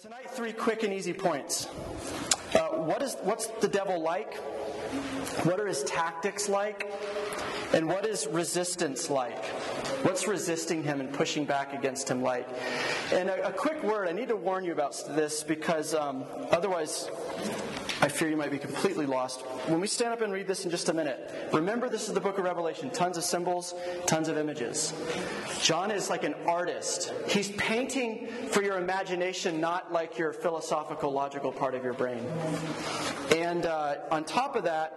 Tonight, 0.00 0.30
three 0.30 0.54
quick 0.54 0.82
and 0.82 0.94
easy 0.94 1.12
points. 1.12 1.66
Uh, 2.54 2.68
what 2.78 3.02
is 3.02 3.16
what's 3.20 3.48
the 3.60 3.68
devil 3.68 4.00
like? 4.00 4.36
What 5.44 5.60
are 5.60 5.66
his 5.66 5.82
tactics 5.84 6.48
like? 6.48 6.90
And 7.74 7.86
what 7.86 8.06
is 8.06 8.26
resistance 8.26 9.10
like? 9.10 9.44
What's 10.02 10.26
resisting 10.26 10.82
him 10.82 11.00
and 11.00 11.12
pushing 11.12 11.44
back 11.44 11.74
against 11.74 12.08
him 12.08 12.22
like? 12.22 12.48
And 13.12 13.28
a, 13.28 13.48
a 13.48 13.52
quick 13.52 13.82
word, 13.82 14.08
I 14.08 14.12
need 14.12 14.28
to 14.28 14.36
warn 14.36 14.64
you 14.64 14.72
about 14.72 14.96
this 15.10 15.44
because 15.44 15.94
um, 15.94 16.24
otherwise 16.50 17.10
I 18.02 18.08
fear 18.08 18.28
you 18.28 18.36
might 18.36 18.50
be 18.50 18.58
completely 18.58 19.04
lost. 19.04 19.42
When 19.66 19.80
we 19.80 19.86
stand 19.86 20.12
up 20.12 20.22
and 20.22 20.32
read 20.32 20.46
this 20.46 20.64
in 20.64 20.70
just 20.70 20.88
a 20.88 20.94
minute, 20.94 21.30
remember 21.52 21.88
this 21.88 22.08
is 22.08 22.14
the 22.14 22.20
book 22.20 22.38
of 22.38 22.44
Revelation 22.44 22.88
tons 22.90 23.18
of 23.18 23.24
symbols, 23.24 23.74
tons 24.06 24.28
of 24.28 24.38
images. 24.38 24.94
John 25.60 25.90
is 25.90 26.08
like 26.08 26.24
an 26.24 26.34
artist. 26.46 27.12
He's 27.28 27.50
painting 27.52 28.28
for 28.48 28.62
your 28.62 28.78
imagination, 28.78 29.60
not 29.60 29.92
like 29.92 30.16
your 30.16 30.32
philosophical, 30.32 31.12
logical 31.12 31.52
part 31.52 31.74
of 31.74 31.84
your 31.84 31.92
brain. 31.92 32.24
And 33.36 33.66
uh, 33.66 33.96
on 34.10 34.24
top 34.24 34.56
of 34.56 34.64
that, 34.64 34.96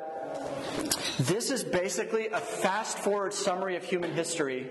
this 1.20 1.52
is 1.52 1.64
basically 1.64 2.28
a 2.28 2.40
fast 2.40 2.98
forward 3.00 3.34
summary 3.34 3.76
of 3.76 3.84
human 3.84 4.14
history 4.14 4.68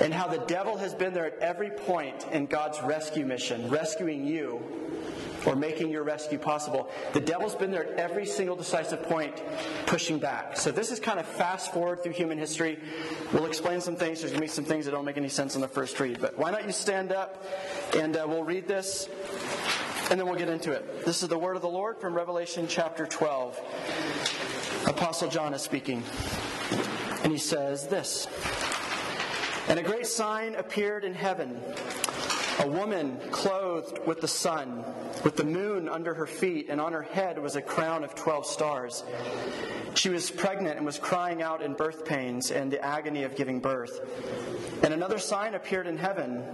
and 0.00 0.12
how 0.12 0.26
the 0.26 0.38
devil 0.38 0.76
has 0.76 0.94
been 0.94 1.12
there 1.12 1.26
at 1.26 1.38
every 1.38 1.70
point 1.70 2.26
in 2.32 2.46
God's 2.46 2.80
rescue 2.82 3.24
mission, 3.24 3.68
rescuing 3.68 4.26
you 4.26 4.60
or 5.46 5.56
making 5.56 5.90
your 5.90 6.02
rescue 6.02 6.38
possible. 6.38 6.90
The 7.12 7.20
devil's 7.20 7.54
been 7.54 7.70
there 7.70 7.84
at 7.84 7.98
every 7.98 8.26
single 8.26 8.56
decisive 8.56 9.02
point, 9.02 9.42
pushing 9.86 10.18
back. 10.18 10.56
So 10.56 10.70
this 10.70 10.90
is 10.90 11.00
kind 11.00 11.18
of 11.18 11.26
fast 11.26 11.72
forward 11.72 12.02
through 12.02 12.12
human 12.12 12.38
history. 12.38 12.78
We'll 13.32 13.46
explain 13.46 13.80
some 13.80 13.96
things. 13.96 14.20
There's 14.20 14.32
going 14.32 14.40
to 14.40 14.46
be 14.46 14.48
some 14.48 14.64
things 14.64 14.84
that 14.84 14.92
don't 14.92 15.04
make 15.04 15.16
any 15.16 15.28
sense 15.28 15.54
on 15.54 15.60
the 15.60 15.68
first 15.68 15.98
read. 16.00 16.20
But 16.20 16.38
why 16.38 16.50
not 16.50 16.66
you 16.66 16.72
stand 16.72 17.12
up 17.12 17.44
and 17.96 18.16
uh, 18.16 18.24
we'll 18.26 18.44
read 18.44 18.68
this 18.68 19.08
and 20.10 20.20
then 20.20 20.26
we'll 20.26 20.38
get 20.38 20.48
into 20.48 20.72
it. 20.72 21.04
This 21.04 21.22
is 21.22 21.28
the 21.28 21.38
word 21.38 21.56
of 21.56 21.62
the 21.62 21.68
Lord 21.68 21.98
from 21.98 22.14
Revelation 22.14 22.66
chapter 22.68 23.06
12. 23.06 23.58
Apostle 24.86 25.28
John 25.28 25.54
is 25.54 25.62
speaking. 25.62 26.02
And 27.22 27.32
he 27.32 27.38
says 27.38 27.86
this 27.86 28.26
And 29.68 29.78
a 29.78 29.82
great 29.82 30.06
sign 30.06 30.54
appeared 30.56 31.04
in 31.04 31.14
heaven 31.14 31.60
a 32.60 32.66
woman 32.66 33.18
clothed 33.30 33.98
with 34.06 34.20
the 34.20 34.28
sun, 34.28 34.84
with 35.24 35.36
the 35.36 35.44
moon 35.44 35.88
under 35.88 36.14
her 36.14 36.26
feet, 36.26 36.66
and 36.68 36.80
on 36.80 36.92
her 36.92 37.02
head 37.02 37.38
was 37.38 37.56
a 37.56 37.62
crown 37.62 38.04
of 38.04 38.14
twelve 38.14 38.46
stars. 38.46 39.04
She 39.94 40.08
was 40.08 40.30
pregnant 40.30 40.76
and 40.76 40.86
was 40.86 40.98
crying 40.98 41.42
out 41.42 41.62
in 41.62 41.74
birth 41.74 42.04
pains 42.04 42.50
and 42.50 42.70
the 42.70 42.82
agony 42.84 43.24
of 43.24 43.36
giving 43.36 43.60
birth. 43.60 44.00
And 44.82 44.92
another 44.94 45.18
sign 45.18 45.54
appeared 45.54 45.86
in 45.86 45.98
heaven. 45.98 46.44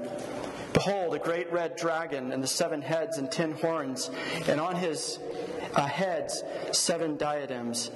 Behold, 0.73 1.15
a 1.15 1.19
great 1.19 1.51
red 1.53 1.77
dragon, 1.77 2.33
and 2.33 2.43
the 2.43 2.49
seven 2.49 2.83
heads 2.83 3.19
and 3.19 3.31
ten 3.31 3.53
horns, 3.53 4.11
and 4.49 4.61
on 4.61 4.77
his 4.77 5.19
uh, 5.75 5.87
heads 5.87 6.43
seven 6.73 7.17
diadems. 7.17 7.91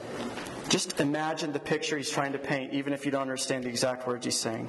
Just 0.69 1.00
imagine 1.00 1.53
the 1.53 1.61
picture 1.61 1.97
he's 1.97 2.11
trying 2.11 2.33
to 2.33 2.39
paint, 2.39 2.73
even 2.73 2.92
if 2.92 3.05
you 3.05 3.11
don't 3.11 3.23
understand 3.23 3.64
the 3.64 3.69
exact 3.69 4.06
words 4.06 4.25
he's 4.25 4.39
saying. 4.39 4.69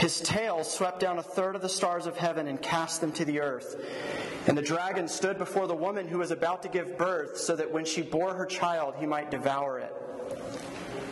His 0.00 0.18
tail 0.18 0.64
swept 0.64 0.98
down 0.98 1.18
a 1.18 1.22
third 1.22 1.54
of 1.54 1.60
the 1.60 1.68
stars 1.68 2.06
of 2.06 2.16
heaven 2.16 2.48
and 2.48 2.60
cast 2.60 3.02
them 3.02 3.12
to 3.12 3.24
the 3.26 3.40
earth. 3.40 3.76
And 4.46 4.56
the 4.56 4.62
dragon 4.62 5.06
stood 5.06 5.36
before 5.36 5.66
the 5.66 5.74
woman 5.74 6.08
who 6.08 6.16
was 6.16 6.30
about 6.30 6.62
to 6.62 6.70
give 6.70 6.96
birth, 6.96 7.36
so 7.36 7.54
that 7.54 7.70
when 7.70 7.84
she 7.84 8.00
bore 8.00 8.32
her 8.32 8.46
child, 8.46 8.94
he 8.98 9.04
might 9.04 9.30
devour 9.30 9.78
it. 9.78 9.94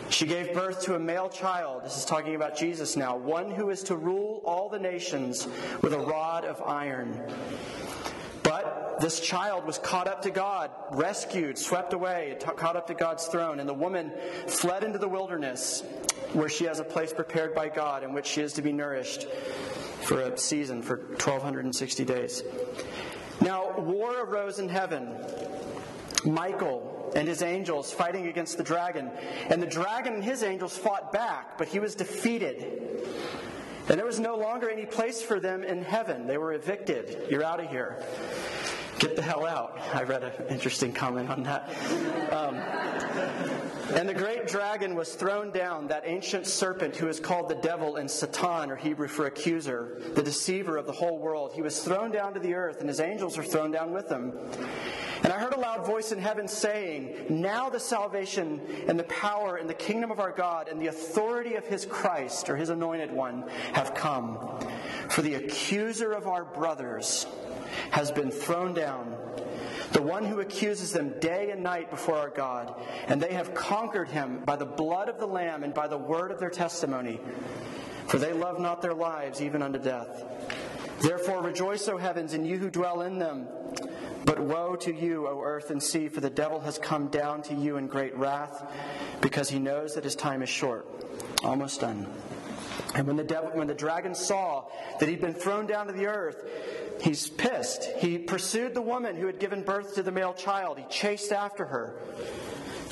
She 0.09 0.25
gave 0.25 0.55
birth 0.55 0.81
to 0.85 0.95
a 0.95 0.99
male 0.99 1.29
child. 1.29 1.83
This 1.83 1.97
is 1.97 2.05
talking 2.05 2.33
about 2.33 2.57
Jesus 2.57 2.97
now, 2.97 3.15
one 3.15 3.51
who 3.51 3.69
is 3.69 3.83
to 3.83 3.95
rule 3.95 4.41
all 4.43 4.69
the 4.69 4.79
nations 4.79 5.47
with 5.83 5.93
a 5.93 5.99
rod 5.99 6.43
of 6.43 6.59
iron. 6.63 7.15
This 8.99 9.19
child 9.21 9.65
was 9.65 9.77
caught 9.77 10.07
up 10.07 10.23
to 10.23 10.29
God, 10.29 10.71
rescued, 10.91 11.57
swept 11.57 11.93
away, 11.93 12.37
caught 12.57 12.75
up 12.75 12.87
to 12.87 12.93
God's 12.93 13.25
throne. 13.27 13.59
And 13.59 13.69
the 13.69 13.73
woman 13.73 14.11
fled 14.47 14.83
into 14.83 14.99
the 14.99 15.07
wilderness 15.07 15.83
where 16.33 16.49
she 16.49 16.65
has 16.65 16.79
a 16.79 16.83
place 16.83 17.13
prepared 17.13 17.55
by 17.55 17.69
God 17.69 18.03
in 18.03 18.13
which 18.13 18.27
she 18.27 18.41
is 18.41 18.53
to 18.53 18.61
be 18.61 18.71
nourished 18.73 19.27
for 20.01 20.21
a 20.21 20.37
season, 20.37 20.81
for 20.81 20.97
1260 20.97 22.05
days. 22.05 22.43
Now, 23.41 23.79
war 23.79 24.23
arose 24.23 24.59
in 24.59 24.69
heaven. 24.69 25.15
Michael 26.25 27.11
and 27.15 27.27
his 27.27 27.41
angels 27.41 27.91
fighting 27.91 28.27
against 28.27 28.57
the 28.57 28.63
dragon. 28.63 29.09
And 29.49 29.61
the 29.61 29.67
dragon 29.67 30.15
and 30.15 30.23
his 30.23 30.43
angels 30.43 30.77
fought 30.77 31.11
back, 31.11 31.57
but 31.57 31.67
he 31.67 31.79
was 31.79 31.95
defeated. 31.95 32.99
And 33.87 33.97
there 33.97 34.05
was 34.05 34.19
no 34.19 34.35
longer 34.35 34.69
any 34.69 34.85
place 34.85 35.21
for 35.21 35.39
them 35.39 35.63
in 35.63 35.81
heaven. 35.81 36.27
They 36.27 36.37
were 36.37 36.53
evicted. 36.53 37.27
You're 37.29 37.43
out 37.43 37.59
of 37.59 37.69
here. 37.69 38.03
Get 38.99 39.15
the 39.15 39.21
hell 39.21 39.45
out. 39.45 39.79
I 39.93 40.03
read 40.03 40.23
an 40.23 40.47
interesting 40.49 40.91
comment 40.91 41.29
on 41.29 41.43
that. 41.43 41.69
Um, 42.33 42.55
and 43.95 44.07
the 44.07 44.13
great 44.13 44.47
dragon 44.47 44.93
was 44.93 45.15
thrown 45.15 45.51
down, 45.51 45.87
that 45.87 46.03
ancient 46.05 46.45
serpent 46.45 46.95
who 46.95 47.07
is 47.07 47.19
called 47.19 47.49
the 47.49 47.55
devil 47.55 47.95
and 47.95 48.11
Satan, 48.11 48.69
or 48.69 48.75
Hebrew 48.75 49.07
for 49.07 49.25
accuser, 49.25 50.01
the 50.13 50.21
deceiver 50.21 50.77
of 50.77 50.85
the 50.85 50.91
whole 50.91 51.17
world. 51.17 51.53
He 51.53 51.61
was 51.61 51.81
thrown 51.81 52.11
down 52.11 52.33
to 52.33 52.39
the 52.39 52.53
earth, 52.53 52.81
and 52.81 52.89
his 52.89 52.99
angels 52.99 53.37
were 53.37 53.43
thrown 53.43 53.71
down 53.71 53.93
with 53.93 54.09
him. 54.09 54.33
And 55.23 55.33
I 55.33 55.39
heard 55.39 55.53
a 55.53 55.59
loud 55.59 55.85
voice 55.85 56.11
in 56.11 56.19
heaven 56.19 56.47
saying, 56.47 57.25
Now 57.29 57.69
the 57.69 57.79
salvation 57.79 58.61
and 58.87 58.99
the 58.99 59.03
power 59.05 59.55
and 59.55 59.69
the 59.69 59.73
kingdom 59.73 60.11
of 60.11 60.19
our 60.19 60.31
God 60.31 60.67
and 60.67 60.79
the 60.79 60.87
authority 60.87 61.55
of 61.55 61.65
his 61.65 61.85
Christ, 61.85 62.49
or 62.49 62.55
his 62.55 62.69
anointed 62.69 63.11
one, 63.11 63.43
have 63.73 63.93
come. 63.93 64.37
For 65.09 65.21
the 65.21 65.35
accuser 65.35 66.11
of 66.11 66.27
our 66.27 66.45
brothers 66.45 67.25
has 67.91 68.11
been 68.11 68.31
thrown 68.31 68.73
down 68.73 69.15
the 69.91 70.01
one 70.01 70.23
who 70.25 70.39
accuses 70.39 70.91
them 70.91 71.19
day 71.19 71.49
and 71.51 71.63
night 71.63 71.89
before 71.89 72.15
our 72.15 72.29
God. 72.29 72.73
And 73.07 73.21
they 73.21 73.33
have 73.33 73.53
conquered 73.53 74.09
him 74.09 74.43
by 74.45 74.55
the 74.55 74.65
blood 74.65 75.09
of 75.09 75.19
the 75.19 75.25
Lamb 75.25 75.63
and 75.63 75.73
by 75.73 75.87
the 75.87 75.97
word 75.97 76.31
of 76.31 76.39
their 76.39 76.49
testimony. 76.49 77.19
For 78.07 78.17
they 78.17 78.33
love 78.33 78.59
not 78.59 78.81
their 78.81 78.93
lives 78.93 79.41
even 79.41 79.61
unto 79.61 79.79
death. 79.79 80.23
Therefore 81.01 81.41
rejoice, 81.41 81.87
O 81.87 81.97
heavens, 81.97 82.33
and 82.33 82.45
you 82.45 82.57
who 82.57 82.69
dwell 82.69 83.01
in 83.01 83.19
them. 83.19 83.47
But 84.25 84.39
woe 84.39 84.75
to 84.77 84.93
you, 84.93 85.27
O 85.27 85.41
earth 85.41 85.71
and 85.71 85.81
sea, 85.81 86.07
for 86.09 86.19
the 86.19 86.29
devil 86.29 86.59
has 86.59 86.77
come 86.77 87.07
down 87.07 87.41
to 87.43 87.55
you 87.55 87.77
in 87.77 87.87
great 87.87 88.15
wrath, 88.15 88.69
because 89.21 89.49
he 89.49 89.59
knows 89.59 89.95
that 89.95 90.03
his 90.03 90.15
time 90.15 90.43
is 90.43 90.49
short. 90.49 90.85
Almost 91.43 91.81
done. 91.81 92.07
And 92.95 93.07
when 93.07 93.15
the 93.15 93.23
devil, 93.23 93.51
when 93.53 93.67
the 93.67 93.73
dragon 93.73 94.13
saw 94.13 94.65
that 94.99 95.07
he'd 95.07 95.21
been 95.21 95.33
thrown 95.33 95.67
down 95.67 95.87
to 95.87 95.93
the 95.93 96.07
earth, 96.07 96.43
he's 97.01 97.29
pissed. 97.29 97.85
He 97.97 98.17
pursued 98.17 98.73
the 98.73 98.81
woman 98.81 99.15
who 99.15 99.25
had 99.25 99.39
given 99.39 99.63
birth 99.63 99.95
to 99.95 100.03
the 100.03 100.11
male 100.11 100.33
child. 100.33 100.77
He 100.77 100.85
chased 100.89 101.31
after 101.31 101.65
her. 101.65 101.95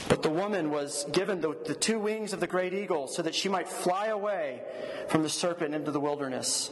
But 0.09 0.23
the 0.23 0.29
woman 0.29 0.71
was 0.71 1.05
given 1.11 1.41
the, 1.41 1.55
the 1.65 1.75
two 1.75 1.99
wings 1.99 2.31
of 2.31 2.39
the 2.39 2.47
great 2.47 2.73
eagle 2.73 3.07
so 3.07 3.21
that 3.23 3.35
she 3.35 3.49
might 3.49 3.67
fly 3.67 4.07
away 4.07 4.61
from 5.09 5.23
the 5.23 5.29
serpent 5.29 5.75
into 5.75 5.91
the 5.91 5.99
wilderness, 5.99 6.71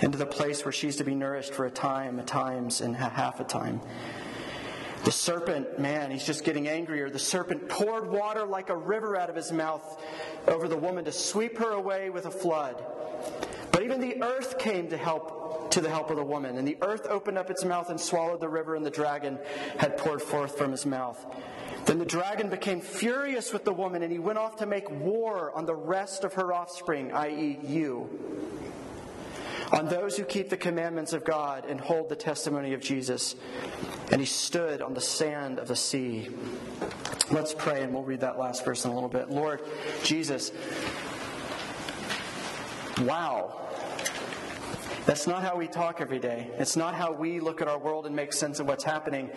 into 0.00 0.16
the 0.16 0.26
place 0.26 0.64
where 0.64 0.72
she's 0.72 0.96
to 0.96 1.04
be 1.04 1.14
nourished 1.14 1.54
for 1.54 1.66
a 1.66 1.70
time, 1.70 2.18
a 2.18 2.22
times, 2.22 2.80
and 2.80 2.94
half 2.94 3.40
a 3.40 3.44
time. 3.44 3.80
The 5.04 5.10
serpent, 5.10 5.80
man, 5.80 6.12
he's 6.12 6.24
just 6.24 6.44
getting 6.44 6.68
angrier. 6.68 7.10
The 7.10 7.18
serpent 7.18 7.68
poured 7.68 8.08
water 8.08 8.46
like 8.46 8.68
a 8.68 8.76
river 8.76 9.16
out 9.16 9.28
of 9.28 9.34
his 9.34 9.50
mouth 9.50 10.00
over 10.46 10.68
the 10.68 10.76
woman 10.76 11.04
to 11.06 11.12
sweep 11.12 11.58
her 11.58 11.72
away 11.72 12.08
with 12.10 12.26
a 12.26 12.30
flood. 12.30 12.80
But 13.72 13.82
even 13.82 14.00
the 14.00 14.22
earth 14.22 14.58
came 14.58 14.90
to 14.90 14.96
help 14.96 15.41
to 15.72 15.80
the 15.80 15.88
help 15.88 16.10
of 16.10 16.16
the 16.16 16.24
woman, 16.24 16.56
and 16.56 16.66
the 16.66 16.76
earth 16.82 17.06
opened 17.08 17.38
up 17.38 17.50
its 17.50 17.64
mouth 17.64 17.90
and 17.90 18.00
swallowed 18.00 18.40
the 18.40 18.48
river, 18.48 18.74
and 18.76 18.84
the 18.84 18.90
dragon 18.90 19.38
had 19.78 19.96
poured 19.96 20.22
forth 20.22 20.56
from 20.56 20.70
his 20.70 20.86
mouth. 20.86 21.24
Then 21.86 21.98
the 21.98 22.06
dragon 22.06 22.48
became 22.48 22.80
furious 22.80 23.52
with 23.52 23.64
the 23.64 23.72
woman, 23.72 24.02
and 24.02 24.12
he 24.12 24.18
went 24.18 24.38
off 24.38 24.56
to 24.56 24.66
make 24.66 24.90
war 24.90 25.50
on 25.56 25.66
the 25.66 25.74
rest 25.74 26.24
of 26.24 26.34
her 26.34 26.52
offspring, 26.52 27.12
i.e., 27.12 27.58
you 27.62 28.08
on 29.72 29.88
those 29.88 30.16
who 30.16 30.24
keep 30.24 30.50
the 30.50 30.56
commandments 30.56 31.14
of 31.14 31.24
God 31.24 31.64
and 31.64 31.80
hold 31.80 32.10
the 32.10 32.16
testimony 32.16 32.74
of 32.74 32.80
Jesus. 32.80 33.34
And 34.10 34.20
he 34.20 34.26
stood 34.26 34.82
on 34.82 34.92
the 34.92 35.00
sand 35.00 35.58
of 35.58 35.66
the 35.66 35.76
sea. 35.76 36.28
Let's 37.30 37.54
pray, 37.54 37.82
and 37.82 37.94
we'll 37.94 38.02
read 38.02 38.20
that 38.20 38.38
last 38.38 38.64
verse 38.64 38.84
in 38.84 38.90
a 38.90 38.94
little 38.94 39.08
bit. 39.08 39.30
Lord 39.30 39.62
Jesus, 40.04 40.52
wow. 43.00 43.58
That's 45.04 45.26
not 45.26 45.42
how 45.42 45.56
we 45.56 45.66
talk 45.66 46.00
every 46.00 46.20
day. 46.20 46.48
It's 46.58 46.76
not 46.76 46.94
how 46.94 47.12
we 47.12 47.40
look 47.40 47.60
at 47.60 47.66
our 47.66 47.78
world 47.78 48.06
and 48.06 48.14
make 48.14 48.32
sense 48.32 48.60
of 48.60 48.66
what's 48.66 48.84
happening. 48.84 49.30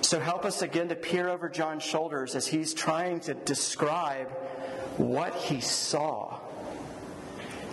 So 0.00 0.18
help 0.18 0.46
us 0.46 0.62
again 0.62 0.88
to 0.88 0.96
peer 0.96 1.28
over 1.28 1.48
John's 1.48 1.82
shoulders 1.82 2.34
as 2.34 2.46
he's 2.46 2.72
trying 2.72 3.20
to 3.20 3.34
describe 3.34 4.28
what 4.96 5.34
he 5.34 5.60
saw. 5.60 6.40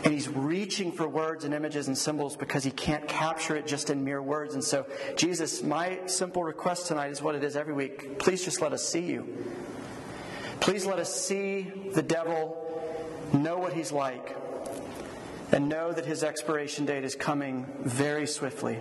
And 0.04 0.14
he's 0.14 0.28
reaching 0.28 0.92
for 0.92 1.08
words 1.08 1.44
and 1.44 1.54
images 1.54 1.88
and 1.88 1.98
symbols 1.98 2.36
because 2.36 2.64
he 2.64 2.72
can't 2.72 3.08
capture 3.08 3.56
it 3.56 3.66
just 3.66 3.90
in 3.90 4.04
mere 4.04 4.22
words. 4.22 4.54
And 4.54 4.64
so, 4.64 4.86
Jesus, 5.16 5.64
my 5.64 6.00
simple 6.06 6.44
request 6.44 6.88
tonight 6.88 7.12
is 7.12 7.22
what 7.22 7.36
it 7.36 7.44
is 7.44 7.56
every 7.56 7.74
week. 7.74 8.20
Please 8.20 8.44
just 8.44 8.62
let 8.62 8.74
us 8.74 8.88
see 8.88 9.02
you. 9.02 9.46
Please 10.60 10.86
let 10.86 11.00
us 11.00 11.14
see 11.14 11.72
the 11.94 12.04
devil, 12.04 12.58
know 13.34 13.58
what 13.58 13.74
he's 13.74 13.92
like. 13.92 14.36
And 15.52 15.70
know 15.70 15.92
that 15.92 16.06
his 16.06 16.24
expiration 16.24 16.86
date 16.86 17.04
is 17.04 17.16
coming 17.16 17.66
very 17.80 18.28
swiftly, 18.28 18.80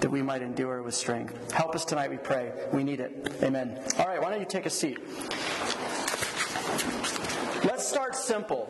that 0.00 0.10
we 0.10 0.22
might 0.22 0.42
endure 0.42 0.82
with 0.82 0.94
strength. 0.94 1.52
Help 1.52 1.74
us 1.74 1.84
tonight, 1.84 2.10
we 2.10 2.16
pray. 2.16 2.52
We 2.72 2.84
need 2.84 3.00
it. 3.00 3.36
Amen. 3.42 3.80
All 3.98 4.06
right, 4.06 4.22
why 4.22 4.30
don't 4.30 4.40
you 4.40 4.46
take 4.46 4.66
a 4.66 4.70
seat? 4.70 4.98
Let's 7.64 7.86
start 7.86 8.14
simple. 8.14 8.66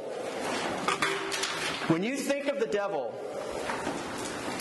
When 1.88 2.02
you 2.02 2.16
think 2.16 2.46
of 2.46 2.60
the 2.60 2.66
devil, 2.66 3.10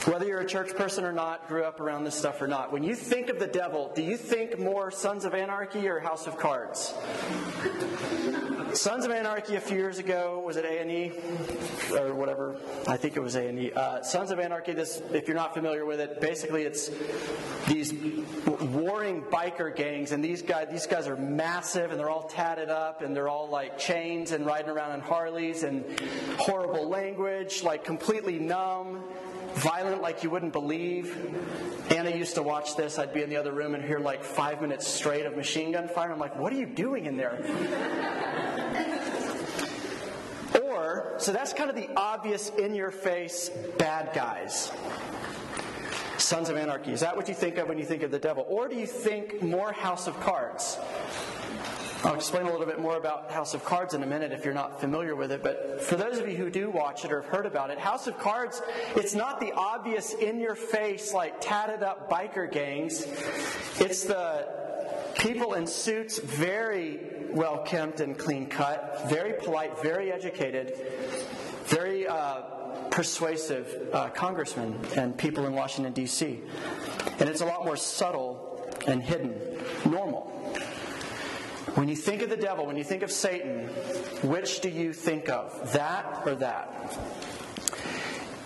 whether 0.06 0.26
you're 0.26 0.42
a 0.42 0.46
church 0.46 0.76
person 0.76 1.06
or 1.06 1.14
not, 1.14 1.48
grew 1.48 1.64
up 1.64 1.80
around 1.80 2.04
this 2.04 2.16
stuff 2.16 2.42
or 2.42 2.48
not, 2.48 2.74
when 2.74 2.84
you 2.84 2.96
think 2.96 3.30
of 3.30 3.40
the 3.40 3.48
devil, 3.48 3.92
do 3.96 4.04
you 4.04 4.18
think 4.18 4.60
more 4.60 4.92
Sons 4.92 5.24
of 5.24 5.34
Anarchy 5.34 5.88
or 5.88 6.00
House 6.00 6.28
of 6.28 6.38
Cards? 6.38 6.94
Sons 8.74 9.06
of 9.06 9.12
Anarchy 9.12 9.56
a 9.56 9.62
few 9.62 9.78
years 9.78 10.00
ago 10.00 10.42
was 10.44 10.58
it 10.58 10.66
A 10.66 10.82
and 10.82 10.90
E 10.90 11.12
or 11.92 12.16
whatever? 12.16 12.56
I 12.88 12.98
think 12.98 13.16
it 13.16 13.20
was 13.20 13.36
A 13.36 13.48
and 13.48 13.60
E. 13.60 13.72
Uh, 13.72 14.02
Sons 14.02 14.32
of 14.32 14.40
Anarchy. 14.40 14.74
This, 14.74 15.02
if 15.14 15.28
you're 15.28 15.38
not 15.38 15.54
familiar 15.54 15.86
with 15.86 16.00
it, 16.00 16.20
basically 16.20 16.64
it's 16.64 16.90
these 17.68 17.94
warring 18.74 19.22
biker 19.22 19.76
gangs, 19.76 20.12
and 20.12 20.24
these 20.24 20.42
guys 20.42 20.70
these 20.72 20.88
guys 20.88 21.08
are 21.08 21.16
massive 21.16 21.92
and 21.92 22.00
they're 22.00 22.10
all 22.10 22.24
tatted 22.24 22.70
up 22.70 23.04
and 23.04 23.16
they're 23.16 23.30
all 23.30 23.48
like 23.48 23.78
chains 23.78 24.32
and 24.32 24.44
riding 24.46 24.72
around 24.72 24.94
in 24.94 25.02
Harleys 25.02 25.62
and 25.62 25.86
horrible 26.40 26.90
language, 26.90 27.62
like 27.62 27.84
completely 27.84 28.40
numb 28.40 29.04
violent 29.56 30.02
like 30.02 30.24
you 30.24 30.30
wouldn't 30.30 30.54
believe. 30.54 31.16
Anna 31.92 32.12
used 32.12 32.36
to 32.36 32.44
watch 32.44 32.76
this. 32.76 32.98
I'd 33.00 33.14
be 33.14 33.22
in 33.22 33.30
the 33.30 33.38
other 33.38 33.52
room 33.52 33.76
and 33.76 33.84
hear 33.84 34.00
like 34.00 34.24
five 34.24 34.62
minutes 34.62 34.88
straight 34.88 35.26
of 35.26 35.36
machine 35.36 35.72
gun 35.72 35.88
fire. 35.88 36.12
I'm 36.12 36.20
like, 36.20 36.38
what 36.38 36.52
are 36.54 36.58
you 36.58 36.66
doing 36.66 37.06
in 37.06 37.18
there? 37.18 37.40
or, 40.62 41.16
so 41.18 41.32
that's 41.32 41.54
kind 41.54 41.70
of 41.70 41.76
the 41.76 41.90
obvious 41.96 42.50
in 42.50 42.76
your 42.76 42.92
face 42.92 43.50
bad 43.78 44.14
guys. 44.14 44.72
Sons 46.18 46.50
of 46.50 46.58
Anarchy. 46.58 46.92
Is 46.92 47.02
that 47.02 47.16
what 47.16 47.28
you 47.28 47.34
think 47.34 47.58
of 47.58 47.68
when 47.68 47.78
you 47.78 47.86
think 47.86 48.02
of 48.02 48.12
the 48.12 48.20
devil? 48.20 48.46
Or 48.48 48.68
do 48.68 48.76
you 48.76 48.88
think 48.88 49.42
more 49.42 49.74
House 49.74 50.08
of 50.08 50.20
Cards? 50.22 50.78
I'll 52.04 52.16
explain 52.16 52.48
a 52.48 52.52
little 52.52 52.66
bit 52.66 52.82
more 52.82 52.98
about 52.98 53.32
House 53.32 53.54
of 53.54 53.64
Cards 53.64 53.94
in 53.94 54.04
a 54.04 54.06
minute 54.06 54.34
if 54.34 54.44
you're 54.44 54.54
not 54.54 54.82
familiar 54.82 55.16
with 55.16 55.32
it, 55.32 55.42
but 55.42 55.82
for 55.82 55.96
those 55.96 56.18
of 56.18 56.28
you 56.28 56.36
who 56.36 56.50
do 56.50 56.70
watch 56.70 57.06
it 57.06 57.14
or 57.14 57.22
have 57.22 57.32
heard 57.32 57.46
about 57.46 57.70
it, 57.70 57.80
House 57.80 58.08
of 58.08 58.20
Cards, 58.20 58.62
it's 58.98 59.16
not 59.16 59.40
the 59.40 59.54
obvious 59.54 60.14
in 60.14 60.38
your 60.38 60.56
face, 60.56 61.14
like 61.14 61.40
tatted 61.40 61.82
up 61.82 62.10
biker 62.10 62.52
gangs. 62.52 63.06
It's 63.80 64.04
the 64.04 64.46
people 65.18 65.54
in 65.54 65.66
suits, 65.66 66.20
very 66.20 67.00
well 67.30 67.60
kempt 67.60 68.02
and 68.02 68.18
clean 68.18 68.48
cut, 68.48 69.10
very 69.10 69.42
polite, 69.42 69.82
very 69.82 70.12
educated, 70.12 70.74
very 71.68 72.06
uh, 72.06 72.42
persuasive 72.92 73.90
uh, 73.94 74.10
congressmen 74.10 74.78
and 74.98 75.18
people 75.18 75.46
in 75.48 75.54
Washington, 75.54 75.94
D.C. 75.94 76.42
And 77.20 77.30
it's 77.30 77.40
a 77.40 77.46
lot 77.46 77.64
more 77.64 77.78
subtle 77.78 78.70
and 78.88 79.02
hidden, 79.02 79.40
normal. 79.86 80.43
When 81.76 81.90
you 81.90 81.96
think 81.96 82.22
of 82.22 82.30
the 82.30 82.38
devil, 82.38 82.66
when 82.68 82.78
you 82.78 82.84
think 82.84 83.02
of 83.02 83.12
Satan, 83.12 83.68
which 84.22 84.62
do 84.62 84.70
you 84.70 84.94
think 84.94 85.28
of? 85.28 85.74
That 85.74 86.22
or 86.26 86.36
that? 86.36 87.00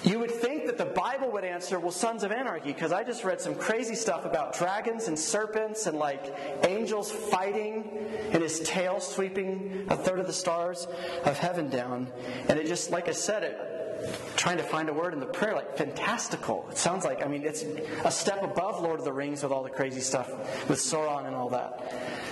You 0.04 0.20
would 0.20 0.32
think 0.32 0.68
that 0.68 0.78
the 0.78 0.86
Bible 0.86 1.32
would 1.32 1.44
answer, 1.44 1.78
well, 1.78 1.92
sons 1.92 2.24
of 2.24 2.32
anarchy, 2.32 2.72
because 2.72 2.94
I 2.94 3.04
just 3.04 3.26
read 3.26 3.42
some 3.42 3.56
crazy 3.56 3.96
stuff 3.96 4.24
about 4.24 4.54
dragons 4.54 5.10
and 5.10 5.20
serpents 5.20 5.88
and 5.88 5.98
like 5.98 6.34
angels 6.64 7.12
fighting 7.12 7.84
and 8.32 8.42
his 8.42 8.62
tail 8.62 9.02
sweeping 9.02 9.88
a 9.90 9.98
third 9.98 10.20
of 10.20 10.28
the 10.28 10.34
stars 10.34 10.88
of 11.26 11.38
heaven 11.38 11.70
down. 11.70 12.08
And 12.48 12.58
it 12.58 12.68
just, 12.68 12.92
like 12.92 13.10
I 13.10 13.12
said, 13.12 13.44
it, 13.44 14.38
trying 14.38 14.58
to 14.58 14.64
find 14.64 14.88
a 14.88 14.94
word 14.94 15.14
in 15.14 15.20
the 15.20 15.26
prayer, 15.26 15.56
like 15.56 15.76
fantastical. 15.76 16.66
It 16.70 16.78
sounds 16.78 17.04
like, 17.04 17.26
I 17.26 17.28
mean, 17.28 17.44
it's 17.44 17.64
a 18.06 18.12
step 18.12 18.44
above 18.44 18.82
Lord 18.82 19.00
of 19.00 19.06
the 19.06 19.12
Rings 19.12 19.44
with 19.44 19.52
all 19.52 19.64
the 19.64 19.70
crazy 19.70 20.00
stuff 20.00 20.30
with 20.70 20.80
Sauron 20.80 21.26
and 21.26 21.36
all 21.36 21.50
that. 21.50 22.24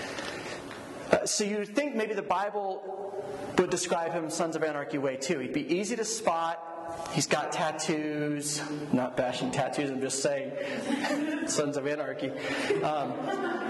So 1.25 1.43
you'd 1.43 1.75
think 1.75 1.95
maybe 1.95 2.13
the 2.13 2.21
Bible 2.21 3.23
would 3.57 3.71
describe 3.71 4.13
him 4.13 4.29
Sons 4.29 4.55
of 4.55 4.63
Anarchy 4.63 4.99
way 4.99 5.15
too. 5.15 5.39
He'd 5.39 5.53
be 5.53 5.75
easy 5.75 5.95
to 5.95 6.05
spot. 6.05 6.61
He's 7.13 7.25
got 7.25 7.51
tattoos. 7.51 8.61
Not 8.93 9.17
bashing 9.17 9.49
tattoos, 9.49 9.89
I'm 9.89 10.01
just 10.01 10.21
saying 10.21 10.51
Sons 11.47 11.77
of 11.77 11.87
Anarchy. 11.87 12.29
Um, 12.83 13.11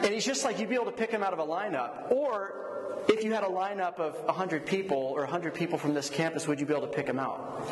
and 0.03 0.07
he's 0.07 0.25
just 0.25 0.43
like, 0.43 0.59
you'd 0.59 0.69
be 0.69 0.75
able 0.75 0.85
to 0.85 0.91
pick 0.91 1.11
him 1.11 1.23
out 1.23 1.31
of 1.31 1.39
a 1.39 1.45
lineup. 1.45 2.11
Or 2.11 3.05
if 3.07 3.23
you 3.23 3.33
had 3.33 3.43
a 3.43 3.49
lineup 3.49 3.99
of 3.99 4.15
100 4.25 4.65
people 4.65 4.97
or 4.97 5.21
100 5.21 5.53
people 5.53 5.77
from 5.77 5.93
this 5.93 6.09
campus, 6.09 6.47
would 6.47 6.59
you 6.59 6.65
be 6.65 6.73
able 6.73 6.87
to 6.87 6.93
pick 6.93 7.07
him 7.07 7.19
out? 7.19 7.69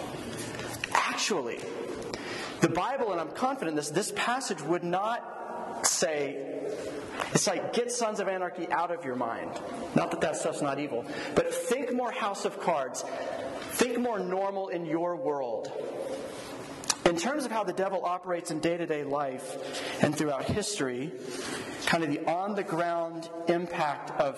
Actually, 0.94 1.59
the 2.62 2.69
Bible, 2.69 3.12
and 3.12 3.19
I'm 3.19 3.31
confident 3.31 3.75
this, 3.75 3.89
this 3.89 4.13
passage 4.15 4.62
would 4.62 4.83
not 4.83 5.86
say 5.86 6.53
it's 7.33 7.47
like 7.47 7.74
get 7.74 7.91
Sons 7.91 8.19
of 8.19 8.27
Anarchy 8.27 8.71
out 8.71 8.91
of 8.91 9.03
your 9.03 9.15
mind. 9.15 9.51
Not 9.95 10.12
that 10.12 10.21
that 10.21 10.35
stuff's 10.35 10.62
not 10.62 10.80
evil, 10.80 11.06
but 11.35 11.53
think 11.53 11.94
more 11.94 12.12
House 12.12 12.45
of 12.45 12.59
Cards. 12.59 13.03
Think 13.71 13.97
more 14.00 14.19
normal 14.19 14.69
in 14.69 14.85
your 14.85 15.15
world. 15.15 15.71
In 17.06 17.18
terms 17.18 17.44
of 17.44 17.51
how 17.51 17.65
the 17.65 17.74
devil 17.74 18.06
operates 18.06 18.50
in 18.51 18.59
day 18.59 18.77
to 18.77 18.85
day 18.85 19.03
life 19.03 20.01
and 20.01 20.15
throughout 20.15 20.45
history, 20.45 21.12
kind 21.85 22.03
of 22.03 22.09
the 22.09 22.25
on 22.25 22.56
the 22.56 22.63
ground 22.63 23.30
impact 23.47 24.12
of 24.12 24.38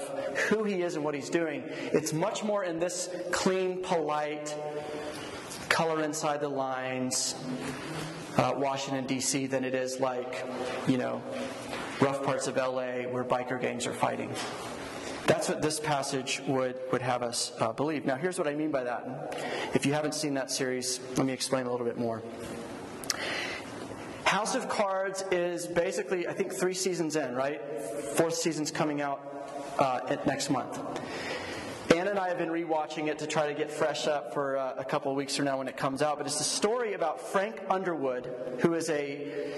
who 0.50 0.64
he 0.64 0.82
is 0.82 0.96
and 0.96 1.04
what 1.04 1.14
he's 1.14 1.30
doing, 1.30 1.64
it's 1.68 2.12
much 2.12 2.44
more 2.44 2.64
in 2.64 2.80
this 2.80 3.10
clean, 3.32 3.84
polite, 3.84 4.56
color 5.70 6.02
inside 6.02 6.42
the 6.42 6.50
lines, 6.50 7.36
uh, 8.38 8.54
Washington, 8.56 9.06
D.C., 9.06 9.48
than 9.48 9.64
it 9.64 9.76
is 9.76 10.00
like, 10.00 10.46
you 10.88 10.98
know, 10.98 11.22
rough 12.02 12.24
parts 12.24 12.48
of 12.48 12.58
LA 12.58 13.04
where 13.10 13.24
biker 13.24 13.60
gangs 13.60 13.88
are 13.88 13.94
fighting. 13.94 14.30
That's 15.28 15.50
what 15.50 15.62
this 15.62 15.80
passage 15.80 16.42
would, 16.48 16.80
would 16.92 17.02
have 17.02 17.24
us 17.24 17.52
uh, 17.60 17.74
believe. 17.74 18.06
Now, 18.06 18.16
here's 18.16 18.38
what 18.38 18.48
I 18.48 18.54
mean 18.54 18.70
by 18.70 18.84
that. 18.84 19.36
If 19.74 19.86
you 19.86 19.94
haven't 19.94 20.14
seen 20.14 20.36
that 20.36 20.52
series, 20.52 21.00
let 21.18 21.26
me 21.26 21.34
explain 21.34 21.66
a 21.66 21.72
little 21.72 21.86
bit 21.86 21.98
more. 21.98 22.22
House 24.24 24.54
of 24.54 24.70
Cards 24.70 25.24
is 25.32 25.66
basically, 25.66 26.28
I 26.28 26.34
think, 26.34 26.54
three 26.54 26.74
seasons 26.74 27.16
in, 27.16 27.36
right? 27.36 27.62
Fourth 28.16 28.36
season's 28.36 28.70
coming 28.70 29.02
out 29.02 29.20
uh, 29.80 30.16
next 30.26 30.50
month. 30.50 30.80
Anna 31.96 32.10
and 32.10 32.20
I 32.20 32.28
have 32.28 32.38
been 32.38 32.50
rewatching 32.50 33.08
it 33.08 33.20
to 33.20 33.28
try 33.28 33.48
to 33.48 33.54
get 33.54 33.72
fresh 33.72 34.08
up 34.08 34.34
for 34.34 34.58
uh, 34.58 34.74
a 34.78 34.84
couple 34.84 35.12
of 35.12 35.18
weeks 35.18 35.36
from 35.36 35.46
now 35.46 35.58
when 35.58 35.68
it 35.68 35.78
comes 35.78 36.02
out. 36.02 36.18
But 36.18 36.28
it's 36.28 36.40
a 36.40 36.44
story 36.44 36.94
about 36.94 37.22
Frank 37.22 37.62
Underwood, 37.70 38.58
who 38.60 38.74
is 38.74 38.90
a 38.90 39.54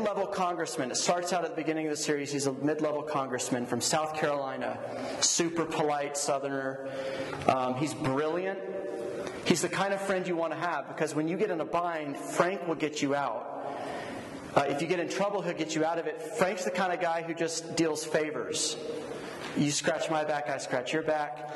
mid 0.00 0.08
level 0.08 0.26
congressman. 0.26 0.90
It 0.90 0.96
starts 0.96 1.32
out 1.34 1.44
at 1.44 1.50
the 1.50 1.56
beginning 1.56 1.86
of 1.86 1.90
the 1.90 2.02
series. 2.02 2.32
He's 2.32 2.46
a 2.46 2.54
mid 2.54 2.80
level 2.80 3.02
congressman 3.02 3.66
from 3.66 3.82
South 3.82 4.14
Carolina, 4.14 4.78
super 5.20 5.66
polite 5.66 6.16
Southerner. 6.16 6.88
Um, 7.46 7.74
he's 7.74 7.92
brilliant. 7.92 8.58
He's 9.44 9.60
the 9.60 9.68
kind 9.68 9.92
of 9.92 10.00
friend 10.00 10.26
you 10.26 10.36
want 10.36 10.54
to 10.54 10.58
have 10.58 10.88
because 10.88 11.14
when 11.14 11.28
you 11.28 11.36
get 11.36 11.50
in 11.50 11.60
a 11.60 11.66
bind, 11.66 12.16
Frank 12.16 12.66
will 12.66 12.76
get 12.76 13.02
you 13.02 13.14
out. 13.14 13.46
Uh, 14.54 14.64
if 14.68 14.80
you 14.80 14.88
get 14.88 15.00
in 15.00 15.08
trouble, 15.08 15.42
he'll 15.42 15.52
get 15.52 15.74
you 15.74 15.84
out 15.84 15.98
of 15.98 16.06
it. 16.06 16.20
Frank's 16.22 16.64
the 16.64 16.70
kind 16.70 16.94
of 16.94 17.00
guy 17.00 17.20
who 17.20 17.34
just 17.34 17.76
deals 17.76 18.02
favors. 18.02 18.78
You 19.56 19.70
scratch 19.70 20.08
my 20.10 20.24
back, 20.24 20.48
I 20.48 20.58
scratch 20.58 20.92
your 20.92 21.02
back. 21.02 21.54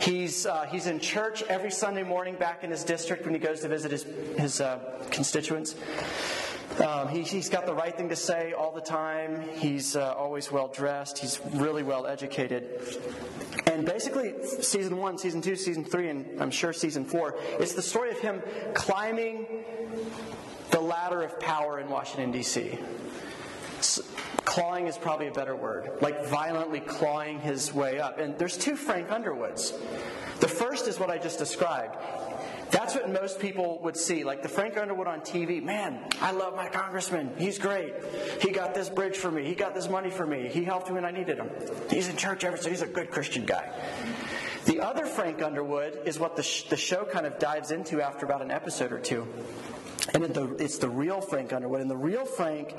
He's, 0.00 0.46
uh, 0.46 0.64
he's 0.64 0.86
in 0.86 0.98
church 0.98 1.42
every 1.44 1.70
Sunday 1.70 2.02
morning 2.02 2.34
back 2.34 2.64
in 2.64 2.70
his 2.70 2.84
district 2.84 3.24
when 3.24 3.34
he 3.34 3.40
goes 3.40 3.60
to 3.60 3.68
visit 3.68 3.92
his, 3.92 4.02
his 4.36 4.60
uh, 4.60 4.78
constituents. 5.10 5.76
Um, 6.82 7.08
he, 7.08 7.22
has 7.22 7.48
got 7.48 7.66
the 7.66 7.74
right 7.74 7.96
thing 7.96 8.08
to 8.08 8.16
say 8.16 8.52
all 8.52 8.72
the 8.72 8.80
time. 8.80 9.48
He's 9.54 9.94
uh, 9.94 10.12
always 10.14 10.50
well 10.50 10.68
dressed. 10.68 11.18
He's 11.18 11.40
really 11.52 11.82
well 11.82 12.06
educated. 12.06 12.80
And 13.66 13.86
basically, 13.86 14.34
season 14.44 14.96
one, 14.96 15.16
season 15.18 15.40
two, 15.40 15.56
season 15.56 15.84
three, 15.84 16.08
and 16.08 16.40
I'm 16.42 16.50
sure 16.50 16.72
season 16.72 17.04
four, 17.04 17.36
it's 17.60 17.74
the 17.74 17.82
story 17.82 18.10
of 18.10 18.18
him 18.18 18.42
climbing 18.74 19.46
the 20.70 20.80
ladder 20.80 21.22
of 21.22 21.38
power 21.38 21.78
in 21.78 21.88
Washington, 21.88 22.32
D.C 22.32 22.78
clawing 24.54 24.86
is 24.86 24.96
probably 24.96 25.26
a 25.26 25.32
better 25.32 25.56
word, 25.56 25.90
like 26.00 26.26
violently 26.26 26.78
clawing 26.78 27.40
his 27.40 27.74
way 27.74 27.98
up. 27.98 28.20
And 28.20 28.38
there's 28.38 28.56
two 28.56 28.76
Frank 28.76 29.10
Underwoods. 29.10 29.72
The 30.38 30.46
first 30.46 30.86
is 30.86 31.00
what 31.00 31.10
I 31.10 31.18
just 31.18 31.40
described. 31.40 31.96
That's 32.74 32.96
what 32.96 33.08
most 33.08 33.38
people 33.38 33.78
would 33.84 33.96
see, 33.96 34.24
like 34.24 34.42
the 34.42 34.48
Frank 34.48 34.76
Underwood 34.76 35.06
on 35.06 35.20
TV. 35.20 35.62
Man, 35.62 36.00
I 36.20 36.32
love 36.32 36.56
my 36.56 36.66
congressman. 36.66 37.30
He's 37.38 37.56
great. 37.56 37.94
He 38.40 38.50
got 38.50 38.74
this 38.74 38.88
bridge 38.88 39.16
for 39.16 39.30
me. 39.30 39.44
He 39.44 39.54
got 39.54 39.76
this 39.76 39.88
money 39.88 40.10
for 40.10 40.26
me. 40.26 40.48
He 40.48 40.64
helped 40.64 40.88
me 40.88 40.94
when 40.94 41.04
I 41.04 41.12
needed 41.12 41.38
him. 41.38 41.50
He's 41.88 42.08
in 42.08 42.16
church 42.16 42.42
every 42.42 42.58
so 42.58 42.68
he's 42.68 42.82
a 42.82 42.88
good 42.88 43.12
Christian 43.12 43.46
guy. 43.46 43.72
The 44.64 44.80
other 44.80 45.06
Frank 45.06 45.40
Underwood 45.40 46.00
is 46.04 46.18
what 46.18 46.34
the, 46.34 46.42
sh- 46.42 46.64
the 46.64 46.76
show 46.76 47.04
kind 47.04 47.26
of 47.26 47.38
dives 47.38 47.70
into 47.70 48.02
after 48.02 48.26
about 48.26 48.42
an 48.42 48.50
episode 48.50 48.90
or 48.90 48.98
two. 48.98 49.28
And 50.12 50.24
it's 50.60 50.78
the 50.78 50.90
real 50.90 51.20
Frank 51.20 51.52
Underwood. 51.52 51.80
And 51.80 51.88
the 51.88 51.96
real 51.96 52.24
Frank 52.24 52.74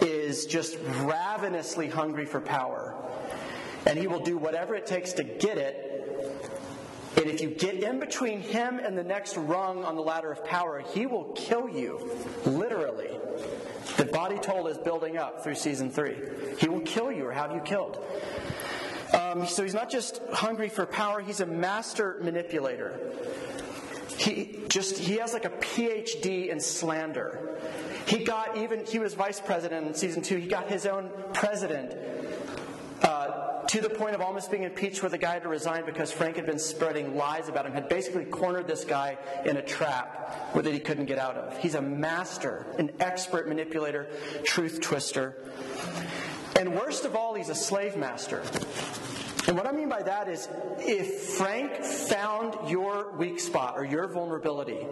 is 0.00 0.46
just 0.46 0.78
ravenously 1.00 1.88
hungry 1.88 2.24
for 2.24 2.40
power. 2.40 2.94
And 3.84 3.98
he 3.98 4.06
will 4.06 4.22
do 4.22 4.38
whatever 4.38 4.76
it 4.76 4.86
takes 4.86 5.14
to 5.14 5.24
get 5.24 5.58
it 5.58 5.89
And 7.16 7.26
if 7.26 7.40
you 7.40 7.50
get 7.50 7.82
in 7.82 7.98
between 7.98 8.40
him 8.40 8.78
and 8.78 8.96
the 8.96 9.02
next 9.02 9.36
rung 9.36 9.84
on 9.84 9.96
the 9.96 10.02
ladder 10.02 10.30
of 10.30 10.44
power, 10.44 10.82
he 10.94 11.06
will 11.06 11.24
kill 11.34 11.68
you, 11.68 12.10
literally. 12.46 13.10
The 13.96 14.04
body 14.04 14.38
toll 14.38 14.68
is 14.68 14.78
building 14.78 15.16
up 15.16 15.42
through 15.42 15.56
season 15.56 15.90
three. 15.90 16.16
He 16.58 16.68
will 16.68 16.80
kill 16.80 17.10
you 17.10 17.26
or 17.26 17.32
have 17.32 17.52
you 17.52 17.60
killed. 17.60 18.02
Um, 19.12 19.46
so 19.46 19.64
he's 19.64 19.74
not 19.74 19.90
just 19.90 20.20
hungry 20.32 20.68
for 20.68 20.86
power, 20.86 21.20
he's 21.20 21.40
a 21.40 21.46
master 21.46 22.18
manipulator. 22.22 22.98
He 24.16 24.60
just 24.68 24.98
he 24.98 25.16
has 25.16 25.32
like 25.32 25.46
a 25.46 25.50
PhD 25.50 26.48
in 26.48 26.60
slander. 26.60 27.58
He 28.06 28.22
got 28.24 28.56
even 28.58 28.84
he 28.84 28.98
was 28.98 29.14
vice 29.14 29.40
president 29.40 29.86
in 29.86 29.94
season 29.94 30.22
two. 30.22 30.36
He 30.36 30.46
got 30.46 30.68
his 30.68 30.84
own 30.84 31.10
president 31.32 31.94
to 33.70 33.80
the 33.80 33.88
point 33.88 34.16
of 34.16 34.20
almost 34.20 34.50
being 34.50 34.64
impeached, 34.64 35.00
where 35.00 35.10
the 35.10 35.16
guy 35.16 35.38
to 35.38 35.48
resign 35.48 35.86
because 35.86 36.10
Frank 36.10 36.34
had 36.34 36.44
been 36.44 36.58
spreading 36.58 37.16
lies 37.16 37.48
about 37.48 37.66
him. 37.66 37.72
Had 37.72 37.88
basically 37.88 38.24
cornered 38.24 38.66
this 38.66 38.84
guy 38.84 39.16
in 39.44 39.58
a 39.58 39.62
trap 39.62 40.52
that 40.54 40.66
he 40.66 40.80
couldn't 40.80 41.04
get 41.04 41.18
out 41.18 41.36
of. 41.36 41.56
He's 41.56 41.76
a 41.76 41.80
master, 41.80 42.66
an 42.78 42.90
expert 42.98 43.46
manipulator, 43.46 44.08
truth 44.42 44.80
twister, 44.80 45.36
and 46.58 46.74
worst 46.74 47.04
of 47.04 47.14
all, 47.14 47.34
he's 47.34 47.48
a 47.48 47.54
slave 47.54 47.96
master. 47.96 48.42
And 49.46 49.56
what 49.56 49.68
I 49.68 49.72
mean 49.72 49.88
by 49.88 50.02
that 50.02 50.28
is 50.28 50.48
if 50.80 51.36
Frank 51.36 51.84
found 51.84 52.68
your 52.68 53.12
weak 53.12 53.38
spot 53.38 53.74
or 53.76 53.84
your 53.84 54.08
vulnerability, 54.08 54.84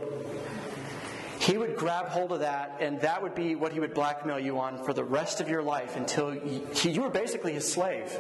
he 1.41 1.59
would 1.59 1.75
grab 1.75 2.07
hold 2.07 2.31
of 2.31 2.41
that, 2.41 2.77
and 2.79 3.01
that 3.01 3.21
would 3.21 3.35
be 3.35 3.57
what 3.57 3.73
he 3.73 3.81
would 3.81 3.93
blackmail 3.93 4.39
you 4.39 4.61
on 4.61 4.85
for 4.85 4.93
the 4.93 5.03
rest 5.03 5.41
of 5.41 5.49
your 5.49 5.65
life 5.65 5.97
until 5.97 6.33
you 6.33 7.03
were 7.03 7.11
basically 7.11 7.55
his 7.55 7.71
slave. 7.71 8.17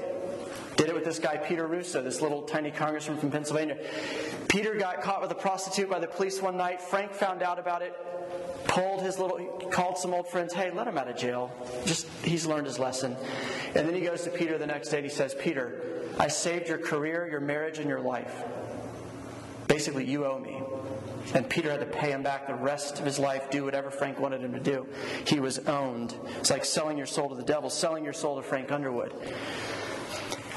Did 0.78 0.90
it 0.90 0.94
with 0.94 1.04
this 1.04 1.18
guy, 1.18 1.36
Peter 1.38 1.66
Russo, 1.66 2.00
this 2.02 2.20
little 2.20 2.42
tiny 2.42 2.70
congressman 2.70 3.18
from 3.18 3.32
Pennsylvania. 3.32 3.76
Peter 4.46 4.76
got 4.76 5.02
caught 5.02 5.20
with 5.20 5.30
a 5.32 5.34
prostitute 5.34 5.90
by 5.90 5.98
the 5.98 6.06
police 6.06 6.40
one 6.40 6.56
night. 6.56 6.80
Frank 6.80 7.12
found 7.12 7.42
out 7.42 7.58
about 7.58 7.82
it, 7.82 7.96
pulled 8.68 9.02
his 9.02 9.18
little, 9.18 9.38
called 9.72 9.98
some 9.98 10.14
old 10.14 10.28
friends, 10.28 10.54
hey, 10.54 10.70
let 10.70 10.86
him 10.86 10.96
out 10.96 11.08
of 11.08 11.16
jail. 11.16 11.50
Just, 11.84 12.06
he's 12.22 12.46
learned 12.46 12.68
his 12.68 12.78
lesson. 12.78 13.16
And 13.74 13.88
then 13.88 13.92
he 13.92 14.02
goes 14.02 14.22
to 14.22 14.30
Peter 14.30 14.56
the 14.56 14.68
next 14.68 14.90
day 14.90 14.98
and 14.98 15.04
he 15.04 15.10
says, 15.10 15.34
Peter, 15.34 15.82
I 16.16 16.28
saved 16.28 16.68
your 16.68 16.78
career, 16.78 17.28
your 17.28 17.40
marriage, 17.40 17.80
and 17.80 17.88
your 17.88 18.00
life. 18.00 18.44
Basically, 19.66 20.04
you 20.04 20.26
owe 20.26 20.38
me. 20.38 20.62
And 21.34 21.50
Peter 21.50 21.72
had 21.72 21.80
to 21.80 21.86
pay 21.86 22.12
him 22.12 22.22
back 22.22 22.46
the 22.46 22.54
rest 22.54 23.00
of 23.00 23.04
his 23.04 23.18
life, 23.18 23.50
do 23.50 23.64
whatever 23.64 23.90
Frank 23.90 24.20
wanted 24.20 24.42
him 24.42 24.52
to 24.52 24.60
do. 24.60 24.86
He 25.26 25.40
was 25.40 25.58
owned. 25.58 26.14
It's 26.38 26.50
like 26.50 26.64
selling 26.64 26.96
your 26.96 27.06
soul 27.06 27.30
to 27.30 27.34
the 27.34 27.42
devil, 27.42 27.68
selling 27.68 28.04
your 28.04 28.12
soul 28.12 28.36
to 28.36 28.42
Frank 28.42 28.70
Underwood. 28.70 29.12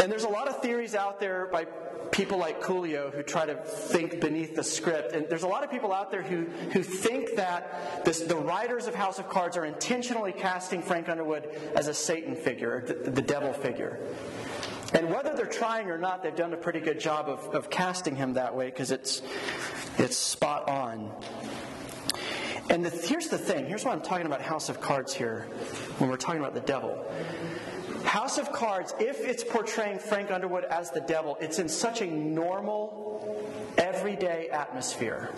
And 0.02 0.12
there's 0.12 0.24
a 0.24 0.30
lot 0.30 0.48
of 0.48 0.62
theories 0.62 0.96
out 0.96 1.20
there 1.20 1.46
by 1.46 1.66
people 2.12 2.38
like 2.38 2.62
Coolio 2.62 3.14
who 3.14 3.24
try 3.24 3.46
to 3.46 3.56
think 3.56 4.20
beneath 4.20 4.56
the 4.56 4.64
script. 4.64 5.14
And 5.14 5.30
there's 5.30 5.44
a 5.44 5.48
lot 5.48 5.64
of 5.64 5.72
people 5.72 5.94
out 5.94 6.12
there 6.12 6.24
who, 6.24 6.46
who 6.72 6.84
think 6.84 7.36
that 7.36 8.04
this, 8.04 8.22
the 8.22 8.36
writers 8.36 8.88
of 8.88 8.96
House 8.96 9.20
of 9.20 9.30
Cards 9.30 9.56
are 9.58 9.66
intentionally 9.66 10.34
casting 10.34 10.82
Frank 10.82 11.08
Underwood 11.08 11.48
as 11.76 11.88
a 11.88 11.94
Satan 11.94 12.36
figure, 12.36 12.84
the, 12.86 13.12
the 13.12 13.22
devil 13.22 13.54
figure. 13.54 14.00
And 14.94 15.10
whether 15.10 15.34
they're 15.36 15.46
trying 15.46 15.90
or 15.90 15.98
not, 15.98 16.22
they've 16.22 16.36
done 16.36 16.54
a 16.54 16.58
pretty 16.58 16.82
good 16.82 17.00
job 17.00 17.30
of, 17.30 17.56
of 17.56 17.70
casting 17.70 18.16
him 18.16 18.34
that 18.34 18.56
way 18.56 18.66
because 18.66 18.92
it's, 18.92 19.22
it's 19.98 20.18
spot 20.18 20.68
on. 20.68 21.12
And 22.70 22.86
the, 22.86 22.90
here's 22.90 23.28
the 23.28 23.38
thing 23.38 23.66
here's 23.66 23.86
why 23.86 23.92
I'm 23.92 24.02
talking 24.02 24.26
about 24.26 24.42
House 24.42 24.70
of 24.70 24.82
Cards 24.82 25.14
here 25.14 25.48
when 25.98 26.10
we're 26.10 26.18
talking 26.18 26.40
about 26.40 26.54
the 26.54 26.62
devil. 26.62 27.06
House 28.04 28.38
of 28.38 28.52
Cards, 28.52 28.94
if 29.00 29.22
it's 29.22 29.44
portraying 29.44 30.00
Frank 30.00 30.32
Underwood 30.32 30.66
as 30.66 30.92
the 30.92 31.02
devil, 31.02 31.38
it's 31.40 31.60
in 31.60 31.70
such 31.70 32.02
a 32.02 32.08
normal, 32.08 33.52
everyday 33.78 34.50
atmosphere. 34.50 35.34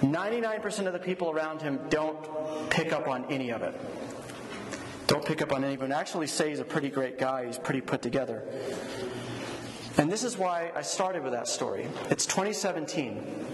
99% 0.00 0.86
of 0.86 0.92
the 0.92 0.98
people 0.98 1.30
around 1.30 1.60
him 1.60 1.78
don't 1.88 2.70
pick 2.70 2.92
up 2.92 3.08
on 3.08 3.24
any 3.30 3.50
of 3.50 3.62
it. 3.62 3.78
Don't 5.06 5.24
pick 5.24 5.42
up 5.42 5.52
on 5.52 5.64
any 5.64 5.74
of 5.74 5.82
it. 5.82 5.90
Actually, 5.90 6.26
say 6.26 6.50
he's 6.50 6.60
a 6.60 6.64
pretty 6.64 6.88
great 6.88 7.18
guy, 7.18 7.46
he's 7.46 7.58
pretty 7.58 7.80
put 7.80 8.00
together. 8.00 8.44
And 9.98 10.10
this 10.10 10.22
is 10.22 10.38
why 10.38 10.70
I 10.74 10.82
started 10.82 11.22
with 11.22 11.32
that 11.32 11.48
story. 11.48 11.86
It's 12.10 12.24
2017. 12.24 13.46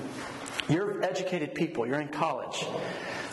You're 0.68 1.02
educated 1.02 1.54
people, 1.54 1.87
you're 1.87 2.00
in 2.00 2.09
college. 2.09 2.66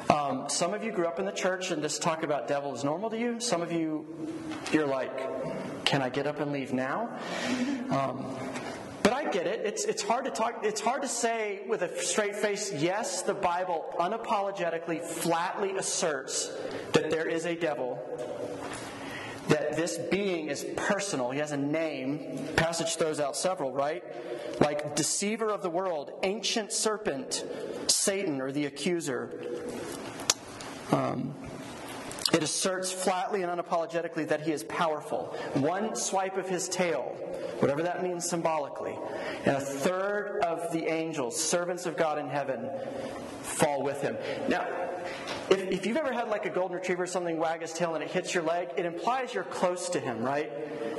Um, 0.09 0.49
some 0.49 0.73
of 0.73 0.83
you 0.83 0.91
grew 0.91 1.05
up 1.05 1.19
in 1.19 1.25
the 1.25 1.31
church 1.31 1.71
and 1.71 1.83
this 1.83 1.97
talk 1.97 2.23
about 2.23 2.47
devil 2.47 2.73
is 2.75 2.83
normal 2.83 3.09
to 3.09 3.17
you. 3.17 3.39
Some 3.39 3.61
of 3.61 3.71
you, 3.71 4.05
you're 4.71 4.87
like, 4.87 5.85
can 5.85 6.01
I 6.01 6.09
get 6.09 6.27
up 6.27 6.39
and 6.39 6.51
leave 6.51 6.73
now? 6.73 7.17
Um, 7.89 8.35
but 9.01 9.13
I 9.13 9.29
get 9.29 9.47
it. 9.47 9.65
It's, 9.65 9.85
it's 9.85 10.01
hard 10.01 10.25
to 10.25 10.31
talk, 10.31 10.61
it's 10.63 10.81
hard 10.81 11.01
to 11.01 11.07
say 11.07 11.61
with 11.67 11.81
a 11.81 12.01
straight 12.01 12.35
face, 12.35 12.71
yes, 12.73 13.21
the 13.21 13.33
Bible 13.33 13.85
unapologetically, 13.99 15.01
flatly 15.01 15.75
asserts 15.75 16.51
that 16.93 17.09
there 17.09 17.27
is 17.27 17.45
a 17.45 17.55
devil, 17.55 17.99
that 19.49 19.75
this 19.75 19.97
being 19.97 20.47
is 20.47 20.65
personal. 20.77 21.31
He 21.31 21.39
has 21.39 21.51
a 21.51 21.57
name. 21.57 22.47
Passage 22.55 22.95
throws 22.95 23.19
out 23.19 23.35
several, 23.35 23.73
right? 23.73 24.03
Like 24.61 24.95
deceiver 24.95 25.49
of 25.49 25.61
the 25.61 25.69
world, 25.69 26.11
ancient 26.23 26.71
serpent, 26.71 27.43
Satan, 27.87 28.39
or 28.39 28.53
the 28.53 28.65
accuser. 28.67 29.29
Um, 30.93 31.33
it 32.43 32.49
asserts 32.49 32.91
flatly 32.91 33.41
and 33.41 33.49
unapologetically 33.49 34.27
that 34.27 34.41
he 34.41 34.51
is 34.51 34.63
powerful. 34.65 35.33
One 35.53 35.95
swipe 35.95 36.37
of 36.37 36.49
his 36.49 36.67
tail, 36.67 37.15
whatever 37.59 37.83
that 37.83 38.03
means 38.03 38.29
symbolically, 38.29 38.97
and 39.45 39.55
a 39.55 39.61
third 39.61 40.41
of 40.43 40.71
the 40.73 40.87
angels, 40.87 41.41
servants 41.41 41.85
of 41.85 41.95
God 41.95 42.19
in 42.19 42.27
heaven, 42.27 42.69
fall 43.41 43.81
with 43.81 44.01
him. 44.01 44.17
Now, 44.49 44.67
if, 45.49 45.61
if 45.71 45.85
you've 45.85 45.97
ever 45.97 46.11
had 46.11 46.27
like 46.27 46.45
a 46.45 46.49
golden 46.49 46.77
retriever 46.77 47.03
or 47.03 47.07
something 47.07 47.37
wag 47.37 47.61
his 47.61 47.71
tail 47.71 47.95
and 47.95 48.03
it 48.03 48.11
hits 48.11 48.33
your 48.33 48.43
leg, 48.43 48.69
it 48.75 48.85
implies 48.85 49.33
you're 49.33 49.43
close 49.45 49.87
to 49.89 49.99
him, 49.99 50.21
right? 50.21 50.51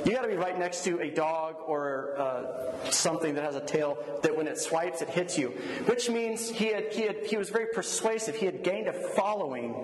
You 0.03 0.11
got 0.13 0.21
to 0.21 0.27
be 0.27 0.35
right 0.35 0.57
next 0.57 0.83
to 0.85 0.99
a 0.99 1.11
dog 1.11 1.57
or 1.67 2.15
uh, 2.17 2.89
something 2.89 3.35
that 3.35 3.43
has 3.43 3.55
a 3.55 3.61
tail 3.61 3.97
that 4.23 4.35
when 4.35 4.47
it 4.47 4.57
swipes, 4.57 5.01
it 5.01 5.09
hits 5.09 5.37
you. 5.37 5.49
Which 5.85 6.09
means 6.09 6.49
he, 6.49 6.67
had, 6.67 6.91
he, 6.91 7.03
had, 7.03 7.17
he 7.25 7.37
was 7.37 7.49
very 7.49 7.67
persuasive. 7.67 8.35
He 8.35 8.45
had 8.45 8.63
gained 8.63 8.87
a 8.87 8.93
following, 8.93 9.75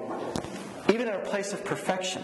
even 0.91 1.07
in 1.07 1.15
a 1.15 1.19
place 1.19 1.53
of 1.53 1.63
perfection. 1.63 2.23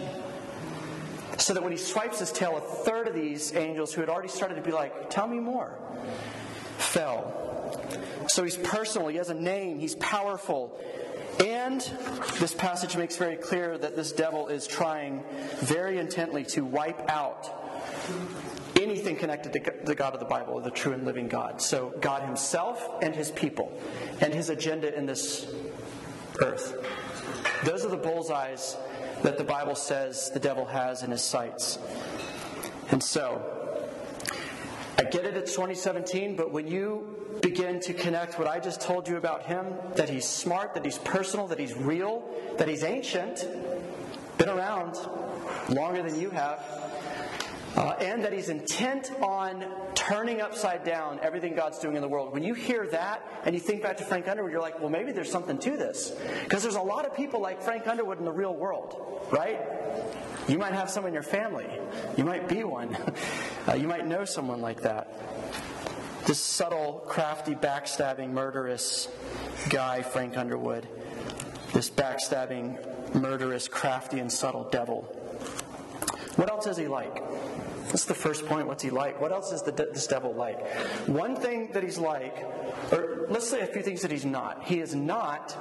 So 1.38 1.54
that 1.54 1.62
when 1.62 1.72
he 1.72 1.78
swipes 1.78 2.20
his 2.20 2.32
tail, 2.32 2.58
a 2.58 2.62
third 2.62 3.08
of 3.08 3.14
these 3.14 3.56
angels 3.56 3.94
who 3.94 4.02
had 4.02 4.10
already 4.10 4.28
started 4.28 4.56
to 4.56 4.62
be 4.62 4.72
like, 4.72 5.10
Tell 5.10 5.28
me 5.28 5.40
more, 5.40 5.78
fell. 6.78 7.46
So 8.28 8.44
he's 8.44 8.58
personal, 8.58 9.08
he 9.08 9.18
has 9.18 9.30
a 9.30 9.34
name, 9.34 9.80
he's 9.80 9.96
powerful. 9.96 10.80
And 11.46 11.82
this 12.40 12.56
passage 12.56 12.98
makes 12.98 13.16
very 13.16 13.36
clear 13.36 13.78
that 13.78 13.96
this 13.96 14.12
devil 14.12 14.48
is 14.48 14.66
trying 14.66 15.24
very 15.58 16.00
intently 16.00 16.44
to 16.46 16.66
wipe 16.66 17.10
out 17.10 17.48
anything 18.76 19.16
connected 19.16 19.54
to 19.54 19.74
the 19.84 19.96
God 19.96 20.14
of 20.14 20.20
the 20.20 20.26
Bible, 20.26 20.60
the 20.60 20.72
true 20.72 20.94
and 20.94 21.06
living 21.06 21.28
God. 21.28 21.62
So, 21.62 21.94
God 22.02 22.24
Himself 22.24 23.04
and 23.04 23.16
His 23.16 23.32
people, 23.32 23.72
and 24.20 24.34
His 24.34 24.50
agenda 24.50 24.96
in 24.98 25.06
this 25.06 25.48
earth. 26.42 26.76
Those 27.64 27.84
are 27.86 27.90
the 27.90 27.98
bullseyes 27.98 28.78
that 29.24 29.38
the 29.38 29.44
Bible 29.44 29.76
says 29.76 30.30
the 30.30 30.40
devil 30.40 30.66
has 30.66 31.04
in 31.04 31.12
his 31.12 31.24
sights. 31.24 31.80
And 32.92 33.02
so, 33.02 33.42
I 34.98 35.04
get 35.04 35.26
it, 35.26 35.36
it's 35.36 35.52
2017, 35.52 36.36
but 36.36 36.52
when 36.52 36.68
you 36.68 37.16
begin 37.42 37.80
to 37.82 37.94
connect 37.94 38.40
what 38.40 38.48
I 38.48 38.60
just 38.60 38.82
told 38.82 39.08
you 39.08 39.18
about 39.18 39.44
him 39.44 39.66
that 39.96 40.10
he's 40.10 40.26
smart, 40.26 40.74
that 40.76 40.86
he's 40.86 40.98
personal, 41.00 41.48
that 41.48 41.60
he's 41.60 41.76
real, 41.76 42.28
that 42.58 42.68
he's 42.68 42.84
ancient, 42.84 43.46
been 44.38 44.50
around 44.50 44.96
longer 45.70 46.04
than 46.04 46.20
you 46.20 46.30
have, 46.30 46.60
uh, 47.78 47.96
and 48.00 48.24
that 48.24 48.34
he's 48.34 48.50
intent 48.50 49.12
on 49.22 49.64
turning 49.94 50.42
upside 50.42 50.84
down 50.84 51.20
everything 51.22 51.56
God's 51.56 51.78
doing 51.78 51.96
in 51.96 52.02
the 52.02 52.08
world. 52.08 52.34
When 52.34 52.44
you 52.44 52.56
hear 52.56 52.88
that 52.88 53.22
and 53.46 53.54
you 53.54 53.62
think 53.62 53.84
back 53.84 53.98
to 53.98 54.04
Frank 54.04 54.28
Underwood, 54.28 54.52
you're 54.52 54.62
like, 54.62 54.80
well, 54.80 54.90
maybe 54.90 55.12
there's 55.12 55.32
something 55.32 55.60
to 55.60 55.78
this. 55.78 56.12
Because 56.44 56.64
there's 56.64 56.76
a 56.76 56.82
lot 56.82 57.06
of 57.06 57.16
people 57.16 57.40
like 57.40 57.62
Frank 57.62 57.88
Underwood 57.88 58.18
in 58.18 58.26
the 58.26 58.32
real 58.32 58.56
world, 58.56 59.28
right? 59.32 59.62
You 60.48 60.58
might 60.58 60.74
have 60.74 60.90
some 60.90 61.06
in 61.06 61.14
your 61.14 61.24
family. 61.24 61.68
You 62.18 62.26
might 62.26 62.48
be 62.48 62.64
one. 62.64 62.98
Uh, 63.68 63.74
you 63.74 63.86
might 63.86 64.08
know 64.08 64.24
someone 64.24 64.62
like 64.62 64.84
that. 64.84 65.12
This 66.26 66.40
subtle, 66.40 67.04
crafty, 67.06 67.54
backstabbing, 67.54 68.30
murderous 68.30 69.10
guy, 69.70 70.04
Frank 70.04 70.38
Underwood. 70.38 70.88
This 71.74 71.90
backstabbing, 71.90 73.14
murderous, 73.14 73.68
crafty, 73.68 74.20
and 74.20 74.32
subtle 74.32 74.70
devil. 74.70 75.02
What 76.38 76.50
else 76.50 76.68
is 76.68 76.78
he 76.78 76.88
like? 76.88 77.22
That's 77.88 78.06
the 78.06 78.14
first 78.14 78.46
point. 78.46 78.68
What's 78.68 78.84
he 78.84 78.90
like? 78.90 79.20
What 79.22 79.32
else 79.32 79.52
is 79.52 79.62
the, 79.62 79.72
this 79.72 80.08
devil 80.08 80.34
like? 80.34 80.68
One 81.08 81.36
thing 81.36 81.72
that 81.72 81.84
he's 81.84 81.98
like, 81.98 82.38
or 82.92 83.26
let's 83.30 83.50
say 83.50 83.62
a 83.62 83.68
few 83.68 83.82
things 83.82 84.02
that 84.02 84.12
he's 84.12 84.26
not. 84.26 84.64
He 84.64 84.80
is 84.80 84.94
not 84.94 85.56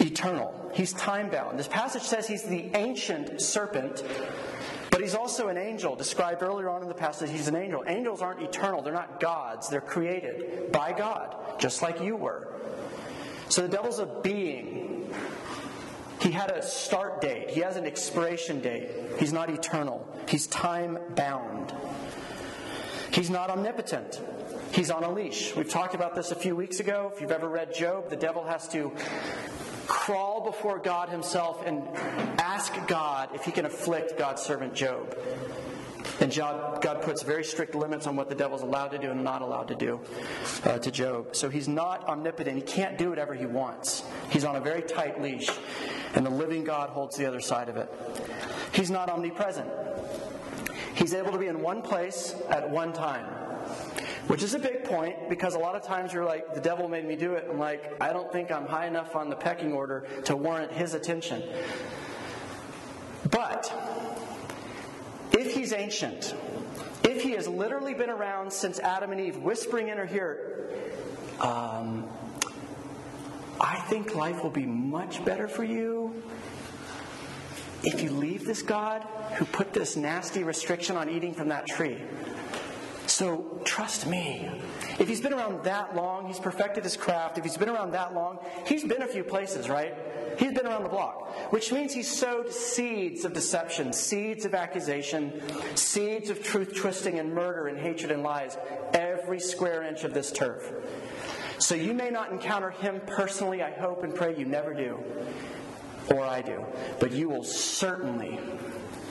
eternal. 0.00 0.70
He's 0.74 0.92
time 0.94 1.28
bound. 1.30 1.58
This 1.58 1.68
passage 1.68 2.02
says 2.02 2.26
he's 2.26 2.44
the 2.44 2.70
ancient 2.74 3.40
serpent, 3.40 4.02
But 4.98 5.04
he's 5.04 5.14
also 5.14 5.46
an 5.46 5.56
angel, 5.56 5.94
described 5.94 6.42
earlier 6.42 6.68
on 6.68 6.82
in 6.82 6.88
the 6.88 6.94
passage, 6.94 7.30
he's 7.30 7.46
an 7.46 7.54
angel. 7.54 7.84
Angels 7.86 8.20
aren't 8.20 8.42
eternal, 8.42 8.82
they're 8.82 8.92
not 8.92 9.20
gods, 9.20 9.68
they're 9.68 9.80
created 9.80 10.72
by 10.72 10.92
God, 10.92 11.36
just 11.60 11.82
like 11.82 12.00
you 12.00 12.16
were. 12.16 12.48
So 13.48 13.62
the 13.62 13.68
devil's 13.68 14.00
a 14.00 14.06
being. 14.06 15.08
He 16.28 16.34
had 16.34 16.50
a 16.50 16.60
start 16.60 17.22
date, 17.22 17.48
he 17.48 17.60
has 17.60 17.76
an 17.76 17.86
expiration 17.86 18.60
date. 18.60 18.90
He's 19.18 19.32
not 19.32 19.48
eternal, 19.48 20.06
he's 20.28 20.46
time 20.46 20.98
bound. 21.14 21.72
He's 23.10 23.30
not 23.30 23.48
omnipotent. 23.48 24.20
He's 24.70 24.90
on 24.90 25.04
a 25.04 25.10
leash. 25.10 25.56
We've 25.56 25.70
talked 25.70 25.94
about 25.94 26.14
this 26.14 26.30
a 26.30 26.34
few 26.34 26.54
weeks 26.54 26.80
ago. 26.80 27.10
If 27.14 27.22
you've 27.22 27.30
ever 27.30 27.48
read 27.48 27.74
Job, 27.74 28.10
the 28.10 28.16
devil 28.16 28.44
has 28.44 28.68
to 28.68 28.92
crawl 29.86 30.44
before 30.44 30.78
God 30.78 31.08
himself 31.08 31.62
and 31.64 31.82
ask 32.38 32.74
God 32.86 33.30
if 33.32 33.46
he 33.46 33.50
can 33.50 33.64
afflict 33.64 34.18
God's 34.18 34.42
servant 34.42 34.74
Job. 34.74 35.16
And 36.20 36.34
God, 36.34 37.02
puts 37.02 37.22
very 37.22 37.44
strict 37.44 37.74
limits 37.74 38.06
on 38.06 38.16
what 38.16 38.28
the 38.28 38.34
devil's 38.34 38.62
allowed 38.62 38.88
to 38.88 38.98
do 38.98 39.10
and 39.10 39.22
not 39.22 39.40
allowed 39.40 39.68
to 39.68 39.76
do 39.76 40.00
uh, 40.64 40.78
to 40.78 40.90
Job. 40.90 41.36
So 41.36 41.48
he's 41.48 41.68
not 41.68 42.08
omnipotent. 42.08 42.56
He 42.56 42.62
can't 42.62 42.98
do 42.98 43.08
whatever 43.08 43.34
he 43.34 43.46
wants. 43.46 44.02
He's 44.30 44.44
on 44.44 44.56
a 44.56 44.60
very 44.60 44.82
tight 44.82 45.22
leash, 45.22 45.48
and 46.14 46.24
the 46.24 46.30
living 46.30 46.64
God 46.64 46.90
holds 46.90 47.16
the 47.16 47.26
other 47.26 47.40
side 47.40 47.68
of 47.68 47.76
it. 47.76 47.92
He's 48.72 48.90
not 48.90 49.08
omnipresent. 49.08 49.68
He's 50.94 51.14
able 51.14 51.32
to 51.32 51.38
be 51.38 51.46
in 51.46 51.60
one 51.60 51.82
place 51.82 52.34
at 52.48 52.68
one 52.68 52.92
time. 52.92 53.24
Which 54.26 54.42
is 54.42 54.54
a 54.54 54.58
big 54.58 54.84
point 54.84 55.28
because 55.28 55.54
a 55.54 55.58
lot 55.58 55.74
of 55.74 55.82
times 55.82 56.12
you're 56.12 56.24
like, 56.24 56.54
the 56.54 56.60
devil 56.60 56.88
made 56.88 57.04
me 57.06 57.16
do 57.16 57.34
it. 57.34 57.46
I'm 57.50 57.58
like, 57.58 57.96
I 58.00 58.12
don't 58.12 58.30
think 58.30 58.50
I'm 58.50 58.66
high 58.66 58.86
enough 58.86 59.16
on 59.16 59.30
the 59.30 59.36
pecking 59.36 59.72
order 59.72 60.06
to 60.24 60.36
warrant 60.36 60.72
his 60.72 60.94
attention. 60.94 61.42
But 63.30 63.72
if 65.32 65.54
he's 65.54 65.72
ancient, 65.72 66.34
if 67.04 67.22
he 67.22 67.32
has 67.32 67.46
literally 67.46 67.94
been 67.94 68.10
around 68.10 68.52
since 68.52 68.78
Adam 68.78 69.12
and 69.12 69.20
Eve, 69.20 69.38
whispering 69.38 69.88
in 69.88 69.98
her 69.98 70.08
ear, 70.12 70.70
um, 71.40 72.07
I 73.60 73.76
think 73.88 74.14
life 74.14 74.42
will 74.42 74.50
be 74.50 74.66
much 74.66 75.24
better 75.24 75.48
for 75.48 75.64
you 75.64 76.22
if 77.82 78.02
you 78.02 78.10
leave 78.10 78.44
this 78.44 78.62
God 78.62 79.02
who 79.36 79.44
put 79.46 79.72
this 79.72 79.96
nasty 79.96 80.44
restriction 80.44 80.96
on 80.96 81.08
eating 81.08 81.34
from 81.34 81.48
that 81.48 81.66
tree. 81.66 81.98
So 83.06 83.60
trust 83.64 84.06
me. 84.06 84.48
If 84.98 85.08
he's 85.08 85.20
been 85.20 85.32
around 85.32 85.64
that 85.64 85.96
long, 85.96 86.26
he's 86.26 86.38
perfected 86.38 86.84
his 86.84 86.96
craft. 86.96 87.38
If 87.38 87.44
he's 87.44 87.56
been 87.56 87.68
around 87.68 87.92
that 87.92 88.14
long, 88.14 88.38
he's 88.66 88.84
been 88.84 89.02
a 89.02 89.06
few 89.06 89.24
places, 89.24 89.68
right? 89.68 89.94
He's 90.38 90.52
been 90.52 90.66
around 90.66 90.84
the 90.84 90.88
block, 90.88 91.52
which 91.52 91.72
means 91.72 91.92
he 91.92 92.04
sowed 92.04 92.52
seeds 92.52 93.24
of 93.24 93.32
deception, 93.32 93.92
seeds 93.92 94.44
of 94.44 94.54
accusation, 94.54 95.42
seeds 95.74 96.30
of 96.30 96.44
truth 96.44 96.76
twisting 96.76 97.18
and 97.18 97.34
murder 97.34 97.66
and 97.66 97.76
hatred 97.78 98.12
and 98.12 98.22
lies 98.22 98.56
every 98.92 99.40
square 99.40 99.82
inch 99.82 100.04
of 100.04 100.14
this 100.14 100.30
turf. 100.30 100.72
So 101.58 101.74
you 101.74 101.92
may 101.92 102.10
not 102.10 102.30
encounter 102.30 102.70
him 102.70 103.00
personally. 103.06 103.62
I 103.62 103.70
hope 103.70 104.04
and 104.04 104.14
pray 104.14 104.36
you 104.36 104.44
never 104.44 104.74
do, 104.74 105.02
or 106.10 106.24
I 106.24 106.40
do. 106.40 106.64
But 107.00 107.12
you 107.12 107.28
will 107.28 107.44
certainly, 107.44 108.38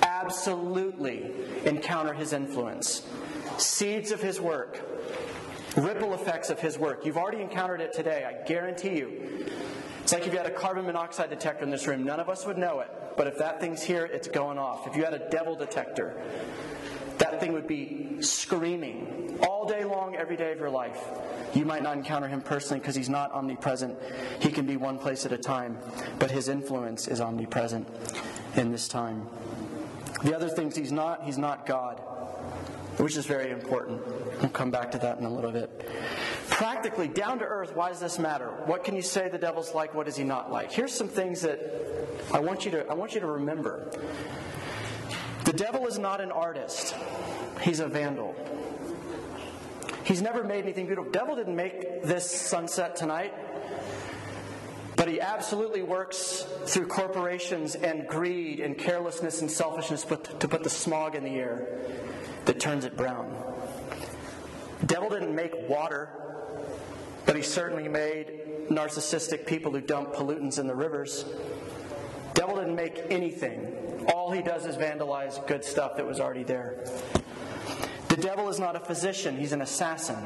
absolutely 0.01 1.31
encounter 1.65 2.13
his 2.13 2.33
influence 2.33 3.05
seeds 3.57 4.11
of 4.11 4.21
his 4.21 4.39
work, 4.39 4.79
ripple 5.75 6.13
effects 6.13 6.49
of 6.49 6.59
his 6.59 6.77
work. 6.77 7.05
You've 7.05 7.17
already 7.17 7.41
encountered 7.41 7.81
it 7.81 7.93
today, 7.93 8.23
I 8.25 8.45
guarantee 8.47 8.97
you. 8.97 9.47
It's 10.01 10.13
like 10.13 10.25
if 10.25 10.31
you 10.31 10.37
had 10.37 10.47
a 10.47 10.51
carbon 10.51 10.85
monoxide 10.85 11.29
detector 11.29 11.63
in 11.63 11.69
this 11.69 11.85
room, 11.87 12.03
none 12.03 12.19
of 12.19 12.29
us 12.29 12.45
would 12.45 12.57
know 12.57 12.79
it. 12.79 12.89
But 13.17 13.27
if 13.27 13.37
that 13.39 13.59
thing's 13.59 13.81
here, 13.81 14.05
it's 14.05 14.27
going 14.27 14.57
off. 14.57 14.87
If 14.87 14.95
you 14.95 15.03
had 15.03 15.13
a 15.13 15.29
devil 15.29 15.55
detector, 15.55 16.21
that 17.37 17.45
thing 17.45 17.53
would 17.53 17.67
be 17.67 18.19
screaming 18.19 19.37
all 19.47 19.67
day 19.67 19.83
long, 19.83 20.15
every 20.15 20.35
day 20.35 20.51
of 20.51 20.57
your 20.57 20.71
life. 20.71 20.99
You 21.53 21.65
might 21.65 21.83
not 21.83 21.95
encounter 21.95 22.27
him 22.27 22.41
personally 22.41 22.79
because 22.79 22.95
he's 22.95 23.09
not 23.09 23.31
omnipresent. 23.31 23.95
He 24.39 24.49
can 24.49 24.65
be 24.65 24.75
one 24.75 24.97
place 24.97 25.23
at 25.23 25.31
a 25.31 25.37
time, 25.37 25.77
but 26.17 26.31
his 26.31 26.47
influence 26.47 27.07
is 27.07 27.21
omnipresent 27.21 27.87
in 28.55 28.71
this 28.71 28.87
time. 28.87 29.27
The 30.23 30.35
other 30.35 30.49
things 30.49 30.75
he's 30.75 30.91
not, 30.91 31.25
he's 31.25 31.37
not 31.37 31.67
God 31.67 32.01
which 32.97 33.15
is 33.15 33.27
very 33.27 33.51
important. 33.51 34.01
We'll 34.41 34.49
come 34.49 34.71
back 34.71 34.89
to 34.91 34.97
that 34.97 35.19
in 35.19 35.25
a 35.25 35.29
little 35.29 35.51
bit. 35.51 35.87
Practically, 36.49 37.07
down 37.07 37.37
to 37.39 37.45
earth, 37.45 37.75
why 37.75 37.89
does 37.89 37.99
this 37.99 38.17
matter? 38.17 38.47
What 38.65 38.83
can 38.83 38.95
you 38.95 39.03
say 39.03 39.29
the 39.29 39.37
devil's 39.37 39.75
like? 39.75 39.93
What 39.93 40.07
is 40.07 40.15
he 40.15 40.23
not 40.23 40.51
like? 40.51 40.71
Here's 40.71 40.93
some 40.93 41.07
things 41.07 41.41
that 41.41 41.59
I 42.33 42.39
want 42.39 42.65
you 42.65 42.71
to, 42.71 42.87
I 42.87 42.95
want 42.95 43.13
you 43.13 43.19
to 43.19 43.27
remember. 43.27 43.91
The 45.47 45.53
devil 45.53 45.87
is 45.87 45.97
not 45.97 46.19
an 46.19 46.29
artist, 46.29 46.93
he's 47.61 47.79
a 47.79 47.87
vandal. 47.87 48.35
He's 50.03 50.21
never 50.21 50.43
made 50.43 50.65
anything 50.65 50.87
beautiful. 50.87 51.09
Devil 51.09 51.37
didn't 51.37 51.55
make 51.55 52.03
this 52.03 52.29
sunset 52.29 52.97
tonight. 52.97 53.33
But 54.97 55.07
he 55.07 55.21
absolutely 55.21 55.83
works 55.83 56.45
through 56.65 56.87
corporations 56.87 57.75
and 57.75 58.09
greed 58.09 58.59
and 58.59 58.77
carelessness 58.77 59.39
and 59.39 59.49
selfishness 59.49 60.03
to 60.03 60.47
put 60.49 60.63
the 60.63 60.69
smog 60.69 61.15
in 61.15 61.23
the 61.23 61.35
air 61.35 61.65
that 62.43 62.59
turns 62.59 62.83
it 62.83 62.97
brown. 62.97 63.33
devil 64.85 65.09
didn't 65.09 65.33
make 65.33 65.53
water, 65.69 66.09
but 67.25 67.37
he 67.37 67.41
certainly 67.41 67.87
made 67.87 68.67
narcissistic 68.69 69.45
people 69.47 69.71
who 69.71 69.79
dump 69.79 70.13
pollutants 70.13 70.59
in 70.59 70.67
the 70.67 70.75
rivers. 70.75 71.23
devil 72.33 72.57
didn't 72.57 72.75
make 72.75 73.01
anything. 73.09 73.77
All 74.27 74.33
he 74.33 74.41
does 74.41 74.65
is 74.65 74.75
vandalize 74.75 75.47
good 75.47 75.63
stuff 75.63 75.95
that 75.95 76.05
was 76.05 76.19
already 76.19 76.43
there. 76.43 76.83
The 78.09 78.17
devil 78.17 78.49
is 78.49 78.59
not 78.59 78.75
a 78.75 78.79
physician, 78.81 79.37
he's 79.37 79.53
an 79.53 79.61
assassin. 79.61 80.17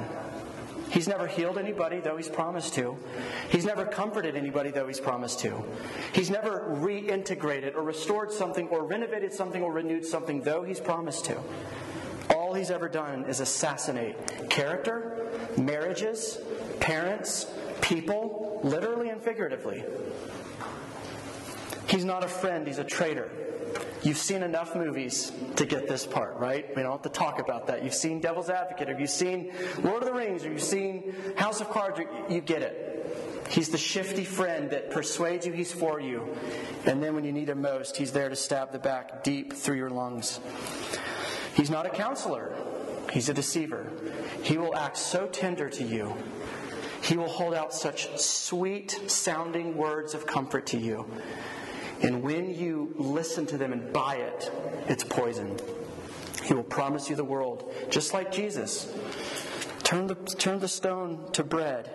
He's 0.89 1.07
never 1.07 1.27
healed 1.27 1.59
anybody, 1.59 1.99
though 1.99 2.17
he's 2.17 2.27
promised 2.27 2.73
to. 2.73 2.97
He's 3.49 3.63
never 3.63 3.85
comforted 3.85 4.35
anybody, 4.35 4.71
though 4.71 4.87
he's 4.87 4.99
promised 4.99 5.41
to. 5.41 5.63
He's 6.13 6.31
never 6.31 6.75
reintegrated 6.81 7.75
or 7.75 7.83
restored 7.83 8.31
something 8.31 8.69
or 8.69 8.85
renovated 8.85 9.33
something 9.33 9.61
or 9.61 9.71
renewed 9.71 10.03
something, 10.03 10.41
though 10.41 10.63
he's 10.63 10.79
promised 10.79 11.25
to 11.25 11.39
all 12.31 12.55
he's 12.55 12.71
ever 12.71 12.89
done 12.89 13.25
is 13.25 13.39
assassinate 13.39 14.15
character, 14.49 15.29
marriages, 15.57 16.39
parents, 16.79 17.45
people, 17.81 18.59
literally 18.63 19.09
and 19.09 19.21
figuratively. 19.21 19.83
He's 21.87 22.03
not 22.03 22.23
a 22.23 22.27
friend, 22.27 22.65
he's 22.65 22.77
a 22.79 22.83
traitor. 22.83 23.29
You've 24.03 24.17
seen 24.17 24.41
enough 24.41 24.75
movies 24.75 25.31
to 25.57 25.65
get 25.65 25.87
this 25.87 26.07
part, 26.07 26.37
right? 26.37 26.65
We 26.75 26.81
don't 26.81 26.91
have 26.91 27.01
to 27.03 27.09
talk 27.09 27.39
about 27.39 27.67
that. 27.67 27.83
You've 27.83 27.93
seen 27.93 28.19
Devil's 28.19 28.49
Advocate, 28.49 28.89
or 28.89 28.99
you've 28.99 29.09
seen 29.11 29.51
Lord 29.83 30.01
of 30.01 30.07
the 30.07 30.13
Rings, 30.13 30.43
or 30.43 30.51
you've 30.51 30.63
seen 30.63 31.13
House 31.35 31.61
of 31.61 31.69
Cards, 31.69 31.99
you 32.29 32.41
get 32.41 32.63
it. 32.63 33.45
He's 33.49 33.69
the 33.69 33.77
shifty 33.77 34.23
friend 34.23 34.69
that 34.71 34.91
persuades 34.91 35.45
you 35.45 35.51
he's 35.51 35.73
for 35.73 35.99
you. 35.99 36.35
And 36.85 37.03
then 37.03 37.13
when 37.13 37.25
you 37.25 37.33
need 37.33 37.49
him 37.49 37.61
most, 37.61 37.97
he's 37.97 38.11
there 38.11 38.29
to 38.29 38.35
stab 38.35 38.71
the 38.71 38.79
back 38.79 39.23
deep 39.23 39.53
through 39.53 39.77
your 39.77 39.89
lungs. 39.89 40.39
He's 41.55 41.69
not 41.69 41.85
a 41.85 41.89
counselor, 41.89 42.55
he's 43.11 43.29
a 43.29 43.33
deceiver. 43.33 43.91
He 44.41 44.57
will 44.57 44.75
act 44.75 44.97
so 44.97 45.27
tender 45.27 45.69
to 45.69 45.83
you. 45.83 46.15
He 47.01 47.17
will 47.17 47.27
hold 47.27 47.53
out 47.53 47.73
such 47.73 48.17
sweet 48.19 48.99
sounding 49.07 49.75
words 49.75 50.13
of 50.13 50.25
comfort 50.25 50.67
to 50.67 50.77
you. 50.77 51.05
And 52.01 52.23
when 52.23 52.53
you 52.55 52.93
listen 52.97 53.45
to 53.47 53.57
them 53.57 53.73
and 53.73 53.93
buy 53.93 54.15
it, 54.15 54.51
it's 54.87 55.03
poison. 55.03 55.57
He 56.43 56.53
will 56.53 56.63
promise 56.63 57.09
you 57.09 57.15
the 57.15 57.23
world, 57.23 57.73
just 57.89 58.13
like 58.13 58.31
Jesus. 58.31 58.91
Turn 59.83 60.07
the, 60.07 60.15
turn 60.15 60.59
the 60.59 60.67
stone 60.67 61.31
to 61.33 61.43
bread. 61.43 61.89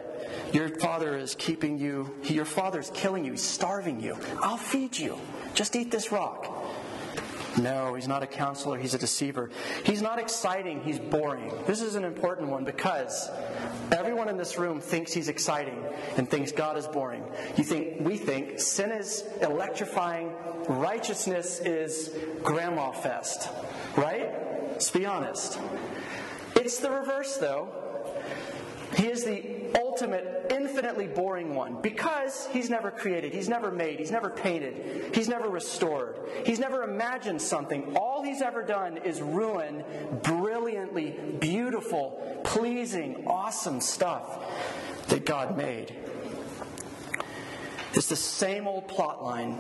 Your 0.53 0.69
father 0.69 1.17
is 1.17 1.35
keeping 1.35 1.79
you, 1.79 2.15
your 2.25 2.45
father 2.45 2.79
is 2.79 2.91
killing 2.95 3.25
you, 3.25 3.33
he's 3.33 3.43
starving 3.43 4.01
you. 4.01 4.17
I'll 4.41 4.57
feed 4.57 4.97
you. 4.97 5.19
Just 5.55 5.75
eat 5.75 5.91
this 5.91 6.13
rock. 6.13 6.53
No, 7.59 7.95
he's 7.95 8.07
not 8.07 8.23
a 8.23 8.27
counselor, 8.27 8.79
he's 8.79 8.95
a 8.95 8.99
deceiver. 8.99 9.51
He's 9.85 10.03
not 10.03 10.19
exciting, 10.19 10.83
he's 10.83 10.99
boring. 10.99 11.53
This 11.67 11.81
is 11.81 11.95
an 11.95 12.05
important 12.05 12.49
one 12.49 12.65
because 12.65 13.31
everyone 13.93 14.29
in 14.29 14.37
this 14.37 14.59
room 14.59 14.81
thinks 14.81 15.13
he's 15.13 15.29
exciting 15.29 15.83
and 16.17 16.29
thinks 16.29 16.53
God 16.53 16.77
is 16.77 16.87
boring. 16.87 17.23
You 17.57 17.65
think 17.65 18.01
we 18.01 18.17
think 18.17 18.61
sin 18.61 18.91
is 18.91 19.25
electrifying, 19.43 20.33
righteousness 20.69 21.61
is 21.61 22.15
grandma 22.43 22.93
fest, 22.93 23.49
right? 23.97 24.31
Let's 24.73 24.91
be 24.91 25.07
honest. 25.07 25.59
It's 26.55 26.79
the 26.79 26.91
reverse 26.91 27.37
though. 27.37 27.69
He 28.97 29.07
is 29.07 29.25
the 29.25 29.56
ultimate, 29.97 30.47
infinitely 30.51 31.07
boring 31.07 31.55
one 31.55 31.81
because 31.81 32.47
he's 32.53 32.69
never 32.69 32.91
created, 32.91 33.33
he's 33.33 33.49
never 33.49 33.71
made, 33.71 33.99
he's 33.99 34.11
never 34.11 34.29
painted, 34.29 35.15
he's 35.15 35.27
never 35.27 35.49
restored, 35.49 36.19
he's 36.45 36.59
never 36.59 36.83
imagined 36.83 37.41
something. 37.41 37.97
All 37.97 38.23
he's 38.23 38.43
ever 38.43 38.63
done 38.63 38.99
is 38.99 39.23
ruin 39.23 39.83
brilliantly 40.23 41.13
beautiful, 41.41 42.41
pleasing, 42.45 43.25
awesome 43.27 43.81
stuff 43.81 44.45
that 45.09 45.25
God 45.25 45.57
made. 45.57 45.97
It's 47.95 48.09
the 48.09 48.17
same 48.17 48.69
old 48.69 48.89
plot 48.89 49.25
line, 49.25 49.59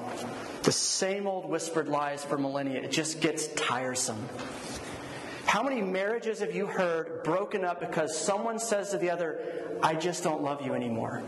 the 0.64 0.72
same 0.72 1.26
old 1.26 1.48
whispered 1.48 1.88
lies 1.88 2.22
for 2.22 2.36
millennia. 2.36 2.82
It 2.82 2.90
just 2.90 3.22
gets 3.22 3.46
tiresome. 3.54 4.28
How 5.46 5.62
many 5.62 5.80
marriages 5.80 6.40
have 6.40 6.54
you 6.54 6.66
heard 6.66 7.22
broken 7.22 7.64
up 7.64 7.80
because 7.80 8.18
someone 8.18 8.58
says 8.58 8.90
to 8.90 8.98
the 8.98 9.10
other, 9.10 9.40
I 9.80 9.94
just 9.94 10.24
don't 10.24 10.42
love 10.42 10.60
you 10.60 10.74
anymore? 10.74 11.22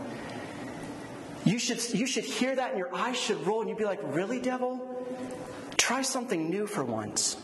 You 1.45 1.57
should, 1.57 1.81
you 1.93 2.05
should 2.05 2.25
hear 2.25 2.53
that 2.53 2.71
and 2.71 2.77
your 2.77 2.93
eyes 2.93 3.17
should 3.17 3.47
roll 3.47 3.61
and 3.61 3.69
you'd 3.69 3.77
be 3.77 3.85
like, 3.85 4.01
Really, 4.03 4.39
devil? 4.39 5.05
Try 5.77 6.01
something 6.01 6.49
new 6.49 6.67
for 6.67 6.83
once. 6.83 7.37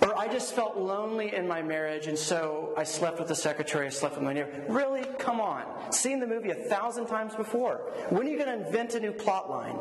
Or 0.00 0.18
I 0.18 0.28
just 0.28 0.54
felt 0.54 0.78
lonely 0.78 1.34
in 1.34 1.46
my 1.46 1.60
marriage 1.60 2.06
and 2.06 2.18
so 2.18 2.72
I 2.76 2.84
slept 2.84 3.18
with 3.18 3.28
the 3.28 3.34
secretary, 3.34 3.86
I 3.86 3.90
slept 3.90 4.14
with 4.14 4.24
my 4.24 4.32
neighbor. 4.32 4.64
Really? 4.68 5.04
Come 5.18 5.40
on. 5.40 5.92
Seen 5.92 6.20
the 6.20 6.26
movie 6.26 6.50
a 6.50 6.54
thousand 6.54 7.06
times 7.06 7.34
before. 7.34 7.82
When 8.08 8.26
are 8.26 8.30
you 8.30 8.38
going 8.38 8.58
to 8.58 8.66
invent 8.66 8.94
a 8.94 9.00
new 9.00 9.12
plot 9.12 9.50
line? 9.50 9.78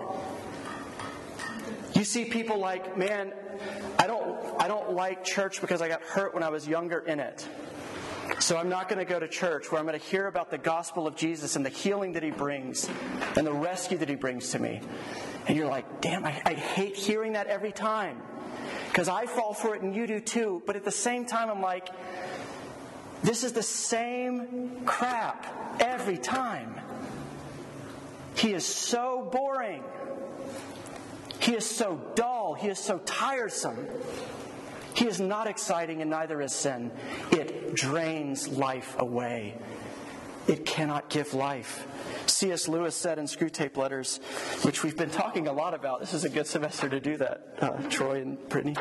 You 1.96 2.04
see 2.04 2.26
people 2.26 2.60
like, 2.60 2.98
man, 2.98 3.34
I 3.98 4.06
don't, 4.06 4.62
I 4.62 4.68
don't 4.68 4.92
like 4.92 5.24
church 5.24 5.62
because 5.62 5.82
I 5.82 5.88
got 5.88 6.02
hurt 6.02 6.34
when 6.34 6.44
I 6.44 6.50
was 6.50 6.68
younger 6.68 7.00
in 7.00 7.22
it. 7.22 7.48
So 8.40 8.58
I'm 8.58 8.70
not 8.70 8.90
going 8.90 9.00
to 9.00 9.06
go 9.06 9.18
to 9.18 9.28
church 9.28 9.72
where 9.72 9.80
I'm 9.80 9.88
going 9.88 9.98
to 9.98 10.06
hear 10.06 10.28
about 10.28 10.52
the 10.52 10.58
gospel 10.58 11.08
of 11.08 11.16
Jesus 11.16 11.56
and 11.56 11.66
the 11.66 11.70
healing 11.70 12.14
that 12.14 12.24
he 12.24 12.32
brings 12.32 12.90
and 13.38 13.48
the 13.48 13.54
rescue 13.54 13.98
that 14.00 14.10
he 14.10 14.16
brings 14.16 14.50
to 14.52 14.60
me. 14.60 14.82
And 15.48 15.56
you're 15.56 15.68
like, 15.68 16.02
damn, 16.02 16.26
I, 16.26 16.42
I 16.44 16.54
hate 16.54 16.96
hearing 16.96 17.34
that 17.34 17.48
every 17.48 17.72
time. 17.72 18.22
Because 18.88 19.08
I 19.08 19.26
fall 19.26 19.54
for 19.54 19.76
it 19.76 19.82
and 19.82 19.96
you 19.96 20.06
do 20.06 20.20
too. 20.20 20.64
But 20.66 20.76
at 20.76 20.84
the 20.84 20.92
same 20.92 21.26
time, 21.26 21.50
I'm 21.50 21.62
like, 21.62 21.90
this 23.24 23.44
is 23.44 23.54
the 23.54 23.64
same 23.64 24.86
crap 24.86 25.82
every 25.82 26.18
time. 26.18 26.76
He 28.36 28.54
is 28.54 28.66
so 28.66 29.30
boring. 29.32 29.84
He 31.46 31.54
is 31.54 31.70
so 31.70 32.02
dull. 32.16 32.56
He 32.56 32.70
is 32.70 32.80
so 32.80 32.98
tiresome. 33.06 33.88
He 34.96 35.06
is 35.06 35.20
not 35.20 35.46
exciting, 35.46 36.02
and 36.02 36.10
neither 36.10 36.42
is 36.42 36.54
sin. 36.54 36.90
It 37.32 37.76
drains 37.76 38.48
life 38.48 38.96
away. 38.98 39.56
It 40.48 40.66
cannot 40.66 41.08
give 41.08 41.36
life. 41.36 41.86
C.S. 42.26 42.68
Lewis 42.68 42.96
said 42.96 43.20
in 43.20 43.26
Screwtape 43.26 43.78
Letters, 43.78 44.18
which 44.64 44.84
we've 44.84 44.98
been 44.98 45.12
talking 45.12 45.48
a 45.48 45.54
lot 45.54 45.76
about. 45.76 46.00
This 46.00 46.16
is 46.16 46.24
a 46.24 46.30
good 46.30 46.48
semester 46.48 46.90
to 46.90 47.00
do 47.00 47.16
that, 47.18 47.48
uh, 47.62 47.78
Troy 47.90 48.22
and 48.22 48.50
Brittany. 48.50 48.76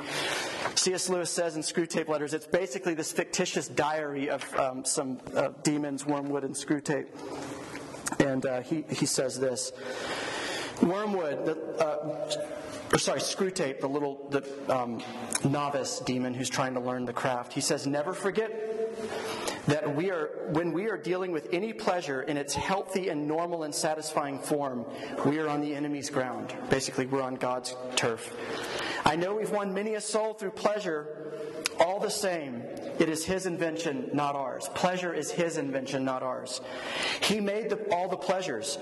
C.S. 0.75 1.11
Lewis 1.11 1.29
says 1.29 1.57
in 1.57 1.63
Screwtape 1.63 2.09
Letters, 2.09 2.33
it's 2.33 2.47
basically 2.47 2.95
this 2.95 3.13
fictitious 3.13 3.69
diary 3.69 4.31
of 4.31 4.55
um, 4.59 4.87
some 4.87 5.21
uh, 5.37 5.51
demons, 5.63 6.07
Wormwood 6.07 6.45
and 6.45 6.55
Screwtape. 6.55 7.09
And 8.21 8.47
uh, 8.47 8.63
he, 8.63 8.87
he 8.89 9.05
says 9.05 9.39
this 9.39 9.73
Wormwood, 10.83 11.47
the, 11.47 11.57
uh, 11.79 12.37
or 12.93 12.99
sorry, 12.99 13.21
Screwtape, 13.21 13.81
the 13.81 13.89
little 13.89 14.27
the, 14.31 14.45
um, 14.69 15.03
novice 15.45 16.01
demon 16.01 16.35
who's 16.35 16.51
trying 16.51 16.75
to 16.75 16.81
learn 16.81 17.05
the 17.05 17.13
craft, 17.13 17.53
he 17.53 17.61
says, 17.61 17.87
Never 17.87 18.13
forget 18.13 18.51
that 19.67 19.95
we 19.95 20.11
are, 20.11 20.31
when 20.51 20.73
we 20.73 20.89
are 20.89 20.97
dealing 20.97 21.33
with 21.33 21.49
any 21.53 21.73
pleasure 21.73 22.23
in 22.23 22.37
its 22.37 22.55
healthy 22.55 23.09
and 23.09 23.27
normal 23.27 23.63
and 23.63 23.75
satisfying 23.75 24.39
form, 24.39 24.85
we 25.25 25.39
are 25.39 25.49
on 25.49 25.61
the 25.61 25.75
enemy's 25.75 26.11
ground. 26.11 26.55
Basically, 26.69 27.07
we're 27.07 27.23
on 27.23 27.37
God's 27.37 27.75
turf. 27.97 28.33
I 29.05 29.17
know 29.17 29.35
we've 29.35 29.51
won 29.51 29.73
many 29.73 29.95
a 29.95 30.01
soul 30.01 30.35
through 30.35 30.53
pleasure. 30.53 31.33
All 31.81 31.99
the 31.99 32.11
same, 32.11 32.63
it 32.99 33.09
is 33.09 33.25
His 33.25 33.47
invention, 33.47 34.11
not 34.13 34.37
ours. 34.37 34.69
Pleasure 34.75 35.13
is 35.13 35.31
His 35.31 35.57
invention, 35.57 36.05
not 36.05 36.23
ours. 36.23 36.61
He 37.23 37.41
made 37.41 37.71
the, 37.71 37.79
all 37.91 38.09
the 38.09 38.17
pleasures. 38.17 38.79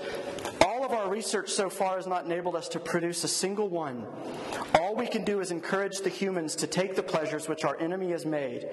All 0.61 0.72
our 0.93 1.09
research 1.09 1.49
so 1.49 1.69
far 1.69 1.97
has 1.97 2.07
not 2.07 2.25
enabled 2.25 2.55
us 2.55 2.67
to 2.69 2.79
produce 2.79 3.23
a 3.23 3.27
single 3.27 3.67
one. 3.69 4.05
All 4.79 4.95
we 4.95 5.07
can 5.07 5.23
do 5.23 5.39
is 5.39 5.51
encourage 5.51 5.99
the 5.99 6.09
humans 6.09 6.55
to 6.57 6.67
take 6.67 6.95
the 6.95 7.03
pleasures 7.03 7.49
which 7.49 7.65
our 7.65 7.79
enemy 7.79 8.11
has 8.11 8.25
made 8.25 8.69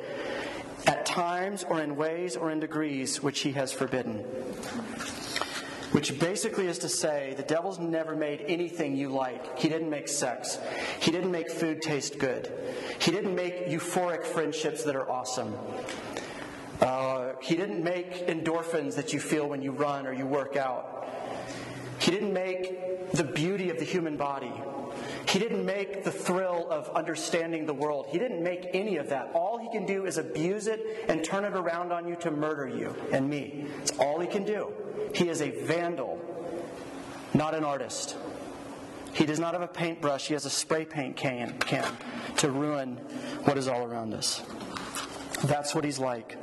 at 0.87 1.07
times 1.07 1.65
or 1.65 1.81
in 1.81 1.97
ways 1.97 2.37
or 2.37 2.51
in 2.51 2.61
degrees 2.61 3.23
which 3.23 3.41
he 3.41 3.53
has 3.53 3.73
forbidden. 3.73 4.19
Which 5.93 6.21
basically 6.21 6.69
is 6.69 6.79
to 6.79 6.89
say, 6.89 7.35
the 7.37 7.43
devil's 7.43 7.81
never 7.81 8.15
made 8.15 8.45
anything 8.47 8.97
you 8.97 9.09
like. 9.09 9.59
He 9.59 9.69
didn't 9.69 9.91
make 9.91 10.07
sex. 10.07 10.59
He 11.01 11.11
didn't 11.11 11.33
make 11.33 11.51
food 11.51 11.83
taste 11.83 12.19
good. 12.19 12.53
He 13.01 13.11
didn't 13.11 13.35
make 13.35 13.67
euphoric 13.67 14.25
friendships 14.25 14.85
that 14.85 14.95
are 14.95 15.11
awesome. 15.11 15.53
Uh, 16.81 17.33
he 17.43 17.57
didn't 17.57 17.83
make 17.83 18.29
endorphins 18.29 18.95
that 18.95 19.13
you 19.13 19.21
feel 19.21 19.49
when 19.49 19.63
you 19.63 19.73
run 19.73 20.07
or 20.07 20.13
you 20.13 20.27
work 20.27 20.57
out. 20.57 21.00
He 22.01 22.11
didn't 22.11 22.33
make 22.33 23.13
the 23.13 23.25
beauty 23.25 23.71
of 23.71 23.79
the 23.79 23.85
human 23.85 24.17
body. 24.17 24.53
He 25.29 25.39
didn't 25.39 25.65
make 25.65 26.03
the 26.03 26.11
thrill 26.11 26.67
of 26.71 26.89
understanding 26.91 27.67
the 27.67 27.75
world. 27.75 28.07
He 28.09 28.19
didn't 28.19 28.43
make 28.43 28.69
any 28.73 28.97
of 28.97 29.11
that. 29.11 29.31
All 29.35 29.59
he 29.59 29.71
can 29.71 29.87
do 29.87 30.07
is 30.07 30.19
abuse 30.19 30.67
it 30.67 31.05
and 31.09 31.23
turn 31.23 31.45
it 31.45 31.53
around 31.53 31.93
on 31.93 32.09
you 32.09 32.17
to 32.17 32.31
murder 32.31 32.67
you 32.67 32.97
and 33.13 33.29
me. 33.29 33.67
It's 33.83 33.93
all 33.99 34.19
he 34.19 34.27
can 34.27 34.45
do. 34.45 34.73
He 35.15 35.29
is 35.29 35.43
a 35.43 35.51
vandal, 35.51 36.19
not 37.35 37.55
an 37.55 37.65
artist. 37.65 38.17
He 39.13 39.27
does 39.27 39.39
not 39.39 39.53
have 39.53 39.63
a 39.63 39.69
paintbrush, 39.69 40.29
he 40.29 40.35
has 40.35 40.47
a 40.47 40.51
spray 40.51 40.85
paint 40.85 41.17
can, 41.17 41.59
can 41.59 41.97
to 42.39 42.51
ruin 42.51 42.97
what 43.45 43.59
is 43.59 43.69
all 43.69 43.85
around 43.85 44.15
us. 44.15 44.43
That's 45.43 45.75
what 45.75 45.85
he's 45.85 45.99
like. 45.99 46.37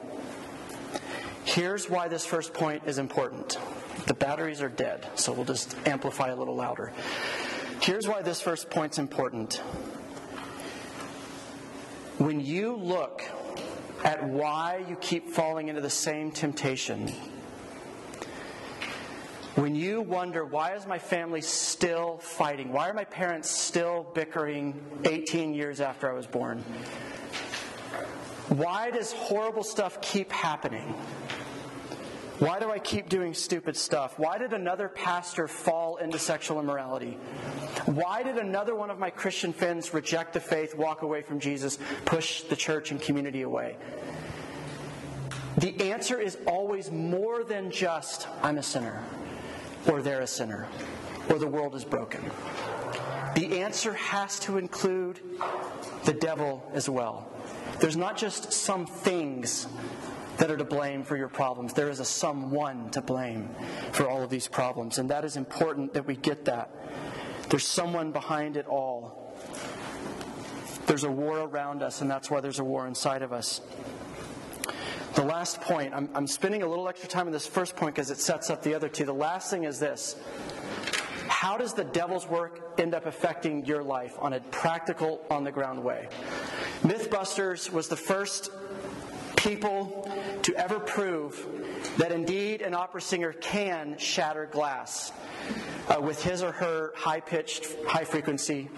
Here's 1.46 1.90
why 1.90 2.10
this 2.10 2.26
first 2.26 2.54
point 2.54 2.84
is 2.86 2.98
important. 2.98 3.58
The 4.08 4.14
batteries 4.14 4.62
are 4.62 4.70
dead, 4.70 5.06
so 5.16 5.34
we'll 5.34 5.44
just 5.44 5.76
amplify 5.86 6.30
a 6.30 6.36
little 6.36 6.56
louder. 6.56 6.94
Here's 7.82 8.08
why 8.08 8.22
this 8.22 8.40
first 8.40 8.70
point's 8.70 9.00
important. 9.00 9.56
When 12.18 12.40
you 12.40 12.78
look 12.78 13.22
at 14.06 14.24
why 14.24 14.86
you 14.88 14.96
keep 14.96 15.30
falling 15.30 15.68
into 15.68 15.82
the 15.82 15.90
same 15.90 16.32
temptation, 16.32 17.10
when 19.56 19.76
you 19.76 20.00
wonder, 20.00 20.46
why 20.46 20.76
is 20.76 20.88
my 20.88 21.00
family 21.00 21.42
still 21.42 22.20
fighting? 22.20 22.72
Why 22.72 22.90
are 22.90 22.94
my 22.94 23.04
parents 23.04 23.50
still 23.50 24.10
bickering 24.14 24.80
18 25.04 25.54
years 25.54 25.82
after 25.82 26.10
I 26.10 26.14
was 26.14 26.28
born? 26.28 26.60
Why 28.48 28.90
does 28.90 29.12
horrible 29.12 29.64
stuff 29.64 30.00
keep 30.00 30.32
happening? 30.32 30.96
Why 32.40 32.60
do 32.60 32.70
I 32.70 32.78
keep 32.78 33.10
doing 33.10 33.34
stupid 33.34 33.76
stuff? 33.76 34.20
Why 34.20 34.38
did 34.38 34.54
another 34.54 34.90
pastor 34.90 35.48
fall 35.48 35.98
into 35.98 36.20
sexual 36.20 36.60
immorality? 36.60 37.18
Why 37.86 38.22
did 38.22 38.38
another 38.38 38.76
one 38.76 38.92
of 38.92 39.00
my 39.00 39.10
Christian 39.10 39.52
friends 39.52 39.92
reject 39.92 40.34
the 40.34 40.40
faith, 40.40 40.76
walk 40.76 41.02
away 41.02 41.24
from 41.24 41.40
Jesus, 41.40 41.80
push 42.06 42.44
the 42.44 42.56
church 42.56 42.92
and 42.92 43.02
community 43.02 43.42
away? 43.42 43.76
The 45.58 45.92
answer 45.92 46.20
is 46.20 46.38
always 46.46 46.92
more 46.92 47.44
than 47.44 47.72
just, 47.72 48.28
I'm 48.44 48.60
a 48.60 48.64
sinner, 48.64 49.04
or 49.88 50.04
they're 50.04 50.22
a 50.22 50.28
sinner, 50.28 50.68
or 51.32 51.40
the 51.40 51.48
world 51.48 51.74
is 51.74 51.84
broken. 51.84 52.24
The 53.34 53.62
answer 53.62 53.94
has 53.94 54.40
to 54.42 54.60
include 54.60 55.20
the 56.06 56.14
devil 56.14 56.70
as 56.76 56.88
well. 56.88 57.32
There's 57.80 57.98
not 57.98 58.16
just 58.16 58.54
some 58.54 58.86
things 58.86 59.66
that 60.38 60.52
are 60.52 60.58
to 60.58 60.66
blame 60.66 61.04
for 61.04 61.18
your 61.18 61.28
problems. 61.28 61.74
There 61.74 61.90
is 61.90 62.00
a 62.00 62.06
someone 62.06 62.90
to 62.92 63.02
blame 63.02 63.50
for 63.92 64.08
all 64.08 64.24
of 64.24 64.30
these 64.30 64.48
problems. 64.48 65.00
And 65.00 65.10
that 65.10 65.26
is 65.26 65.36
important 65.36 65.94
that 65.94 66.06
we 66.06 66.16
get 66.16 66.46
that. 66.46 66.70
There's 67.50 67.66
someone 67.66 68.12
behind 68.12 68.58
it 68.58 68.68
all. 68.68 69.36
There's 70.86 71.04
a 71.04 71.12
war 71.12 71.40
around 71.40 71.84
us, 71.84 72.02
and 72.02 72.10
that's 72.10 72.30
why 72.30 72.40
there's 72.40 72.60
a 72.60 72.64
war 72.64 72.88
inside 72.88 73.22
of 73.22 73.34
us. 73.34 73.62
The 75.16 75.24
last 75.24 75.62
point, 75.62 75.94
I'm, 75.94 76.10
I'm 76.14 76.28
spending 76.28 76.62
a 76.62 76.68
little 76.68 76.88
extra 76.88 77.10
time 77.10 77.26
on 77.26 77.34
this 77.34 77.48
first 77.48 77.76
point 77.76 77.96
because 77.96 78.12
it 78.12 78.20
sets 78.20 78.50
up 78.50 78.62
the 78.62 78.76
other 78.76 78.88
two. 78.88 79.04
The 79.04 79.14
last 79.14 79.50
thing 79.50 79.64
is 79.64 79.80
this 79.80 80.16
How 81.28 81.58
does 81.58 81.74
the 81.74 81.84
devil's 81.84 82.28
work 82.28 82.76
end 82.78 82.94
up 82.94 83.06
affecting 83.06 83.66
your 83.66 83.82
life 83.82 84.16
on 84.20 84.34
a 84.34 84.40
practical, 84.40 85.22
on 85.32 85.44
the 85.44 85.52
ground 85.52 85.84
way? 85.84 86.08
Mythbusters 86.84 87.72
was 87.72 87.88
the 87.88 87.96
first 87.96 88.52
people 89.38 90.12
to 90.42 90.56
ever 90.56 90.80
prove 90.80 91.46
that 91.98 92.12
indeed 92.12 92.62
an 92.62 92.74
opera 92.74 93.02
singer 93.02 93.32
can 93.32 93.98
shatter 93.98 94.48
glass 94.48 95.14
uh, 95.88 96.02
with 96.02 96.22
his 96.22 96.44
or 96.44 96.52
her 96.52 96.92
high 96.96 97.20
pitched, 97.20 97.68
high 97.88 98.04
frequency 98.04 98.70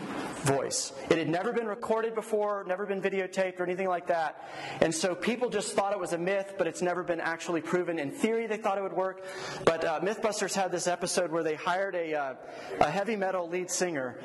voice. 0.43 0.93
It 1.10 1.17
had 1.17 1.30
never 1.30 1.52
been 1.52 1.65
recorded 1.65 2.13
before, 2.13 2.63
never 2.67 2.86
been 2.86 3.02
videotaped 3.02 3.60
or 3.60 3.63
anything 3.63 3.88
like 3.88 4.08
that. 4.08 4.48
And 4.82 4.93
so 4.93 5.15
people 5.15 5.50
just 5.50 5.74
thought 5.74 5.93
it 5.93 6.00
was 6.00 6.13
a 6.13 6.17
myth, 6.17 6.54
but 6.58 6.67
it's 6.67 6.82
never 6.82 7.04
been 7.04 7.19
actually 7.19 7.62
proven. 7.62 7.98
In 7.98 8.12
theory, 8.12 8.45
they 8.45 8.58
thought 8.58 8.78
it 8.78 8.82
would 8.82 8.93
work. 8.93 9.26
But 9.65 9.84
uh, 9.84 10.00
Mythbusters 10.02 10.54
had 10.54 10.72
this 10.72 10.88
episode 10.88 11.32
where 11.32 11.43
they 11.43 11.56
hired 11.56 11.95
a, 11.95 12.13
uh, 12.13 12.34
a 12.80 12.91
heavy 12.91 13.15
metal 13.15 13.50
lead 13.50 13.72
singer 13.72 14.19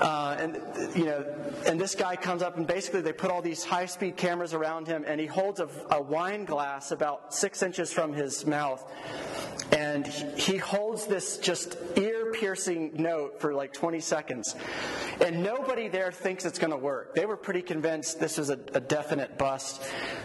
Uh, 0.00 0.36
and 0.38 0.60
you 0.96 1.04
know, 1.04 1.24
and 1.66 1.80
this 1.80 1.94
guy 1.94 2.14
comes 2.14 2.42
up, 2.42 2.56
and 2.56 2.66
basically 2.66 3.00
they 3.00 3.12
put 3.12 3.30
all 3.30 3.42
these 3.42 3.64
high-speed 3.64 4.16
cameras 4.16 4.54
around 4.54 4.86
him, 4.86 5.04
and 5.06 5.20
he 5.20 5.26
holds 5.26 5.60
a, 5.60 5.68
a 5.90 6.00
wine 6.00 6.44
glass 6.44 6.92
about 6.92 7.34
six 7.34 7.62
inches 7.62 7.92
from 7.92 8.12
his 8.12 8.46
mouth, 8.46 8.84
and 9.72 10.06
he 10.06 10.56
holds 10.56 11.06
this 11.06 11.38
just 11.38 11.76
ear-piercing 12.38 12.92
note 12.94 13.40
for 13.40 13.52
like 13.54 13.72
20 13.72 14.00
seconds, 14.00 14.54
and 15.24 15.42
nobody 15.42 15.88
there 15.88 16.12
thinks 16.12 16.44
it's 16.44 16.58
going 16.58 16.70
to 16.70 16.76
work. 16.76 17.14
They 17.14 17.26
were 17.26 17.36
pretty 17.36 17.62
convinced 17.62 18.20
this 18.20 18.38
was 18.38 18.50
a, 18.50 18.58
a 18.74 18.80
definite 18.80 19.38
bust. 19.38 19.82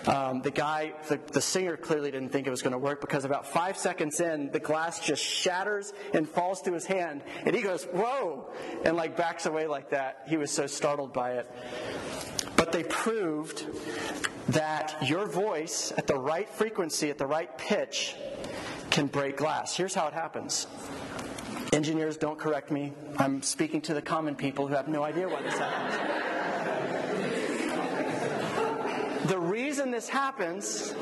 Um, 0.07 0.41
the 0.41 0.51
guy, 0.51 0.93
the, 1.07 1.19
the 1.31 1.41
singer, 1.41 1.77
clearly 1.77 2.11
didn't 2.11 2.29
think 2.29 2.47
it 2.47 2.49
was 2.49 2.61
going 2.61 2.73
to 2.73 2.79
work 2.79 3.01
because 3.01 3.25
about 3.25 3.47
five 3.47 3.77
seconds 3.77 4.19
in, 4.19 4.51
the 4.51 4.59
glass 4.59 4.99
just 4.99 5.23
shatters 5.23 5.93
and 6.13 6.27
falls 6.27 6.61
to 6.61 6.73
his 6.73 6.85
hand, 6.85 7.23
and 7.45 7.55
he 7.55 7.61
goes, 7.61 7.85
"Whoa!" 7.85 8.51
and 8.85 8.95
like 8.95 9.17
backs 9.17 9.45
away 9.45 9.67
like 9.67 9.89
that. 9.91 10.23
He 10.27 10.37
was 10.37 10.51
so 10.51 10.67
startled 10.67 11.13
by 11.13 11.33
it. 11.33 11.51
But 12.55 12.71
they 12.71 12.83
proved 12.83 13.65
that 14.49 14.95
your 15.01 15.25
voice 15.25 15.91
at 15.97 16.07
the 16.07 16.17
right 16.17 16.47
frequency, 16.49 17.09
at 17.09 17.17
the 17.17 17.25
right 17.25 17.55
pitch, 17.57 18.15
can 18.89 19.07
break 19.07 19.37
glass. 19.37 19.75
Here's 19.75 19.95
how 19.95 20.07
it 20.07 20.13
happens. 20.13 20.67
Engineers, 21.73 22.17
don't 22.17 22.37
correct 22.37 22.69
me. 22.69 22.93
I'm 23.17 23.41
speaking 23.41 23.81
to 23.81 23.95
the 23.95 24.01
common 24.01 24.35
people 24.35 24.67
who 24.67 24.75
have 24.75 24.87
no 24.87 25.01
idea 25.01 25.27
why 25.27 25.41
this 25.41 25.57
happens. 25.57 25.95
the 29.27 29.39
reason 29.39 29.89
this 29.89 30.07
happens 30.07 30.93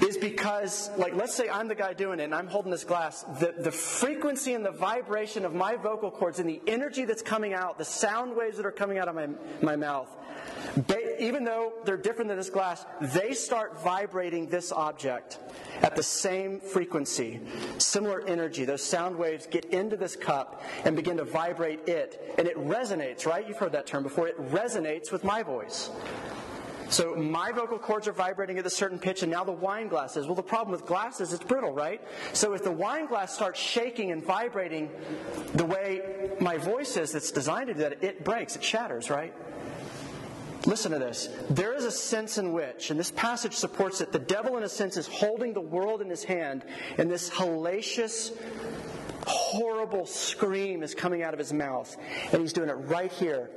is 0.00 0.16
because, 0.16 0.90
like, 0.96 1.16
let's 1.16 1.34
say 1.34 1.48
I'm 1.48 1.66
the 1.66 1.74
guy 1.74 1.92
doing 1.92 2.20
it 2.20 2.24
and 2.24 2.32
I'm 2.32 2.46
holding 2.46 2.70
this 2.70 2.84
glass. 2.84 3.24
The, 3.40 3.52
the 3.58 3.72
frequency 3.72 4.54
and 4.54 4.64
the 4.64 4.70
vibration 4.70 5.44
of 5.44 5.52
my 5.52 5.74
vocal 5.74 6.12
cords 6.12 6.38
and 6.38 6.48
the 6.48 6.62
energy 6.68 7.04
that's 7.04 7.22
coming 7.22 7.52
out, 7.52 7.78
the 7.78 7.84
sound 7.84 8.36
waves 8.36 8.58
that 8.58 8.66
are 8.66 8.70
coming 8.70 8.98
out 8.98 9.08
of 9.08 9.16
my, 9.16 9.26
my 9.60 9.74
mouth, 9.74 10.08
even 11.18 11.44
though 11.44 11.72
they're 11.84 11.96
different 11.96 12.28
than 12.28 12.36
this 12.36 12.50
glass, 12.50 12.84
they 13.00 13.32
start 13.34 13.82
vibrating 13.82 14.48
this 14.48 14.72
object 14.72 15.38
at 15.82 15.94
the 15.96 16.02
same 16.02 16.60
frequency, 16.60 17.40
similar 17.78 18.22
energy. 18.26 18.64
Those 18.64 18.82
sound 18.82 19.16
waves 19.16 19.46
get 19.46 19.66
into 19.66 19.96
this 19.96 20.16
cup 20.16 20.62
and 20.84 20.96
begin 20.96 21.16
to 21.18 21.24
vibrate 21.24 21.88
it, 21.88 22.34
and 22.38 22.46
it 22.46 22.56
resonates, 22.56 23.26
right? 23.26 23.46
You've 23.46 23.58
heard 23.58 23.72
that 23.72 23.86
term 23.86 24.02
before. 24.02 24.28
It 24.28 24.38
resonates 24.50 25.12
with 25.12 25.24
my 25.24 25.42
voice. 25.42 25.90
So 26.92 27.14
my 27.14 27.52
vocal 27.52 27.78
cords 27.78 28.06
are 28.06 28.12
vibrating 28.12 28.58
at 28.58 28.66
a 28.66 28.70
certain 28.70 28.98
pitch, 28.98 29.22
and 29.22 29.32
now 29.32 29.44
the 29.44 29.52
wine 29.52 29.88
glass 29.88 30.18
is. 30.18 30.26
Well, 30.26 30.34
the 30.34 30.42
problem 30.42 30.72
with 30.72 30.84
glass 30.84 31.22
is 31.22 31.32
it's 31.32 31.42
brittle, 31.42 31.72
right? 31.72 32.02
So 32.34 32.52
if 32.52 32.62
the 32.62 32.70
wine 32.70 33.06
glass 33.06 33.32
starts 33.34 33.58
shaking 33.58 34.10
and 34.10 34.22
vibrating 34.22 34.90
the 35.54 35.64
way 35.64 36.32
my 36.38 36.58
voice 36.58 36.98
is 36.98 37.12
that's 37.12 37.30
designed 37.30 37.68
to 37.68 37.74
do 37.74 37.80
that, 37.80 38.04
it 38.04 38.24
breaks, 38.24 38.56
it 38.56 38.62
shatters, 38.62 39.08
right? 39.08 39.32
Listen 40.64 40.92
to 40.92 40.98
this. 40.98 41.28
There 41.50 41.74
is 41.74 41.84
a 41.84 41.90
sense 41.90 42.38
in 42.38 42.52
which, 42.52 42.90
and 42.90 42.98
this 42.98 43.10
passage 43.10 43.54
supports 43.54 44.00
it, 44.00 44.12
the 44.12 44.18
devil, 44.18 44.56
in 44.56 44.62
a 44.62 44.68
sense, 44.68 44.96
is 44.96 45.08
holding 45.08 45.52
the 45.52 45.60
world 45.60 46.00
in 46.00 46.08
his 46.08 46.22
hand, 46.22 46.64
and 46.98 47.10
this 47.10 47.28
hellacious, 47.28 48.32
horrible 49.26 50.06
scream 50.06 50.82
is 50.82 50.94
coming 50.94 51.22
out 51.22 51.32
of 51.32 51.38
his 51.38 51.52
mouth. 51.52 51.96
And 52.32 52.40
he's 52.40 52.52
doing 52.52 52.68
it 52.68 52.74
right 52.74 53.12
here 53.12 53.50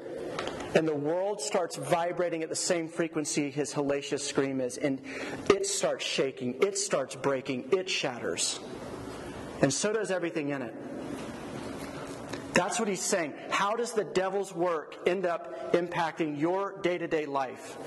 and 0.76 0.86
the 0.86 0.94
world 0.94 1.42
starts 1.42 1.78
vibrating 1.78 2.44
at 2.44 2.50
the 2.50 2.56
same 2.56 2.88
frequency 2.88 3.50
his 3.50 3.74
hellacious 3.74 4.20
scream 4.20 4.60
is, 4.60 4.78
and 4.78 5.02
it 5.50 5.66
starts 5.66 6.06
shaking, 6.06 6.62
it 6.62 6.78
starts 6.78 7.16
breaking, 7.16 7.70
it 7.72 7.90
shatters. 7.90 8.60
And 9.62 9.74
so 9.74 9.94
does 9.94 10.12
everything 10.12 10.50
in 10.50 10.62
it. 10.62 10.76
That's 12.56 12.80
what 12.80 12.88
he's 12.88 13.02
saying. 13.02 13.34
How 13.50 13.76
does 13.76 13.92
the 13.92 14.06
devil's 14.06 14.56
work 14.56 14.96
end 15.06 15.26
up 15.26 15.74
impacting 15.74 16.40
your 16.40 16.80
day 16.82 16.98
to 16.98 17.06
day 17.06 17.26
life, 17.26 17.78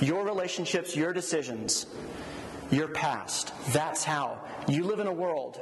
your 0.00 0.24
relationships, 0.24 0.94
your 0.94 1.14
decisions, 1.14 1.86
your 2.70 2.88
past? 2.88 3.52
That's 3.72 4.04
how. 4.04 4.38
You 4.68 4.84
live 4.84 5.00
in 5.00 5.06
a 5.06 5.12
world 5.12 5.56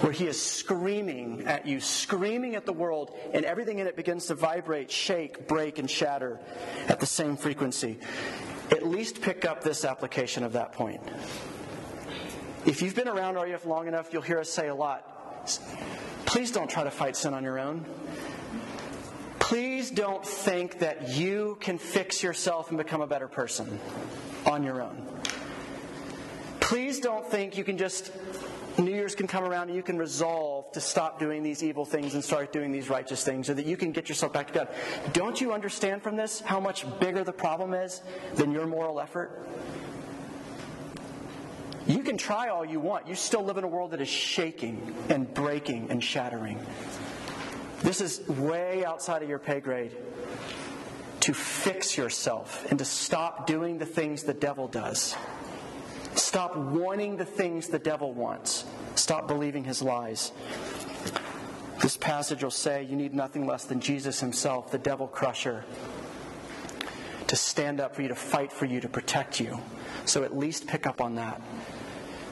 where 0.00 0.12
he 0.12 0.26
is 0.26 0.42
screaming 0.42 1.46
at 1.46 1.66
you, 1.66 1.78
screaming 1.78 2.56
at 2.56 2.66
the 2.66 2.72
world, 2.72 3.16
and 3.32 3.44
everything 3.44 3.78
in 3.78 3.86
it 3.86 3.94
begins 3.94 4.26
to 4.26 4.34
vibrate, 4.34 4.90
shake, 4.90 5.46
break, 5.46 5.78
and 5.78 5.88
shatter 5.88 6.40
at 6.88 6.98
the 6.98 7.06
same 7.06 7.36
frequency. 7.36 7.98
At 8.72 8.84
least 8.84 9.22
pick 9.22 9.44
up 9.44 9.62
this 9.62 9.84
application 9.84 10.42
of 10.42 10.54
that 10.54 10.72
point. 10.72 11.00
If 12.66 12.82
you've 12.82 12.96
been 12.96 13.08
around 13.08 13.36
RUF 13.36 13.64
long 13.66 13.86
enough, 13.86 14.12
you'll 14.12 14.22
hear 14.22 14.40
us 14.40 14.50
say 14.50 14.66
a 14.66 14.74
lot. 14.74 15.06
Please 16.30 16.52
don't 16.52 16.70
try 16.70 16.84
to 16.84 16.92
fight 16.92 17.16
sin 17.16 17.34
on 17.34 17.42
your 17.42 17.58
own. 17.58 17.84
Please 19.40 19.90
don't 19.90 20.24
think 20.24 20.78
that 20.78 21.08
you 21.08 21.58
can 21.58 21.76
fix 21.76 22.22
yourself 22.22 22.68
and 22.68 22.78
become 22.78 23.00
a 23.00 23.06
better 23.08 23.26
person 23.26 23.80
on 24.46 24.62
your 24.62 24.80
own. 24.80 25.04
Please 26.60 27.00
don't 27.00 27.26
think 27.26 27.58
you 27.58 27.64
can 27.64 27.76
just 27.76 28.12
New 28.78 28.92
Year's 28.92 29.16
can 29.16 29.26
come 29.26 29.42
around 29.42 29.70
and 29.70 29.76
you 29.76 29.82
can 29.82 29.98
resolve 29.98 30.70
to 30.70 30.80
stop 30.80 31.18
doing 31.18 31.42
these 31.42 31.64
evil 31.64 31.84
things 31.84 32.14
and 32.14 32.22
start 32.22 32.52
doing 32.52 32.70
these 32.70 32.88
righteous 32.88 33.24
things 33.24 33.48
so 33.48 33.54
that 33.54 33.66
you 33.66 33.76
can 33.76 33.90
get 33.90 34.08
yourself 34.08 34.32
back 34.32 34.46
to 34.46 34.52
God. 34.52 34.68
Don't 35.12 35.40
you 35.40 35.52
understand 35.52 36.00
from 36.00 36.14
this 36.14 36.38
how 36.38 36.60
much 36.60 36.86
bigger 37.00 37.24
the 37.24 37.32
problem 37.32 37.74
is 37.74 38.02
than 38.36 38.52
your 38.52 38.68
moral 38.68 39.00
effort? 39.00 39.48
You 41.90 42.04
can 42.04 42.16
try 42.16 42.50
all 42.50 42.64
you 42.64 42.78
want. 42.78 43.08
You 43.08 43.16
still 43.16 43.42
live 43.42 43.56
in 43.56 43.64
a 43.64 43.68
world 43.68 43.90
that 43.90 44.00
is 44.00 44.08
shaking 44.08 44.94
and 45.08 45.32
breaking 45.34 45.90
and 45.90 46.02
shattering. 46.02 46.64
This 47.82 48.00
is 48.00 48.20
way 48.28 48.84
outside 48.84 49.24
of 49.24 49.28
your 49.28 49.40
pay 49.40 49.58
grade 49.58 49.90
to 51.20 51.34
fix 51.34 51.98
yourself 51.98 52.64
and 52.70 52.78
to 52.78 52.84
stop 52.84 53.46
doing 53.46 53.78
the 53.78 53.86
things 53.86 54.22
the 54.22 54.34
devil 54.34 54.68
does. 54.68 55.16
Stop 56.14 56.56
wanting 56.56 57.16
the 57.16 57.24
things 57.24 57.66
the 57.66 57.78
devil 57.80 58.12
wants. 58.12 58.64
Stop 58.94 59.26
believing 59.26 59.64
his 59.64 59.82
lies. 59.82 60.30
This 61.82 61.96
passage 61.96 62.44
will 62.44 62.52
say 62.52 62.84
you 62.84 62.94
need 62.94 63.14
nothing 63.14 63.48
less 63.48 63.64
than 63.64 63.80
Jesus 63.80 64.20
himself, 64.20 64.70
the 64.70 64.78
devil 64.78 65.08
crusher, 65.08 65.64
to 67.26 67.36
stand 67.36 67.80
up 67.80 67.96
for 67.96 68.02
you, 68.02 68.08
to 68.08 68.14
fight 68.14 68.52
for 68.52 68.66
you, 68.66 68.80
to 68.80 68.88
protect 68.88 69.40
you. 69.40 69.58
So 70.04 70.22
at 70.22 70.36
least 70.36 70.66
pick 70.66 70.86
up 70.86 71.00
on 71.00 71.16
that. 71.16 71.40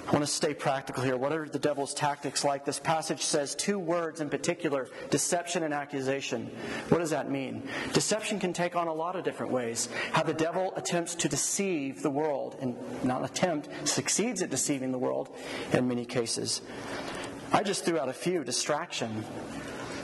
I 0.08 0.10
want 0.12 0.24
to 0.24 0.32
stay 0.32 0.54
practical 0.54 1.02
here. 1.02 1.18
What 1.18 1.34
are 1.34 1.46
the 1.46 1.58
devil's 1.58 1.92
tactics 1.92 2.42
like? 2.42 2.64
This 2.64 2.78
passage 2.78 3.26
says 3.26 3.54
two 3.54 3.78
words 3.78 4.22
in 4.22 4.30
particular 4.30 4.88
deception 5.10 5.64
and 5.64 5.74
accusation. 5.74 6.50
What 6.88 7.00
does 7.00 7.10
that 7.10 7.30
mean? 7.30 7.68
Deception 7.92 8.40
can 8.40 8.54
take 8.54 8.74
on 8.74 8.88
a 8.88 8.94
lot 8.94 9.16
of 9.16 9.24
different 9.24 9.52
ways. 9.52 9.90
How 10.12 10.22
the 10.22 10.32
devil 10.32 10.72
attempts 10.76 11.14
to 11.16 11.28
deceive 11.28 12.02
the 12.02 12.08
world, 12.08 12.56
and 12.58 12.74
not 13.04 13.22
attempt, 13.22 13.68
succeeds 13.86 14.40
at 14.40 14.48
deceiving 14.48 14.92
the 14.92 14.98
world 14.98 15.28
in 15.74 15.86
many 15.86 16.06
cases. 16.06 16.62
I 17.52 17.62
just 17.62 17.84
threw 17.84 17.98
out 17.98 18.08
a 18.08 18.14
few 18.14 18.44
distraction. 18.44 19.26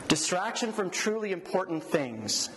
Distraction 0.09 0.73
from 0.73 0.91
truly 0.91 1.33
important 1.33 1.83
things 1.83 2.51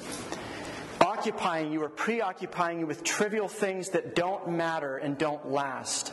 occupying 1.00 1.72
you 1.72 1.82
or 1.82 1.90
preoccupying 1.90 2.80
you 2.80 2.86
with 2.86 3.06
trivial 3.06 3.48
things 3.48 3.90
that 3.92 4.16
don't 4.16 4.50
matter 4.50 4.98
and 4.98 5.18
don't 5.18 5.50
last. 5.50 6.12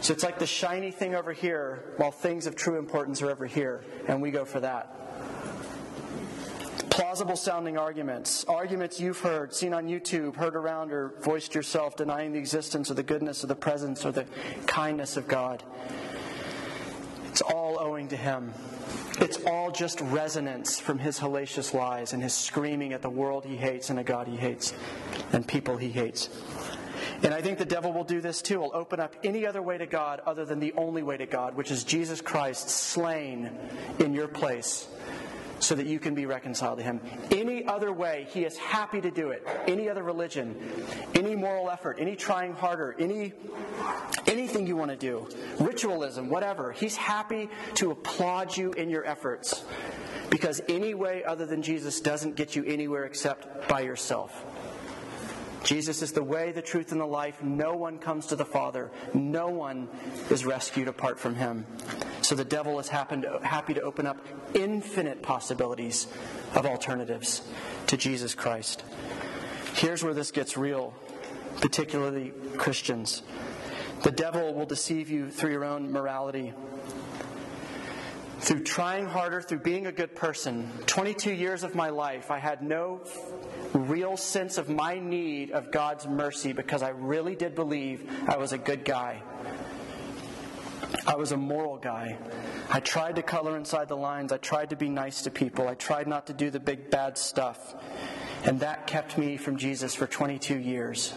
So 0.00 0.12
it's 0.12 0.22
like 0.22 0.38
the 0.38 0.46
shiny 0.46 0.90
thing 0.90 1.14
over 1.14 1.32
here, 1.32 1.92
while 1.96 2.10
things 2.10 2.46
of 2.46 2.54
true 2.54 2.78
importance 2.78 3.20
are 3.20 3.30
over 3.30 3.46
here, 3.46 3.84
and 4.06 4.22
we 4.22 4.30
go 4.30 4.44
for 4.44 4.60
that. 4.60 4.94
Plausible 6.90 7.36
sounding 7.36 7.76
arguments, 7.76 8.44
arguments 8.46 8.98
you've 9.00 9.20
heard, 9.20 9.54
seen 9.54 9.72
on 9.72 9.86
YouTube, 9.86 10.36
heard 10.36 10.56
around, 10.56 10.92
or 10.92 11.14
voiced 11.20 11.54
yourself, 11.54 11.96
denying 11.96 12.32
the 12.32 12.38
existence 12.38 12.90
or 12.90 12.94
the 12.94 13.02
goodness 13.02 13.44
or 13.44 13.48
the 13.48 13.54
presence 13.54 14.04
or 14.04 14.12
the 14.12 14.24
kindness 14.66 15.16
of 15.16 15.28
God. 15.28 15.62
It's 17.28 17.40
all 17.40 17.78
owing 17.78 18.08
to 18.08 18.16
Him. 18.16 18.52
It's 19.20 19.38
all 19.46 19.70
just 19.70 20.00
resonance 20.00 20.80
from 20.80 20.98
His 20.98 21.18
hellacious 21.18 21.74
lies 21.74 22.12
and 22.12 22.22
His 22.22 22.34
screaming 22.34 22.92
at 22.92 23.02
the 23.02 23.10
world 23.10 23.44
He 23.44 23.56
hates 23.56 23.90
and 23.90 23.98
a 23.98 24.04
God 24.04 24.26
He 24.26 24.36
hates 24.36 24.74
and 25.32 25.46
people 25.46 25.76
He 25.76 25.90
hates. 25.90 26.30
And 27.22 27.34
I 27.34 27.42
think 27.42 27.58
the 27.58 27.64
devil 27.64 27.92
will 27.92 28.04
do 28.04 28.20
this 28.20 28.42
too. 28.42 28.60
He'll 28.60 28.70
open 28.74 29.00
up 29.00 29.14
any 29.24 29.46
other 29.46 29.62
way 29.62 29.78
to 29.78 29.86
God 29.86 30.20
other 30.24 30.44
than 30.44 30.60
the 30.60 30.72
only 30.74 31.02
way 31.02 31.16
to 31.16 31.26
God, 31.26 31.56
which 31.56 31.70
is 31.70 31.84
Jesus 31.84 32.20
Christ 32.20 32.68
slain 32.68 33.50
in 33.98 34.14
your 34.14 34.28
place 34.28 34.88
so 35.60 35.74
that 35.74 35.86
you 35.86 35.98
can 35.98 36.14
be 36.14 36.26
reconciled 36.26 36.78
to 36.78 36.84
him. 36.84 37.00
Any 37.30 37.66
other 37.66 37.92
way, 37.92 38.26
he 38.30 38.44
is 38.44 38.56
happy 38.56 39.00
to 39.00 39.10
do 39.10 39.30
it. 39.30 39.46
Any 39.66 39.88
other 39.88 40.02
religion, 40.02 40.56
any 41.14 41.34
moral 41.34 41.70
effort, 41.70 41.96
any 41.98 42.16
trying 42.16 42.54
harder, 42.54 42.94
any 42.98 43.32
anything 44.26 44.66
you 44.66 44.76
want 44.76 44.90
to 44.90 44.96
do, 44.96 45.28
ritualism, 45.58 46.28
whatever. 46.28 46.72
He's 46.72 46.96
happy 46.96 47.48
to 47.74 47.90
applaud 47.90 48.56
you 48.56 48.72
in 48.72 48.90
your 48.90 49.04
efforts. 49.04 49.64
Because 50.30 50.60
any 50.68 50.94
way 50.94 51.24
other 51.24 51.46
than 51.46 51.62
Jesus 51.62 52.00
doesn't 52.00 52.36
get 52.36 52.54
you 52.54 52.64
anywhere 52.64 53.04
except 53.04 53.68
by 53.68 53.80
yourself. 53.80 54.44
Jesus 55.68 56.00
is 56.00 56.12
the 56.12 56.22
way, 56.22 56.50
the 56.50 56.62
truth, 56.62 56.92
and 56.92 57.00
the 57.00 57.04
life. 57.04 57.42
No 57.42 57.74
one 57.74 57.98
comes 57.98 58.28
to 58.28 58.36
the 58.36 58.44
Father. 58.46 58.90
No 59.12 59.50
one 59.50 59.86
is 60.30 60.46
rescued 60.46 60.88
apart 60.88 61.20
from 61.20 61.34
him. 61.34 61.66
So 62.22 62.34
the 62.34 62.42
devil 62.42 62.78
is 62.78 62.88
happy 62.88 63.74
to 63.74 63.82
open 63.82 64.06
up 64.06 64.16
infinite 64.54 65.20
possibilities 65.20 66.06
of 66.54 66.64
alternatives 66.64 67.42
to 67.88 67.98
Jesus 67.98 68.34
Christ. 68.34 68.82
Here's 69.74 70.02
where 70.02 70.14
this 70.14 70.30
gets 70.30 70.56
real, 70.56 70.94
particularly 71.60 72.32
Christians. 72.56 73.22
The 74.04 74.12
devil 74.12 74.54
will 74.54 74.64
deceive 74.64 75.10
you 75.10 75.30
through 75.30 75.50
your 75.50 75.66
own 75.66 75.92
morality. 75.92 76.54
Through 78.40 78.62
trying 78.62 79.04
harder, 79.04 79.42
through 79.42 79.58
being 79.58 79.86
a 79.86 79.92
good 79.92 80.16
person, 80.16 80.70
22 80.86 81.32
years 81.32 81.62
of 81.62 81.74
my 81.74 81.90
life, 81.90 82.30
I 82.30 82.38
had 82.38 82.62
no 82.62 83.02
real 83.74 84.16
sense 84.16 84.58
of 84.58 84.68
my 84.68 84.98
need 84.98 85.50
of 85.50 85.70
God's 85.70 86.06
mercy 86.06 86.52
because 86.52 86.82
I 86.82 86.90
really 86.90 87.34
did 87.34 87.54
believe 87.54 88.10
I 88.26 88.36
was 88.36 88.52
a 88.52 88.58
good 88.58 88.84
guy. 88.84 89.22
I 91.06 91.16
was 91.16 91.32
a 91.32 91.36
moral 91.36 91.76
guy. 91.76 92.16
I 92.70 92.80
tried 92.80 93.16
to 93.16 93.22
color 93.22 93.56
inside 93.56 93.88
the 93.88 93.96
lines. 93.96 94.32
I 94.32 94.38
tried 94.38 94.70
to 94.70 94.76
be 94.76 94.88
nice 94.88 95.22
to 95.22 95.30
people. 95.30 95.68
I 95.68 95.74
tried 95.74 96.06
not 96.06 96.26
to 96.28 96.32
do 96.32 96.50
the 96.50 96.60
big 96.60 96.90
bad 96.90 97.18
stuff. 97.18 97.74
And 98.44 98.60
that 98.60 98.86
kept 98.86 99.18
me 99.18 99.36
from 99.36 99.56
Jesus 99.56 99.94
for 99.94 100.06
22 100.06 100.58
years. 100.58 101.12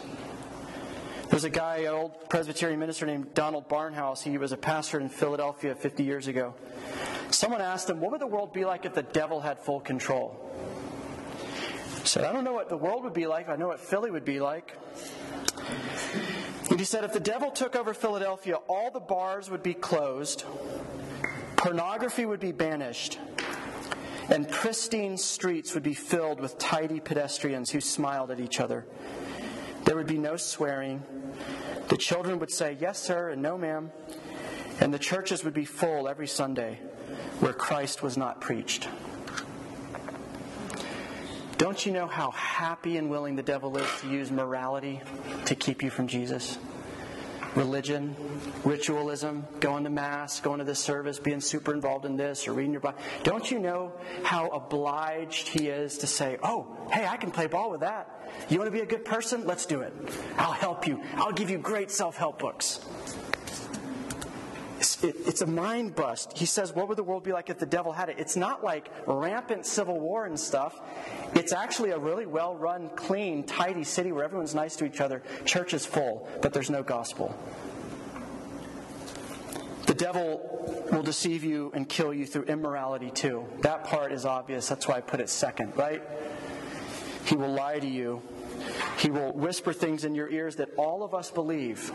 There's 1.30 1.46
a 1.46 1.50
guy, 1.50 1.78
an 1.78 1.94
old 1.94 2.30
Presbyterian 2.30 2.80
minister 2.80 3.06
named 3.06 3.34
Donald 3.34 3.70
Barnhouse. 3.70 4.22
He 4.22 4.38
was 4.38 4.52
a 4.52 4.58
pastor 4.58 5.00
in 5.00 5.08
Philadelphia 5.08 5.76
50 5.76 6.04
years 6.04 6.28
ago. 6.28 6.54
Someone 7.30 7.62
asked 7.62 7.90
him, 7.90 8.02
What 8.02 8.12
would 8.12 8.20
the 8.20 8.28
world 8.28 8.52
be 8.52 8.66
like 8.66 8.86
if 8.86 8.94
the 8.94 9.04
devil 9.04 9.40
had 9.40 9.60
full 9.60 9.80
control? 9.80 10.52
Said, 12.04 12.24
I 12.24 12.34
don't 12.34 12.44
know 12.44 12.54
what 12.54 12.68
the 12.68 12.78
world 12.78 13.04
would 13.04 13.14
be 13.14 13.28
like. 13.28 13.48
I 13.48 13.56
know 13.56 13.68
what 13.68 13.80
Philly 13.80 14.12
would 14.12 14.26
be 14.26 14.40
like. 14.40 14.76
And 16.70 16.80
he 16.80 16.86
said, 16.86 17.04
If 17.04 17.14
the 17.14 17.20
devil 17.20 17.52
took 17.52 17.76
over 17.76 17.94
Philadelphia, 17.94 18.56
all 18.68 18.92
the 18.92 19.00
bars 19.00 19.50
would 19.50 19.64
be 19.64 19.74
closed, 19.74 20.44
pornography 21.58 22.26
would 22.26 22.40
be 22.40 22.52
banished, 22.52 23.20
and 24.30 24.50
pristine 24.50 25.18
streets 25.18 25.74
would 25.74 25.84
be 25.84 25.94
filled 25.94 26.40
with 26.40 26.58
tidy 26.58 27.00
pedestrians 27.00 27.70
who 27.70 27.80
smiled 27.80 28.32
at 28.32 28.40
each 28.40 28.60
other. 28.60 28.86
There 29.86 29.96
would 29.96 30.08
be 30.08 30.18
no 30.18 30.38
swearing. 30.38 31.04
The 31.88 31.98
children 31.98 32.40
would 32.40 32.52
say, 32.52 32.78
Yes, 32.80 33.02
sir, 33.02 33.30
and 33.30 33.42
no, 33.42 33.58
ma'am. 33.58 33.92
And 34.80 34.94
the 34.94 35.00
churches 35.00 35.44
would 35.44 35.54
be 35.54 35.66
full 35.66 36.08
every 36.08 36.28
Sunday 36.28 36.80
where 37.40 37.54
Christ 37.54 38.02
was 38.02 38.18
not 38.18 38.42
preached. 38.42 38.88
Don't 41.62 41.86
you 41.86 41.92
know 41.92 42.08
how 42.08 42.32
happy 42.32 42.98
and 42.98 43.08
willing 43.08 43.36
the 43.36 43.44
devil 43.44 43.78
is 43.78 43.88
to 44.02 44.10
use 44.10 44.32
morality 44.32 45.00
to 45.46 45.54
keep 45.54 45.84
you 45.84 45.92
from 45.92 46.08
Jesus? 46.08 46.58
Religion, 47.54 48.16
ritualism, 48.64 49.46
going 49.60 49.84
to 49.84 49.92
Mass, 49.92 50.40
going 50.40 50.58
to 50.58 50.66
this 50.66 50.80
service, 50.80 51.20
being 51.20 51.40
super 51.40 51.72
involved 51.72 52.06
in 52.06 52.18
this, 52.18 52.48
or 52.48 52.54
reading 52.54 52.72
your 52.72 52.82
Bible. 52.82 52.98
Don't 53.22 53.52
you 53.52 53.60
know 53.60 53.94
how 54.24 54.48
obliged 54.48 55.50
he 55.50 55.68
is 55.68 56.00
to 56.00 56.08
say, 56.08 56.40
Oh, 56.42 56.76
hey, 56.92 57.06
I 57.06 57.18
can 57.18 57.30
play 57.30 57.46
ball 57.46 57.70
with 57.70 57.82
that. 57.82 58.10
You 58.50 58.58
want 58.58 58.68
to 58.68 58.76
be 58.76 58.82
a 58.82 58.88
good 58.88 59.06
person? 59.06 59.46
Let's 59.46 59.68
do 59.68 59.82
it. 59.82 59.94
I'll 60.40 60.54
help 60.54 60.88
you. 60.88 61.00
I'll 61.14 61.32
give 61.32 61.52
you 61.52 61.60
great 61.60 61.92
self 61.92 62.18
help 62.18 62.40
books. 62.40 62.80
It's, 64.82 65.04
it, 65.04 65.16
it's, 65.28 65.42
a 65.42 65.46
mind 65.46 65.94
bust. 65.94 66.36
He 66.36 66.48
says, 66.48 66.74
What 66.74 66.88
would 66.90 66.98
the 66.98 67.04
world 67.04 67.24
be 67.24 67.32
like 67.32 67.52
if 67.52 67.60
the 67.60 67.68
devil 67.68 67.92
had 67.92 68.10
it? 68.10 68.16
It's 68.18 68.36
not 68.36 68.64
like 68.64 68.90
rampant 69.06 69.68
civil 69.68 70.00
war 70.00 70.26
and 70.26 70.40
stuff. 70.40 70.82
It's 71.36 71.54
actually 71.54 71.92
a 71.92 72.00
really 72.00 72.26
well 72.26 72.56
run, 72.56 72.90
clean, 72.96 73.44
tidy 73.44 73.84
city 73.84 74.12
where 74.12 74.24
everyone's 74.24 74.56
nice 74.56 74.76
to 74.78 74.86
each 74.86 75.00
other. 75.00 75.22
Church 75.46 75.76
is 75.76 75.86
full, 75.86 76.28
but 76.42 76.52
there's 76.52 76.72
no 76.72 76.82
gospel. 76.82 77.38
The 79.86 79.94
devil 79.94 80.88
will 80.92 81.04
deceive 81.04 81.44
you 81.44 81.72
and 81.76 81.88
kill 81.88 82.12
you 82.12 82.26
through 82.26 82.46
immorality 82.46 83.12
too. 83.12 83.46
That 83.60 83.84
part 83.84 84.12
is 84.12 84.26
obvious. 84.26 84.68
That's 84.68 84.88
why 84.88 84.96
I 84.96 85.02
put 85.02 85.20
it 85.20 85.30
second, 85.30 85.78
right? 85.78 86.02
He 87.26 87.36
will 87.36 87.54
lie 87.54 87.78
to 87.78 87.88
you. 87.88 88.24
He 88.98 89.12
will 89.12 89.32
whisper 89.32 89.74
things 89.74 90.06
in 90.06 90.16
your 90.16 90.30
ears 90.32 90.56
that 90.56 90.70
all 90.76 91.04
of 91.04 91.14
us 91.14 91.30
believe. 91.30 91.92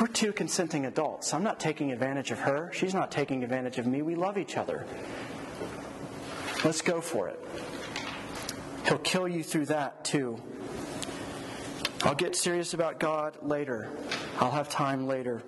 We're 0.00 0.08
two 0.08 0.32
consenting 0.32 0.84
adults. 0.84 1.32
I'm 1.32 1.42
not 1.42 1.58
taking 1.58 1.90
advantage 1.90 2.30
of 2.30 2.38
her. 2.40 2.70
She's 2.72 2.92
not 2.92 3.10
taking 3.10 3.42
advantage 3.42 3.78
of 3.78 3.86
me. 3.86 4.02
We 4.02 4.14
love 4.14 4.36
each 4.36 4.58
other. 4.58 4.86
Let's 6.64 6.82
go 6.82 7.00
for 7.00 7.28
it. 7.28 7.40
He'll 8.86 8.98
kill 8.98 9.26
you 9.26 9.42
through 9.42 9.66
that 9.66 10.04
too. 10.04 10.40
I'll 12.02 12.14
get 12.14 12.36
serious 12.36 12.74
about 12.74 13.00
God 13.00 13.38
later. 13.40 13.90
I'll 14.38 14.50
have 14.50 14.68
time 14.68 15.06
later. 15.06 15.42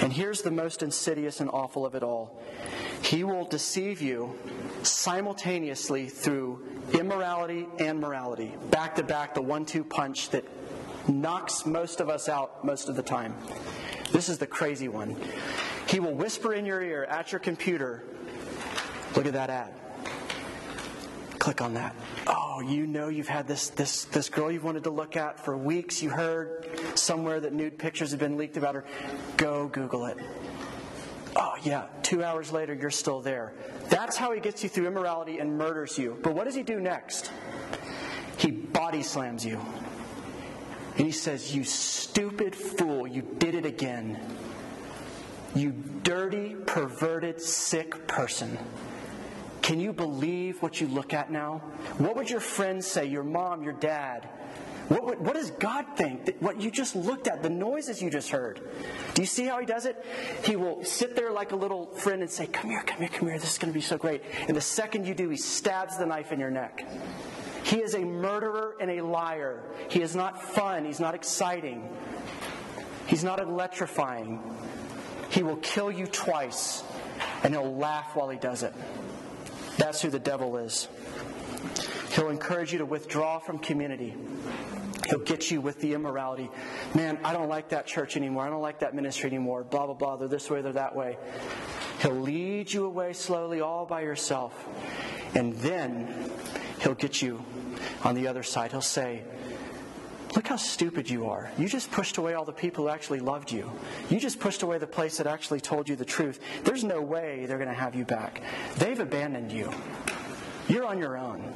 And 0.00 0.12
here's 0.12 0.42
the 0.42 0.50
most 0.50 0.82
insidious 0.82 1.40
and 1.40 1.50
awful 1.50 1.86
of 1.86 1.94
it 1.94 2.02
all 2.02 2.42
He 3.02 3.24
will 3.24 3.44
deceive 3.44 4.00
you 4.00 4.38
simultaneously 4.82 6.08
through 6.08 6.64
immorality 6.92 7.68
and 7.78 8.00
morality. 8.00 8.54
Back 8.70 8.96
to 8.96 9.02
back, 9.02 9.34
the 9.34 9.42
one 9.42 9.66
two 9.66 9.84
punch 9.84 10.30
that 10.30 10.44
knocks 11.08 11.66
most 11.66 12.00
of 12.00 12.08
us 12.08 12.28
out 12.28 12.64
most 12.64 12.88
of 12.88 12.96
the 12.96 13.02
time. 13.02 13.34
This 14.12 14.28
is 14.28 14.38
the 14.38 14.46
crazy 14.46 14.88
one. 14.88 15.16
He 15.88 16.00
will 16.00 16.14
whisper 16.14 16.54
in 16.54 16.64
your 16.64 16.82
ear 16.82 17.04
at 17.04 17.32
your 17.32 17.38
computer, 17.38 18.04
look 19.16 19.26
at 19.26 19.32
that 19.32 19.50
ad. 19.50 19.72
Click 21.38 21.60
on 21.60 21.74
that. 21.74 21.94
Oh, 22.26 22.60
you 22.60 22.86
know 22.86 23.08
you've 23.08 23.28
had 23.28 23.46
this, 23.46 23.68
this, 23.68 24.04
this 24.06 24.30
girl 24.30 24.50
you've 24.50 24.64
wanted 24.64 24.84
to 24.84 24.90
look 24.90 25.14
at 25.16 25.44
for 25.44 25.56
weeks. 25.56 26.02
You 26.02 26.08
heard 26.08 26.70
somewhere 26.94 27.38
that 27.40 27.52
nude 27.52 27.78
pictures 27.78 28.12
have 28.12 28.20
been 28.20 28.38
leaked 28.38 28.56
about 28.56 28.74
her. 28.74 28.84
Go 29.36 29.68
Google 29.68 30.06
it. 30.06 30.16
Oh, 31.36 31.54
yeah, 31.62 31.86
two 32.02 32.22
hours 32.22 32.52
later, 32.52 32.72
you're 32.72 32.90
still 32.90 33.20
there. 33.20 33.52
That's 33.88 34.16
how 34.16 34.32
he 34.32 34.40
gets 34.40 34.62
you 34.62 34.68
through 34.68 34.86
immorality 34.86 35.38
and 35.38 35.58
murders 35.58 35.98
you. 35.98 36.16
But 36.22 36.34
what 36.34 36.44
does 36.44 36.54
he 36.54 36.62
do 36.62 36.80
next? 36.80 37.30
He 38.38 38.50
body 38.50 39.02
slams 39.02 39.44
you. 39.44 39.60
And 40.96 41.06
he 41.06 41.12
says, 41.12 41.54
You 41.54 41.64
stupid 41.64 42.54
fool, 42.54 43.06
you 43.06 43.22
did 43.38 43.54
it 43.54 43.66
again. 43.66 44.20
You 45.54 45.72
dirty, 46.02 46.56
perverted, 46.66 47.40
sick 47.40 48.06
person. 48.06 48.58
Can 49.62 49.80
you 49.80 49.92
believe 49.92 50.60
what 50.62 50.80
you 50.80 50.88
look 50.88 51.14
at 51.14 51.30
now? 51.30 51.58
What 51.98 52.16
would 52.16 52.28
your 52.28 52.40
friends 52.40 52.86
say, 52.86 53.06
your 53.06 53.22
mom, 53.22 53.62
your 53.62 53.72
dad? 53.72 54.28
What, 54.88 55.04
what, 55.04 55.20
what, 55.20 55.34
does 55.34 55.50
God 55.52 55.86
think? 55.96 56.36
What 56.40 56.60
you 56.60 56.70
just 56.70 56.94
looked 56.94 57.26
at, 57.26 57.42
the 57.42 57.48
noises 57.48 58.02
you 58.02 58.10
just 58.10 58.28
heard. 58.28 58.60
Do 59.14 59.22
you 59.22 59.26
see 59.26 59.46
how 59.46 59.58
he 59.58 59.64
does 59.64 59.86
it? 59.86 60.04
He 60.44 60.56
will 60.56 60.84
sit 60.84 61.16
there 61.16 61.32
like 61.32 61.52
a 61.52 61.56
little 61.56 61.86
friend 61.86 62.20
and 62.20 62.30
say, 62.30 62.46
Come 62.46 62.68
here, 62.68 62.82
come 62.82 62.98
here, 62.98 63.08
come 63.08 63.28
here. 63.28 63.38
This 63.38 63.52
is 63.52 63.58
going 63.58 63.72
to 63.72 63.78
be 63.78 63.82
so 63.82 63.96
great. 63.96 64.22
And 64.46 64.54
the 64.54 64.60
second 64.60 65.06
you 65.06 65.14
do, 65.14 65.30
he 65.30 65.38
stabs 65.38 65.96
the 65.96 66.04
knife 66.04 66.32
in 66.32 66.38
your 66.38 66.50
neck. 66.50 66.86
He 67.64 67.82
is 67.82 67.94
a 67.94 68.04
murderer 68.04 68.76
and 68.78 68.90
a 68.90 69.00
liar. 69.00 69.62
He 69.88 70.02
is 70.02 70.14
not 70.14 70.42
fun. 70.42 70.84
He's 70.84 71.00
not 71.00 71.14
exciting. 71.14 71.88
He's 73.06 73.24
not 73.24 73.40
electrifying. 73.40 74.40
He 75.30 75.42
will 75.42 75.56
kill 75.56 75.90
you 75.90 76.06
twice, 76.06 76.84
and 77.42 77.54
he'll 77.54 77.76
laugh 77.76 78.14
while 78.14 78.28
he 78.28 78.38
does 78.38 78.62
it. 78.62 78.72
That's 79.78 80.00
who 80.00 80.10
the 80.10 80.18
devil 80.18 80.58
is. 80.58 80.88
He'll 82.12 82.28
encourage 82.28 82.72
you 82.72 82.78
to 82.78 82.84
withdraw 82.84 83.38
from 83.40 83.58
community. 83.58 84.14
He'll 85.08 85.18
get 85.18 85.50
you 85.50 85.60
with 85.60 85.80
the 85.80 85.94
immorality. 85.94 86.50
Man, 86.94 87.18
I 87.24 87.32
don't 87.32 87.48
like 87.48 87.70
that 87.70 87.86
church 87.86 88.16
anymore. 88.16 88.46
I 88.46 88.50
don't 88.50 88.62
like 88.62 88.80
that 88.80 88.94
ministry 88.94 89.28
anymore. 89.28 89.64
Blah, 89.64 89.86
blah, 89.86 89.94
blah. 89.94 90.16
They're 90.16 90.28
this 90.28 90.48
way, 90.50 90.62
they're 90.62 90.72
that 90.74 90.94
way. 90.94 91.18
He'll 92.00 92.12
lead 92.12 92.72
you 92.72 92.84
away 92.84 93.14
slowly, 93.14 93.60
all 93.60 93.86
by 93.86 94.02
yourself. 94.02 94.54
And 95.34 95.54
then 95.54 96.30
he'll 96.80 96.94
get 96.94 97.20
you 97.20 97.44
on 98.04 98.14
the 98.14 98.28
other 98.28 98.42
side. 98.42 98.70
He'll 98.70 98.80
say, 98.80 99.24
Look 100.34 100.48
how 100.48 100.56
stupid 100.56 101.08
you 101.08 101.26
are. 101.26 101.50
You 101.56 101.68
just 101.68 101.92
pushed 101.92 102.16
away 102.16 102.34
all 102.34 102.44
the 102.44 102.52
people 102.52 102.84
who 102.84 102.90
actually 102.90 103.20
loved 103.20 103.52
you. 103.52 103.70
You 104.10 104.18
just 104.18 104.40
pushed 104.40 104.62
away 104.62 104.78
the 104.78 104.86
place 104.86 105.18
that 105.18 105.28
actually 105.28 105.60
told 105.60 105.88
you 105.88 105.94
the 105.94 106.04
truth. 106.04 106.40
There's 106.64 106.82
no 106.82 107.00
way 107.00 107.46
they're 107.46 107.58
going 107.58 107.68
to 107.68 107.74
have 107.74 107.94
you 107.94 108.04
back. 108.04 108.42
They've 108.76 108.98
abandoned 108.98 109.52
you. 109.52 109.72
You're 110.68 110.86
on 110.86 110.98
your 110.98 111.16
own. 111.16 111.54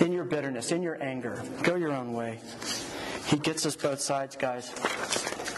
In 0.00 0.12
your 0.12 0.24
bitterness, 0.24 0.72
in 0.72 0.82
your 0.82 1.02
anger. 1.02 1.42
Go 1.62 1.74
your 1.74 1.92
own 1.92 2.14
way. 2.14 2.38
He 3.26 3.36
gets 3.36 3.66
us 3.66 3.76
both 3.76 4.00
sides, 4.00 4.34
guys. 4.34 4.72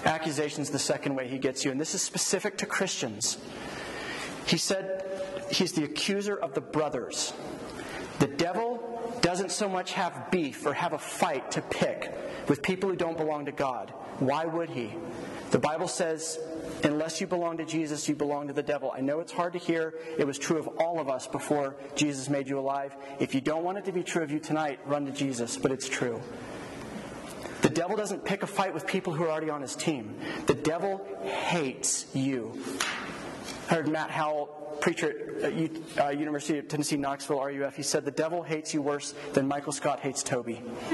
Accusation's 0.04 0.70
the 0.70 0.78
second 0.80 1.14
way 1.14 1.28
he 1.28 1.38
gets 1.38 1.64
you, 1.64 1.70
and 1.70 1.80
this 1.80 1.94
is 1.94 2.02
specific 2.02 2.58
to 2.58 2.66
Christians. 2.66 3.38
He 4.46 4.56
said 4.56 5.04
he's 5.52 5.72
the 5.72 5.84
accuser 5.84 6.34
of 6.34 6.54
the 6.54 6.60
brothers. 6.60 7.32
The 8.18 8.26
devil 8.26 8.89
doesn't 9.22 9.50
so 9.50 9.68
much 9.68 9.92
have 9.92 10.30
beef 10.30 10.66
or 10.66 10.72
have 10.72 10.92
a 10.92 10.98
fight 10.98 11.50
to 11.52 11.62
pick 11.62 12.12
with 12.48 12.62
people 12.62 12.88
who 12.88 12.96
don't 12.96 13.16
belong 13.16 13.46
to 13.46 13.52
God. 13.52 13.92
Why 14.18 14.44
would 14.44 14.70
he? 14.70 14.92
The 15.50 15.58
Bible 15.58 15.88
says, 15.88 16.38
unless 16.84 17.20
you 17.20 17.26
belong 17.26 17.56
to 17.58 17.64
Jesus, 17.64 18.08
you 18.08 18.14
belong 18.14 18.46
to 18.48 18.52
the 18.52 18.62
devil. 18.62 18.92
I 18.96 19.00
know 19.00 19.20
it's 19.20 19.32
hard 19.32 19.52
to 19.54 19.58
hear. 19.58 19.94
It 20.18 20.26
was 20.26 20.38
true 20.38 20.58
of 20.58 20.68
all 20.78 21.00
of 21.00 21.08
us 21.08 21.26
before 21.26 21.76
Jesus 21.96 22.28
made 22.28 22.48
you 22.48 22.58
alive. 22.58 22.94
If 23.18 23.34
you 23.34 23.40
don't 23.40 23.64
want 23.64 23.78
it 23.78 23.84
to 23.86 23.92
be 23.92 24.02
true 24.02 24.22
of 24.22 24.30
you 24.30 24.38
tonight, 24.38 24.78
run 24.86 25.06
to 25.06 25.12
Jesus, 25.12 25.56
but 25.56 25.72
it's 25.72 25.88
true. 25.88 26.20
The 27.62 27.68
devil 27.68 27.96
doesn't 27.96 28.24
pick 28.24 28.42
a 28.42 28.46
fight 28.46 28.72
with 28.72 28.86
people 28.86 29.12
who 29.12 29.24
are 29.24 29.30
already 29.30 29.50
on 29.50 29.60
his 29.60 29.74
team. 29.74 30.14
The 30.46 30.54
devil 30.54 31.06
hates 31.24 32.06
you. 32.14 32.58
Heard 33.70 33.86
Matt 33.86 34.10
Howell, 34.10 34.46
preacher 34.80 35.14
at 35.44 35.52
uh, 35.96 36.08
University 36.08 36.58
of 36.58 36.66
Tennessee 36.66 36.96
Knoxville, 36.96 37.40
RUF, 37.40 37.76
he 37.76 37.84
said, 37.84 38.04
The 38.04 38.10
devil 38.10 38.42
hates 38.42 38.74
you 38.74 38.82
worse 38.82 39.14
than 39.32 39.46
Michael 39.46 39.70
Scott 39.70 40.00
hates 40.00 40.24
Toby. 40.24 40.60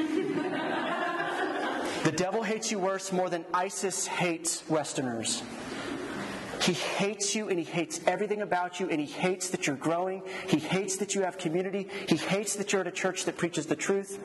the 2.04 2.12
devil 2.14 2.42
hates 2.42 2.70
you 2.70 2.78
worse 2.78 3.12
more 3.12 3.30
than 3.30 3.46
ISIS 3.54 4.06
hates 4.06 4.62
Westerners. 4.68 5.42
He 6.60 6.74
hates 6.74 7.34
you 7.34 7.48
and 7.48 7.58
he 7.58 7.64
hates 7.64 8.02
everything 8.06 8.42
about 8.42 8.78
you 8.78 8.90
and 8.90 9.00
he 9.00 9.06
hates 9.06 9.48
that 9.50 9.66
you're 9.66 9.76
growing. 9.76 10.22
He 10.46 10.58
hates 10.58 10.96
that 10.96 11.14
you 11.14 11.22
have 11.22 11.38
community. 11.38 11.88
He 12.10 12.16
hates 12.16 12.56
that 12.56 12.74
you're 12.74 12.82
at 12.82 12.86
a 12.86 12.90
church 12.90 13.24
that 13.24 13.38
preaches 13.38 13.64
the 13.64 13.76
truth. 13.76 14.20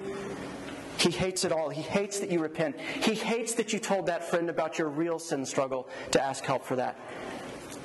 He 0.97 1.09
hates 1.09 1.45
it 1.45 1.53
all. 1.53 1.69
He 1.69 1.83
hates 1.83 2.19
that 2.19 2.29
you 2.29 2.39
repent. 2.39 2.77
He 2.79 3.15
hates 3.15 3.53
that 3.53 3.71
you 3.71 3.79
told 3.79 4.07
that 4.07 4.29
friend 4.29 4.49
about 4.49 4.77
your 4.77 4.89
real 4.89 5.19
sin 5.19 5.45
struggle 5.45 5.87
to 6.11 6.21
ask 6.21 6.43
help 6.43 6.65
for 6.65 6.75
that. 6.75 6.99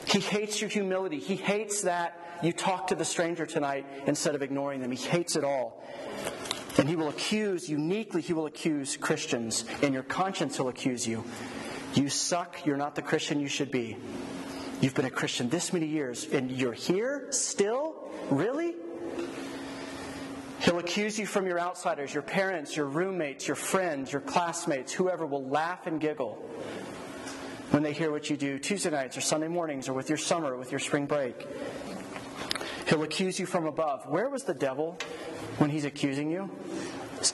He 0.06 0.20
hates 0.20 0.60
your 0.60 0.70
humility. 0.70 1.18
He 1.18 1.34
hates 1.34 1.82
that 1.82 2.20
you 2.42 2.52
talk 2.52 2.88
to 2.88 2.94
the 2.94 3.04
stranger 3.04 3.44
tonight 3.44 3.86
instead 4.06 4.34
of 4.34 4.42
ignoring 4.42 4.80
them. 4.80 4.92
He 4.92 5.08
hates 5.08 5.34
it 5.34 5.42
all. 5.44 5.82
And 6.78 6.88
he 6.88 6.94
will 6.94 7.08
accuse, 7.08 7.68
uniquely, 7.68 8.22
he 8.22 8.32
will 8.32 8.46
accuse 8.46 8.96
Christians. 8.96 9.64
And 9.82 9.92
your 9.92 10.04
conscience, 10.04 10.56
he'll 10.56 10.68
accuse 10.68 11.06
you. 11.06 11.24
You 11.94 12.08
suck. 12.08 12.64
You're 12.64 12.76
not 12.76 12.94
the 12.94 13.02
Christian 13.02 13.40
you 13.40 13.48
should 13.48 13.70
be. 13.70 13.96
You've 14.80 14.94
been 14.94 15.06
a 15.06 15.10
Christian 15.10 15.48
this 15.48 15.72
many 15.72 15.86
years, 15.86 16.26
and 16.30 16.52
you're 16.52 16.74
here 16.74 17.26
still? 17.30 17.96
Really? 18.30 18.74
He'll 20.60 20.78
accuse 20.78 21.18
you 21.18 21.26
from 21.26 21.46
your 21.46 21.58
outsiders, 21.58 22.12
your 22.12 22.22
parents, 22.22 22.76
your 22.76 22.86
roommates, 22.86 23.48
your 23.48 23.56
friends, 23.56 24.12
your 24.12 24.20
classmates, 24.20 24.92
whoever 24.92 25.26
will 25.26 25.48
laugh 25.48 25.86
and 25.86 26.00
giggle 26.00 26.38
when 27.70 27.82
they 27.82 27.92
hear 27.92 28.10
what 28.10 28.30
you 28.30 28.36
do 28.36 28.58
Tuesday 28.58 28.90
nights 28.90 29.16
or 29.16 29.20
Sunday 29.20 29.48
mornings 29.48 29.88
or 29.88 29.92
with 29.92 30.08
your 30.08 30.18
summer 30.18 30.54
or 30.54 30.56
with 30.56 30.70
your 30.70 30.80
spring 30.80 31.06
break. 31.06 31.46
He'll 32.88 33.02
accuse 33.02 33.38
you 33.40 33.46
from 33.46 33.66
above. 33.66 34.06
Where 34.06 34.28
was 34.28 34.44
the 34.44 34.54
devil 34.54 34.96
when 35.58 35.70
he's 35.70 35.84
accusing 35.84 36.30
you? 36.30 36.50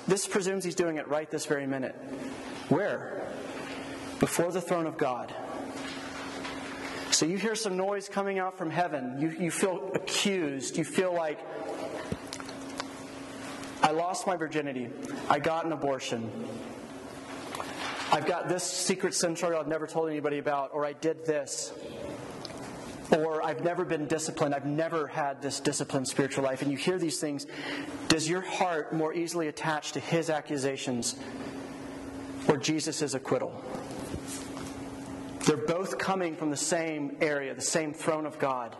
This 0.07 0.27
presumes 0.27 0.65
he's 0.65 0.75
doing 0.75 0.97
it 0.97 1.09
right 1.09 1.31
this 1.31 1.45
very 1.45 1.67
minute. 1.67 1.95
Where? 2.69 3.23
Before 4.21 4.51
the 4.51 4.61
throne 4.61 4.87
of 4.87 4.97
God. 4.97 5.35
So 7.11 7.27
you 7.27 7.37
hear 7.37 7.55
some 7.55 7.77
noise 7.77 8.09
coming 8.09 8.39
out 8.39 8.57
from 8.57 8.71
heaven. 8.71 9.21
You, 9.21 9.29
you 9.39 9.51
feel 9.51 9.91
accused. 9.95 10.79
You 10.79 10.85
feel 10.85 11.15
like, 11.15 11.39
I 13.83 13.91
lost 13.91 14.27
my 14.27 14.37
virginity. 14.37 14.89
I 15.29 15.39
got 15.39 15.67
an 15.67 15.73
abortion. 15.73 16.31
I've 18.13 18.27
got 18.27 18.47
this 18.47 18.63
secret 18.63 19.15
sin 19.15 19.35
struggle 19.37 19.59
I've 19.59 19.67
never 19.67 19.87
told 19.87 20.11
anybody 20.11 20.37
about, 20.37 20.71
or 20.75 20.85
I 20.85 20.93
did 20.93 21.25
this. 21.25 21.73
Or 23.11 23.43
I've 23.43 23.65
never 23.65 23.87
been 23.87 24.07
disciplined. 24.07 24.55
I've 24.55 24.67
never 24.67 25.07
had 25.07 25.41
this 25.41 25.61
disciplined 25.61 26.07
spiritual 26.09 26.45
life. 26.45 26.61
And 26.61 26.71
you 26.71 26.77
hear 26.77 26.99
these 26.99 27.19
things. 27.21 27.47
Does 28.09 28.29
your 28.29 28.43
heart 28.43 28.93
more 28.93 29.15
easily 29.15 29.49
attach 29.49 29.93
to 29.93 30.01
his 30.01 30.29
accusations 30.29 31.17
or 32.49 32.59
Jesus' 32.59 33.15
acquittal? 33.15 33.65
They're 35.47 35.57
both 35.57 35.97
coming 35.97 36.37
from 36.37 36.51
the 36.51 36.57
same 36.57 37.17
area, 37.23 37.55
the 37.55 37.63
same 37.63 37.95
throne 37.95 38.27
of 38.27 38.39
God. 38.39 38.77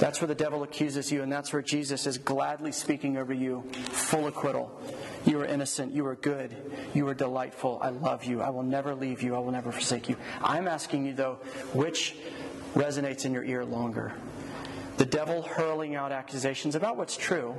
That's 0.00 0.18
where 0.22 0.28
the 0.28 0.34
devil 0.34 0.62
accuses 0.62 1.12
you, 1.12 1.22
and 1.22 1.30
that's 1.30 1.52
where 1.52 1.60
Jesus 1.60 2.06
is 2.06 2.16
gladly 2.16 2.72
speaking 2.72 3.18
over 3.18 3.34
you, 3.34 3.62
full 3.90 4.26
acquittal. 4.28 4.80
You 5.26 5.38
are 5.40 5.44
innocent. 5.44 5.92
You 5.92 6.06
are 6.06 6.16
good. 6.16 6.56
You 6.94 7.06
are 7.08 7.14
delightful. 7.14 7.78
I 7.82 7.90
love 7.90 8.24
you. 8.24 8.40
I 8.40 8.48
will 8.48 8.62
never 8.62 8.94
leave 8.94 9.22
you. 9.22 9.36
I 9.36 9.40
will 9.40 9.52
never 9.52 9.70
forsake 9.70 10.08
you. 10.08 10.16
I'm 10.42 10.66
asking 10.66 11.04
you, 11.04 11.12
though, 11.12 11.34
which 11.74 12.16
resonates 12.74 13.26
in 13.26 13.34
your 13.34 13.44
ear 13.44 13.62
longer? 13.62 14.14
The 14.96 15.04
devil 15.04 15.42
hurling 15.42 15.96
out 15.96 16.12
accusations 16.12 16.76
about 16.76 16.96
what's 16.96 17.18
true, 17.18 17.54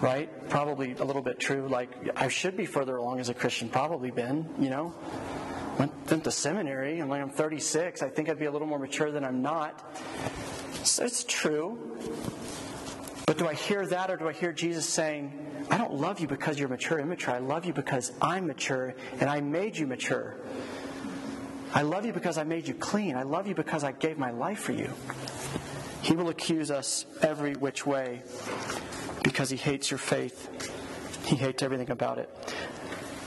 right? 0.00 0.48
Probably 0.48 0.94
a 0.94 1.04
little 1.04 1.22
bit 1.22 1.38
true. 1.38 1.68
Like, 1.68 1.90
I 2.16 2.28
should 2.28 2.56
be 2.56 2.64
further 2.64 2.96
along 2.96 3.20
as 3.20 3.28
a 3.28 3.34
Christian. 3.34 3.68
Probably 3.68 4.10
been, 4.10 4.48
you 4.58 4.70
know? 4.70 4.94
Went, 5.78 6.24
to 6.24 6.30
seminary. 6.30 7.00
I'm 7.00 7.10
like, 7.10 7.20
I'm 7.20 7.28
36. 7.28 8.00
I 8.00 8.08
think 8.08 8.30
I'd 8.30 8.38
be 8.38 8.46
a 8.46 8.50
little 8.50 8.66
more 8.66 8.78
mature 8.78 9.10
than 9.10 9.24
I'm 9.26 9.42
not. 9.42 9.84
So 10.86 11.04
it's 11.04 11.24
true. 11.24 11.98
But 13.26 13.38
do 13.38 13.48
I 13.48 13.54
hear 13.54 13.84
that 13.88 14.08
or 14.08 14.16
do 14.16 14.28
I 14.28 14.32
hear 14.32 14.52
Jesus 14.52 14.88
saying, 14.88 15.32
I 15.68 15.78
don't 15.78 15.94
love 15.94 16.20
you 16.20 16.28
because 16.28 16.60
you're 16.60 16.68
mature, 16.68 17.00
immature. 17.00 17.34
I 17.34 17.38
love 17.38 17.64
you 17.64 17.72
because 17.72 18.12
I'm 18.22 18.46
mature 18.46 18.94
and 19.18 19.28
I 19.28 19.40
made 19.40 19.76
you 19.76 19.88
mature. 19.88 20.36
I 21.74 21.82
love 21.82 22.06
you 22.06 22.12
because 22.12 22.38
I 22.38 22.44
made 22.44 22.68
you 22.68 22.74
clean. 22.74 23.16
I 23.16 23.24
love 23.24 23.48
you 23.48 23.54
because 23.54 23.82
I 23.82 23.90
gave 23.90 24.16
my 24.16 24.30
life 24.30 24.60
for 24.60 24.72
you. 24.72 24.92
He 26.02 26.14
will 26.14 26.28
accuse 26.28 26.70
us 26.70 27.04
every 27.20 27.54
which 27.54 27.84
way 27.84 28.22
because 29.24 29.50
he 29.50 29.56
hates 29.56 29.90
your 29.90 29.98
faith. 29.98 31.24
He 31.26 31.34
hates 31.34 31.64
everything 31.64 31.90
about 31.90 32.18
it. 32.18 32.30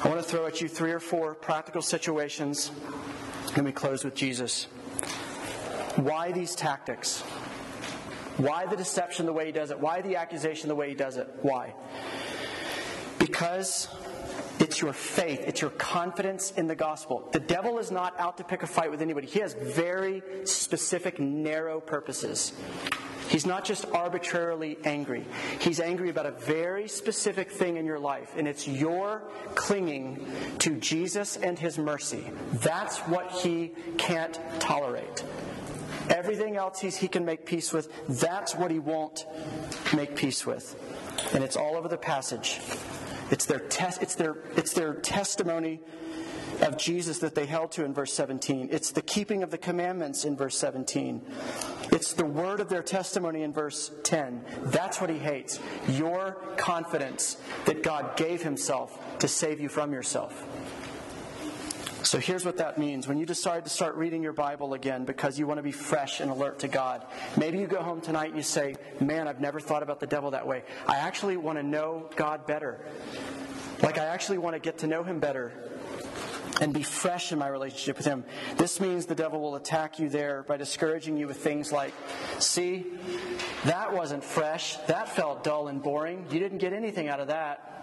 I 0.02 0.08
want 0.08 0.22
to 0.22 0.26
throw 0.26 0.46
at 0.46 0.62
you 0.62 0.70
three 0.70 0.94
or 0.94 1.02
four 1.02 1.36
practical 1.36 1.82
situations. 1.82 2.72
Let 3.48 3.66
me 3.66 3.74
close 3.74 4.06
with 4.06 4.16
Jesus. 4.16 4.70
Why 5.98 6.32
these 6.32 6.56
tactics? 6.56 7.22
Why 8.40 8.66
the 8.66 8.78
deception 8.78 9.26
the 9.26 9.34
way 9.34 9.48
he 9.48 9.52
does 9.52 9.70
it? 9.70 9.80
Why 9.80 10.02
the 10.02 10.16
accusation 10.16 10.70
the 10.70 10.76
way 10.76 10.88
he 10.88 10.96
does 10.96 11.18
it? 11.18 11.28
Why? 11.42 11.74
Because 13.20 13.90
it's 14.60 14.82
your 14.82 14.94
faith, 14.94 15.44
it's 15.46 15.60
your 15.60 15.72
confidence 15.72 16.52
in 16.52 16.68
the 16.68 16.76
gospel. 16.76 17.28
The 17.34 17.42
devil 17.42 17.80
is 17.80 17.92
not 17.92 18.18
out 18.18 18.38
to 18.38 18.46
pick 18.46 18.64
a 18.64 18.68
fight 18.68 18.92
with 18.92 19.02
anybody, 19.02 19.28
he 19.28 19.40
has 19.40 19.54
very 19.54 20.24
specific, 20.46 21.20
narrow 21.20 21.82
purposes. 21.82 22.54
He's 23.28 23.46
not 23.46 23.64
just 23.66 23.86
arbitrarily 23.92 24.78
angry. 24.86 25.24
He's 25.60 25.80
angry 25.80 26.10
about 26.10 26.26
a 26.26 26.32
very 26.32 26.88
specific 26.88 27.52
thing 27.52 27.78
in 27.78 27.86
your 27.86 28.00
life, 28.00 28.34
and 28.36 28.48
it's 28.48 28.68
your 28.68 29.22
clinging 29.54 30.26
to 30.60 30.78
Jesus 30.78 31.36
and 31.36 31.60
His 31.60 31.78
mercy. 31.78 32.24
That's 32.54 32.98
what 33.00 33.30
he 33.32 33.72
can't 33.98 34.40
tolerate. 34.60 35.24
Everything 36.10 36.56
else 36.56 36.80
he 36.80 37.08
can 37.08 37.26
make 37.26 37.46
peace 37.46 37.72
with, 37.72 37.90
that's 38.08 38.56
what 38.56 38.72
he 38.72 38.80
won't 38.80 39.26
make 39.96 40.16
peace 40.16 40.46
with. 40.46 40.76
And 41.34 41.44
it's 41.44 41.56
all 41.56 41.76
over 41.76 41.88
the 41.88 41.98
passage. 41.98 42.60
It's 43.32 43.46
their, 43.46 43.60
tes- 43.60 44.00
it's 44.02 44.16
their, 44.16 44.38
it's 44.56 44.74
their 44.74 44.96
testimony 44.96 45.82
of 46.62 46.78
Jesus 46.78 47.20
that 47.20 47.36
they 47.36 47.46
held 47.46 47.72
to 47.74 47.86
in 47.86 47.94
verse 47.94 48.14
17. 48.14 48.70
It's 48.72 48.92
the 48.92 49.02
keeping 49.02 49.44
of 49.44 49.52
the 49.52 49.58
commandments 49.58 50.26
in 50.26 50.36
verse 50.36 50.58
17. 50.58 51.22
It's 51.92 52.14
the 52.14 52.26
word 52.26 52.60
of 52.60 52.70
their 52.70 52.84
testimony 52.84 53.44
in 53.44 53.54
verse 53.54 53.92
10. 54.04 54.44
That's 54.66 55.00
what 55.00 55.10
he 55.10 55.18
hates. 55.18 55.60
Your 55.88 56.38
confidence 56.58 57.38
that 57.66 57.84
God 57.84 58.18
gave 58.18 58.42
himself 58.42 59.20
to 59.20 59.28
save 59.28 59.60
you 59.60 59.70
from 59.70 59.94
yourself. 59.94 60.46
So 62.04 62.18
here's 62.18 62.46
what 62.46 62.58
that 62.58 62.78
means. 62.78 63.08
When 63.08 63.18
you 63.18 63.26
decide 63.26 63.66
to 63.66 63.70
start 63.70 63.96
reading 63.96 64.24
your 64.24 64.34
Bible 64.34 64.74
again 64.74 65.06
because 65.06 65.38
you 65.38 65.46
want 65.46 65.58
to 65.58 65.64
be 65.64 65.72
fresh 65.72 66.22
and 66.22 66.32
alert 66.32 66.60
to 66.60 66.68
God, 66.68 67.06
maybe 67.38 67.58
you 67.60 67.68
go 67.68 67.82
home 67.82 68.00
tonight 68.00 68.28
and 68.28 68.38
you 68.38 68.44
say, 68.44 68.76
Man, 69.02 69.28
I've 69.28 69.42
never 69.42 69.60
thought 69.60 69.84
about 69.84 70.00
the 70.00 70.08
devil 70.08 70.32
that 70.32 70.48
way. 70.48 70.64
I 70.88 70.98
actually 70.98 71.38
want 71.38 71.58
to 71.60 71.64
know 71.64 72.10
God 72.16 72.48
better. 72.48 72.86
Like, 73.82 73.98
I 73.98 74.06
actually 74.06 74.38
want 74.38 74.56
to 74.56 74.60
get 74.60 74.80
to 74.80 74.88
know 74.88 75.04
him 75.04 75.20
better 75.20 75.52
and 76.62 76.74
be 76.74 76.84
fresh 76.84 77.32
in 77.32 77.40
my 77.40 77.48
relationship 77.48 77.98
with 77.98 78.06
Him. 78.06 78.26
This 78.58 78.80
means 78.80 79.06
the 79.06 79.16
devil 79.16 79.40
will 79.40 79.56
attack 79.56 80.00
you 80.00 80.10
there 80.10 80.44
by 80.44 80.58
discouraging 80.58 81.18
you 81.18 81.28
with 81.28 81.38
things 81.38 81.72
like, 81.72 81.94
see, 82.40 82.86
that 83.66 83.94
wasn't 83.94 84.24
fresh. 84.24 84.76
That 84.88 85.10
felt 85.10 85.44
dull 85.44 85.68
and 85.68 85.82
boring. 85.82 86.26
You 86.32 86.40
didn't 86.40 86.58
get 86.58 86.74
anything 86.74 87.08
out 87.08 87.20
of 87.20 87.28
that. 87.28 87.79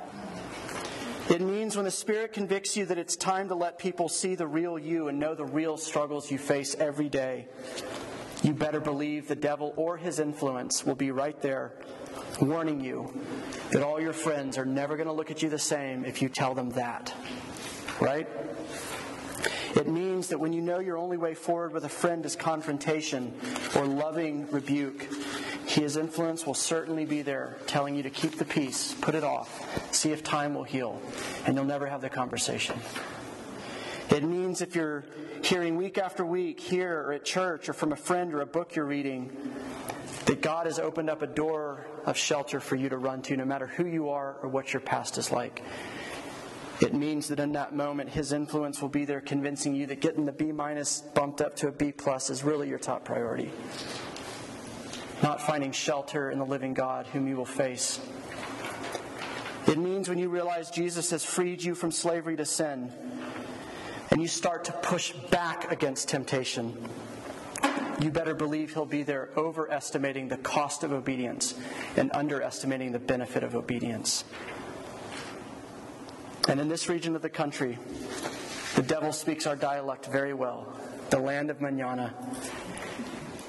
It 1.28 1.40
means 1.40 1.74
when 1.74 1.84
the 1.84 1.90
Spirit 1.90 2.32
convicts 2.32 2.76
you 2.76 2.86
that 2.86 2.98
it's 2.98 3.16
time 3.16 3.48
to 3.48 3.56
let 3.56 3.78
people 3.78 4.08
see 4.08 4.36
the 4.36 4.46
real 4.46 4.78
you 4.78 5.08
and 5.08 5.18
know 5.18 5.34
the 5.34 5.44
real 5.44 5.76
struggles 5.76 6.30
you 6.30 6.38
face 6.38 6.76
every 6.78 7.08
day. 7.08 7.48
You 8.44 8.52
better 8.52 8.78
believe 8.78 9.26
the 9.26 9.34
devil 9.34 9.74
or 9.76 9.96
his 9.96 10.20
influence 10.20 10.86
will 10.86 10.94
be 10.94 11.10
right 11.10 11.40
there 11.42 11.72
warning 12.40 12.80
you 12.80 13.12
that 13.72 13.82
all 13.82 14.00
your 14.00 14.12
friends 14.12 14.56
are 14.56 14.64
never 14.64 14.96
going 14.96 15.08
to 15.08 15.12
look 15.12 15.32
at 15.32 15.42
you 15.42 15.48
the 15.48 15.58
same 15.58 16.04
if 16.04 16.22
you 16.22 16.28
tell 16.28 16.54
them 16.54 16.70
that. 16.70 17.12
Right? 18.00 18.28
It 19.74 19.88
means 19.88 20.28
that 20.28 20.38
when 20.38 20.52
you 20.52 20.62
know 20.62 20.78
your 20.78 20.96
only 20.96 21.16
way 21.16 21.34
forward 21.34 21.72
with 21.72 21.84
a 21.84 21.88
friend 21.88 22.24
is 22.24 22.36
confrontation 22.36 23.34
or 23.74 23.84
loving 23.84 24.48
rebuke, 24.50 25.08
his 25.82 25.96
influence 25.96 26.46
will 26.46 26.54
certainly 26.54 27.04
be 27.04 27.22
there, 27.22 27.56
telling 27.66 27.94
you 27.94 28.02
to 28.02 28.10
keep 28.10 28.38
the 28.38 28.44
peace, 28.44 28.94
put 29.00 29.14
it 29.14 29.24
off, 29.24 29.94
see 29.94 30.12
if 30.12 30.22
time 30.22 30.54
will 30.54 30.64
heal, 30.64 31.00
and 31.46 31.56
you'll 31.56 31.64
never 31.64 31.86
have 31.86 32.00
the 32.00 32.08
conversation. 32.08 32.78
It 34.10 34.22
means 34.22 34.62
if 34.62 34.74
you're 34.74 35.04
hearing 35.42 35.76
week 35.76 35.98
after 35.98 36.24
week 36.24 36.60
here 36.60 37.02
or 37.02 37.12
at 37.12 37.24
church 37.24 37.68
or 37.68 37.72
from 37.72 37.92
a 37.92 37.96
friend 37.96 38.32
or 38.32 38.40
a 38.40 38.46
book 38.46 38.74
you're 38.74 38.86
reading, 38.86 39.30
that 40.26 40.40
God 40.40 40.66
has 40.66 40.78
opened 40.78 41.10
up 41.10 41.22
a 41.22 41.26
door 41.26 41.86
of 42.04 42.16
shelter 42.16 42.60
for 42.60 42.76
you 42.76 42.88
to 42.88 42.96
run 42.96 43.22
to, 43.22 43.36
no 43.36 43.44
matter 43.44 43.66
who 43.66 43.86
you 43.86 44.08
are 44.08 44.36
or 44.42 44.48
what 44.48 44.72
your 44.72 44.80
past 44.80 45.18
is 45.18 45.30
like. 45.30 45.62
It 46.80 46.94
means 46.94 47.28
that 47.28 47.40
in 47.40 47.52
that 47.52 47.74
moment, 47.74 48.10
his 48.10 48.32
influence 48.32 48.82
will 48.82 48.88
be 48.88 49.04
there 49.04 49.20
convincing 49.20 49.74
you 49.74 49.86
that 49.86 50.00
getting 50.00 50.26
the 50.26 50.32
B 50.32 50.52
minus 50.52 51.00
bumped 51.00 51.40
up 51.40 51.56
to 51.56 51.68
a 51.68 51.72
B 51.72 51.92
plus 51.92 52.28
is 52.28 52.44
really 52.44 52.68
your 52.68 52.78
top 52.78 53.04
priority. 53.04 53.50
Not 55.22 55.40
finding 55.40 55.72
shelter 55.72 56.30
in 56.30 56.38
the 56.38 56.44
living 56.44 56.74
God 56.74 57.06
whom 57.06 57.26
you 57.26 57.36
will 57.36 57.44
face. 57.44 58.00
It 59.66 59.78
means 59.78 60.08
when 60.08 60.18
you 60.18 60.28
realize 60.28 60.70
Jesus 60.70 61.10
has 61.10 61.24
freed 61.24 61.62
you 61.62 61.74
from 61.74 61.90
slavery 61.90 62.36
to 62.36 62.44
sin 62.44 62.92
and 64.10 64.20
you 64.20 64.28
start 64.28 64.64
to 64.66 64.72
push 64.72 65.12
back 65.30 65.72
against 65.72 66.08
temptation, 66.08 66.88
you 68.00 68.10
better 68.10 68.34
believe 68.34 68.74
he'll 68.74 68.84
be 68.84 69.02
there 69.02 69.30
overestimating 69.36 70.28
the 70.28 70.36
cost 70.36 70.84
of 70.84 70.92
obedience 70.92 71.54
and 71.96 72.12
underestimating 72.12 72.92
the 72.92 72.98
benefit 72.98 73.42
of 73.42 73.56
obedience. 73.56 74.24
And 76.48 76.60
in 76.60 76.68
this 76.68 76.88
region 76.88 77.16
of 77.16 77.22
the 77.22 77.30
country, 77.30 77.78
the 78.76 78.82
devil 78.82 79.12
speaks 79.12 79.46
our 79.46 79.56
dialect 79.56 80.06
very 80.06 80.34
well 80.34 80.76
the 81.10 81.18
land 81.18 81.50
of 81.50 81.60
manana. 81.60 82.14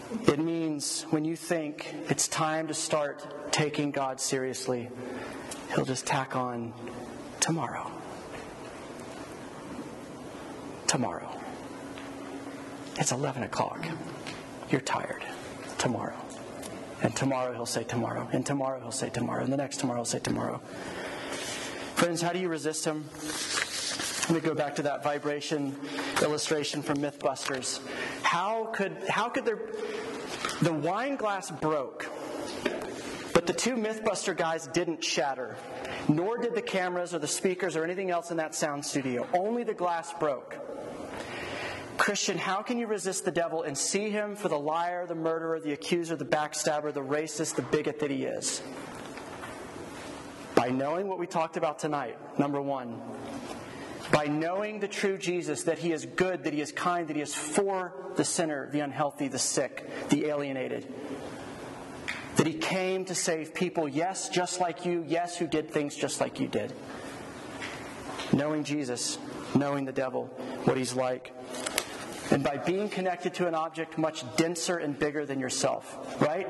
It 0.10 0.40
means 0.40 1.04
when 1.10 1.26
you 1.26 1.36
think 1.36 1.94
it's 2.10 2.28
time 2.28 2.68
to 2.68 2.74
start 2.74 3.52
taking 3.52 3.92
God 3.92 4.22
seriously, 4.22 4.90
he'll 5.76 5.86
just 5.86 6.06
tack 6.06 6.36
on 6.36 6.74
tomorrow. 7.40 7.92
Tomorrow. 10.88 11.30
It's 12.98 13.12
11 13.12 13.44
o'clock. 13.44 13.86
You're 14.70 14.82
tired. 14.82 15.24
Tomorrow. 15.78 16.16
And 17.02 17.16
tomorrow 17.16 17.54
he'll 17.54 17.66
say 17.66 17.84
tomorrow. 17.84 18.30
And 18.32 18.46
tomorrow 18.46 18.80
he'll 18.80 18.92
say 18.92 19.10
tomorrow. 19.10 19.44
And 19.44 19.52
the 19.52 19.58
next 19.58 19.78
tomorrow 19.82 20.00
he'll 20.00 20.06
say 20.06 20.20
tomorrow. 20.20 20.60
Friends, 21.96 22.22
how 22.22 22.32
do 22.32 22.40
you 22.40 22.48
resist 22.48 22.86
him? 22.86 23.06
Let 24.30 24.32
me 24.32 24.40
go 24.42 24.54
back 24.54 24.76
to 24.76 24.82
that 24.82 25.04
vibration 25.04 25.74
illustration 26.22 26.82
from 26.82 26.98
Mythbusters. 26.98 27.80
How 28.24 28.66
could 28.74 28.98
how 29.08 29.30
could 29.30 29.46
there 29.46 29.60
the 30.62 30.74
wine 30.74 31.16
glass 31.16 31.50
broke, 31.50 32.10
but 33.34 33.48
the 33.48 33.54
two 33.54 33.76
Mythbuster 33.76 34.36
guys 34.36 34.68
didn't 34.68 35.04
shatter, 35.04 35.56
nor 36.10 36.38
did 36.38 36.56
the 36.56 36.62
cameras 36.62 37.14
or 37.14 37.20
the 37.20 37.28
speakers 37.28 37.76
or 37.78 37.84
anything 37.84 38.10
else 38.10 38.32
in 38.32 38.38
that 38.38 38.54
sound 38.54 38.84
studio. 38.84 39.26
Only 39.34 39.64
the 39.64 39.74
glass 39.74 40.12
broke. 40.14 40.58
Christian, 41.98 42.38
how 42.38 42.62
can 42.62 42.78
you 42.78 42.88
resist 42.88 43.24
the 43.24 43.32
devil 43.32 43.64
and 43.64 43.78
see 43.78 44.10
him 44.10 44.36
for 44.36 44.50
the 44.50 44.60
liar, 44.60 45.06
the 45.08 45.16
murderer, 45.16 45.60
the 45.60 45.74
accuser, 45.74 46.16
the 46.16 46.26
backstabber, 46.26 46.94
the 46.94 47.02
racist, 47.02 47.56
the 47.56 47.62
bigot 47.62 48.00
that 48.00 48.12
he 48.12 48.24
is? 48.24 48.62
By 50.54 50.70
knowing 50.70 51.08
what 51.08 51.20
we 51.20 51.28
talked 51.28 51.56
about 51.56 51.80
tonight, 51.80 52.18
number 52.40 52.62
one. 52.62 53.00
By 54.12 54.26
knowing 54.26 54.80
the 54.80 54.88
true 54.88 55.18
Jesus, 55.18 55.64
that 55.64 55.80
he 55.80 55.92
is 55.92 56.06
good, 56.06 56.44
that 56.46 56.54
he 56.54 56.62
is 56.62 56.72
kind, 56.72 57.08
that 57.08 57.16
he 57.16 57.22
is 57.22 57.36
for 57.36 57.94
the 58.16 58.24
sinner, 58.24 58.70
the 58.72 58.80
unhealthy, 58.80 59.28
the 59.28 59.40
sick, 59.40 59.90
the 60.10 60.26
alienated. 60.26 60.94
That 62.38 62.48
he 62.48 62.54
came 62.54 63.06
to 63.06 63.16
save 63.16 63.54
people, 63.54 63.88
yes, 63.90 64.30
just 64.30 64.62
like 64.62 64.86
you, 64.86 65.04
yes, 65.08 65.38
who 65.38 65.48
did 65.48 65.72
things 65.72 65.96
just 65.96 66.22
like 66.22 66.40
you 66.40 66.48
did. 66.48 66.74
Knowing 68.32 68.64
Jesus, 68.64 69.18
knowing 69.56 69.86
the 69.86 69.92
devil, 69.92 70.26
what 70.64 70.78
he's 70.78 70.94
like 70.94 71.34
and 72.32 72.44
by 72.44 72.58
being 72.58 72.90
connected 72.90 73.34
to 73.36 73.48
an 73.48 73.56
object 73.56 73.98
much 73.98 74.24
denser 74.36 74.78
and 74.78 74.98
bigger 74.98 75.26
than 75.26 75.40
yourself, 75.40 76.22
right? 76.22 76.48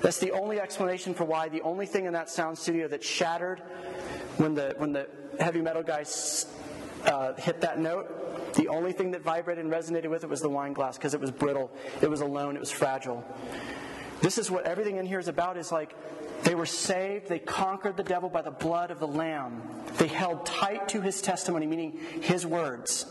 That's 0.00 0.18
the 0.18 0.32
only 0.32 0.60
explanation 0.60 1.14
for 1.14 1.24
why 1.24 1.48
the 1.48 1.62
only 1.62 1.86
thing 1.86 2.06
in 2.06 2.12
that 2.12 2.28
sound 2.28 2.58
studio 2.58 2.88
that 2.88 3.04
shattered 3.04 3.60
when 4.36 4.54
the 4.54 4.74
when 4.78 4.92
the 4.92 5.08
heavy 5.38 5.60
metal 5.62 5.82
guys 5.82 6.46
uh, 7.06 7.34
hit 7.34 7.60
that 7.60 7.78
note, 7.78 8.54
the 8.54 8.68
only 8.68 8.92
thing 8.92 9.10
that 9.12 9.22
vibrated 9.22 9.64
and 9.64 9.72
resonated 9.72 10.10
with 10.10 10.24
it 10.24 10.30
was 10.30 10.40
the 10.40 10.48
wine 10.48 10.72
glass 10.72 10.96
because 10.96 11.14
it 11.14 11.20
was 11.20 11.30
brittle, 11.30 11.70
it 12.00 12.10
was 12.10 12.20
alone, 12.20 12.56
it 12.56 12.60
was 12.60 12.70
fragile. 12.70 13.24
This 14.20 14.38
is 14.38 14.50
what 14.50 14.66
everything 14.66 14.96
in 14.96 15.06
here 15.06 15.18
is 15.18 15.28
about. 15.28 15.56
Is 15.56 15.72
like 15.72 15.94
they 16.44 16.54
were 16.54 16.66
saved. 16.66 17.28
They 17.28 17.40
conquered 17.40 17.96
the 17.96 18.04
devil 18.04 18.28
by 18.28 18.42
the 18.42 18.52
blood 18.52 18.90
of 18.90 19.00
the 19.00 19.08
Lamb. 19.08 19.62
They 19.98 20.06
held 20.06 20.46
tight 20.46 20.88
to 20.90 21.00
his 21.00 21.20
testimony, 21.20 21.66
meaning 21.66 21.98
his 22.20 22.46
words 22.46 23.06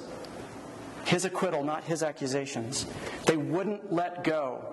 his 1.06 1.26
acquittal, 1.26 1.64
not 1.64 1.84
his 1.84 2.04
accusations. 2.04 2.86
They 3.26 3.38
wouldn't 3.38 3.92
let 3.92 4.24
go. 4.24 4.64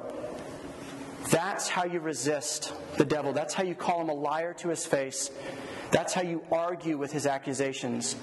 That's 1.31 1.69
how 1.69 1.85
you 1.85 2.01
resist 2.01 2.73
the 2.97 3.05
devil. 3.05 3.33
That's 3.33 3.55
how 3.55 3.64
you 3.64 3.75
call 3.75 4.01
him 4.01 4.09
a 4.09 4.14
liar 4.14 4.55
to 4.55 4.69
his 4.69 4.87
face. 4.87 5.31
That's 5.91 6.14
how 6.14 6.23
you 6.23 6.43
argue 6.53 6.97
with 6.97 7.12
his 7.12 7.27
accusations. 7.27 8.16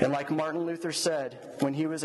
And 0.00 0.12
like 0.12 0.30
Martin 0.30 0.66
Luther 0.66 0.92
said 0.92 1.54
when 1.60 1.74
he 1.74 1.86
was 1.86 2.04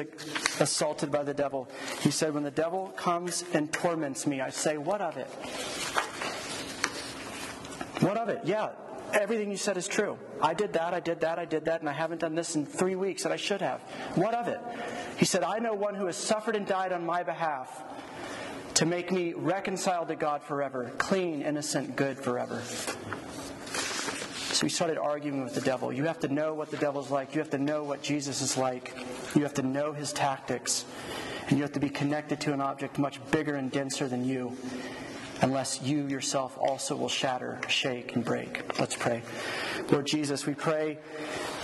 assaulted 0.59 1.11
by 1.11 1.23
the 1.23 1.33
devil, 1.33 1.67
he 2.01 2.11
said, 2.11 2.33
When 2.33 2.43
the 2.43 2.51
devil 2.51 2.89
comes 2.89 3.43
and 3.53 3.71
torments 3.71 4.27
me, 4.27 4.41
I 4.41 4.49
say, 4.49 4.77
What 4.77 5.01
of 5.01 5.17
it? 5.17 5.27
What 8.01 8.17
of 8.17 8.29
it? 8.29 8.41
Yeah, 8.45 8.69
everything 9.13 9.51
you 9.51 9.57
said 9.57 9.77
is 9.77 9.87
true. 9.87 10.17
I 10.41 10.53
did 10.53 10.73
that, 10.73 10.93
I 10.93 10.99
did 10.99 11.19
that, 11.21 11.39
I 11.39 11.45
did 11.45 11.65
that, 11.65 11.81
and 11.81 11.89
I 11.89 11.93
haven't 11.93 12.21
done 12.21 12.35
this 12.35 12.55
in 12.55 12.65
three 12.65 12.95
weeks, 12.95 13.25
and 13.25 13.33
I 13.33 13.37
should 13.37 13.61
have. 13.61 13.81
What 14.15 14.33
of 14.33 14.47
it? 14.47 14.59
He 15.17 15.25
said, 15.25 15.43
I 15.43 15.59
know 15.59 15.73
one 15.73 15.95
who 15.95 16.05
has 16.05 16.15
suffered 16.15 16.55
and 16.55 16.65
died 16.65 16.93
on 16.93 17.05
my 17.05 17.23
behalf 17.23 17.83
to 18.75 18.85
make 18.85 19.11
me 19.11 19.33
reconciled 19.33 20.07
to 20.07 20.15
God 20.15 20.41
forever, 20.41 20.91
clean, 20.97 21.41
innocent, 21.41 21.95
good 21.95 22.17
forever. 22.17 22.61
So 24.59 24.65
he 24.65 24.69
started 24.69 24.97
arguing 24.97 25.41
with 25.41 25.55
the 25.55 25.61
devil. 25.61 25.93
You 25.93 26.03
have 26.03 26.19
to 26.19 26.27
know 26.27 26.53
what 26.53 26.69
the 26.69 26.75
devil's 26.75 27.09
like. 27.09 27.33
You 27.33 27.39
have 27.39 27.51
to 27.51 27.57
know 27.57 27.85
what 27.85 28.01
Jesus 28.01 28.41
is 28.41 28.57
like. 28.57 28.93
You 29.33 29.43
have 29.43 29.53
to 29.53 29.61
know 29.61 29.93
his 29.93 30.11
tactics. 30.11 30.83
And 31.47 31.57
you 31.57 31.63
have 31.63 31.71
to 31.71 31.79
be 31.79 31.87
connected 31.87 32.41
to 32.41 32.51
an 32.51 32.59
object 32.59 32.99
much 32.99 33.21
bigger 33.31 33.55
and 33.55 33.71
denser 33.71 34.09
than 34.09 34.25
you 34.25 34.57
unless 35.41 35.81
you 35.81 36.07
yourself 36.07 36.57
also 36.57 36.97
will 36.97 37.07
shatter, 37.07 37.61
shake, 37.69 38.17
and 38.17 38.25
break. 38.25 38.77
Let's 38.77 38.97
pray. 38.97 39.23
Lord 39.89 40.07
Jesus, 40.07 40.45
we 40.45 40.55
pray 40.55 40.97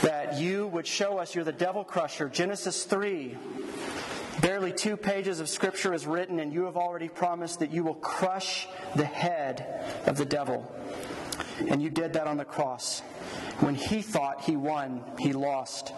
that 0.01 0.39
you 0.39 0.67
would 0.67 0.87
show 0.87 1.17
us 1.17 1.35
you're 1.35 1.43
the 1.43 1.51
devil 1.51 1.83
crusher. 1.83 2.29
Genesis 2.29 2.85
3. 2.85 3.35
Barely 4.39 4.71
two 4.71 4.95
pages 4.95 5.41
of 5.41 5.49
scripture 5.49 5.93
is 5.93 6.07
written, 6.07 6.39
and 6.39 6.53
you 6.53 6.63
have 6.63 6.77
already 6.77 7.09
promised 7.09 7.59
that 7.59 7.71
you 7.71 7.83
will 7.83 7.95
crush 7.95 8.69
the 8.95 9.03
head 9.03 9.83
of 10.05 10.15
the 10.15 10.25
devil. 10.25 10.73
And 11.59 11.81
you 11.81 11.89
did 11.89 12.13
that 12.13 12.27
on 12.27 12.37
the 12.37 12.45
cross. 12.45 12.99
When 13.59 13.75
he 13.75 14.01
thought 14.01 14.41
he 14.41 14.55
won, 14.55 15.03
he 15.19 15.33
lost. 15.33 15.93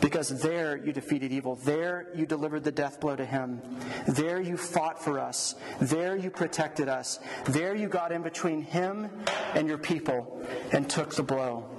Because 0.00 0.28
there 0.42 0.76
you 0.76 0.92
defeated 0.92 1.32
evil. 1.32 1.54
There 1.56 2.08
you 2.14 2.26
delivered 2.26 2.64
the 2.64 2.72
death 2.72 3.00
blow 3.00 3.14
to 3.14 3.24
him. 3.24 3.62
There 4.08 4.40
you 4.40 4.56
fought 4.56 5.02
for 5.02 5.18
us. 5.18 5.54
There 5.80 6.16
you 6.16 6.28
protected 6.28 6.88
us. 6.88 7.20
There 7.44 7.74
you 7.74 7.88
got 7.88 8.10
in 8.10 8.22
between 8.22 8.62
him 8.62 9.08
and 9.54 9.68
your 9.68 9.78
people 9.78 10.44
and 10.72 10.90
took 10.90 11.14
the 11.14 11.22
blow. 11.22 11.70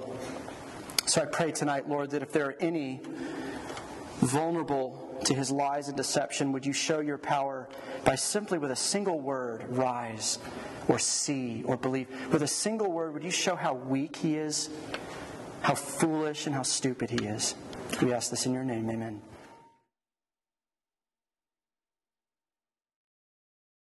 So 1.06 1.20
I 1.20 1.26
pray 1.26 1.52
tonight, 1.52 1.88
Lord, 1.88 2.10
that 2.10 2.22
if 2.22 2.32
there 2.32 2.46
are 2.46 2.56
any 2.60 3.02
vulnerable 4.20 5.03
to 5.24 5.34
his 5.34 5.50
lies 5.50 5.88
and 5.88 5.96
deception, 5.96 6.52
would 6.52 6.66
you 6.66 6.72
show 6.72 7.00
your 7.00 7.18
power 7.18 7.68
by 8.04 8.14
simply 8.14 8.58
with 8.58 8.70
a 8.70 8.76
single 8.76 9.20
word, 9.20 9.64
rise, 9.68 10.38
or 10.88 10.98
see, 10.98 11.62
or 11.64 11.76
believe? 11.76 12.08
With 12.32 12.42
a 12.42 12.48
single 12.48 12.90
word, 12.90 13.14
would 13.14 13.24
you 13.24 13.30
show 13.30 13.56
how 13.56 13.74
weak 13.74 14.16
he 14.16 14.36
is, 14.36 14.70
how 15.62 15.74
foolish 15.74 16.46
and 16.46 16.54
how 16.54 16.62
stupid 16.62 17.10
he 17.10 17.26
is? 17.26 17.54
We 18.02 18.12
ask 18.12 18.30
this 18.30 18.46
in 18.46 18.52
your 18.52 18.64
name. 18.64 18.90
Amen. 18.90 19.20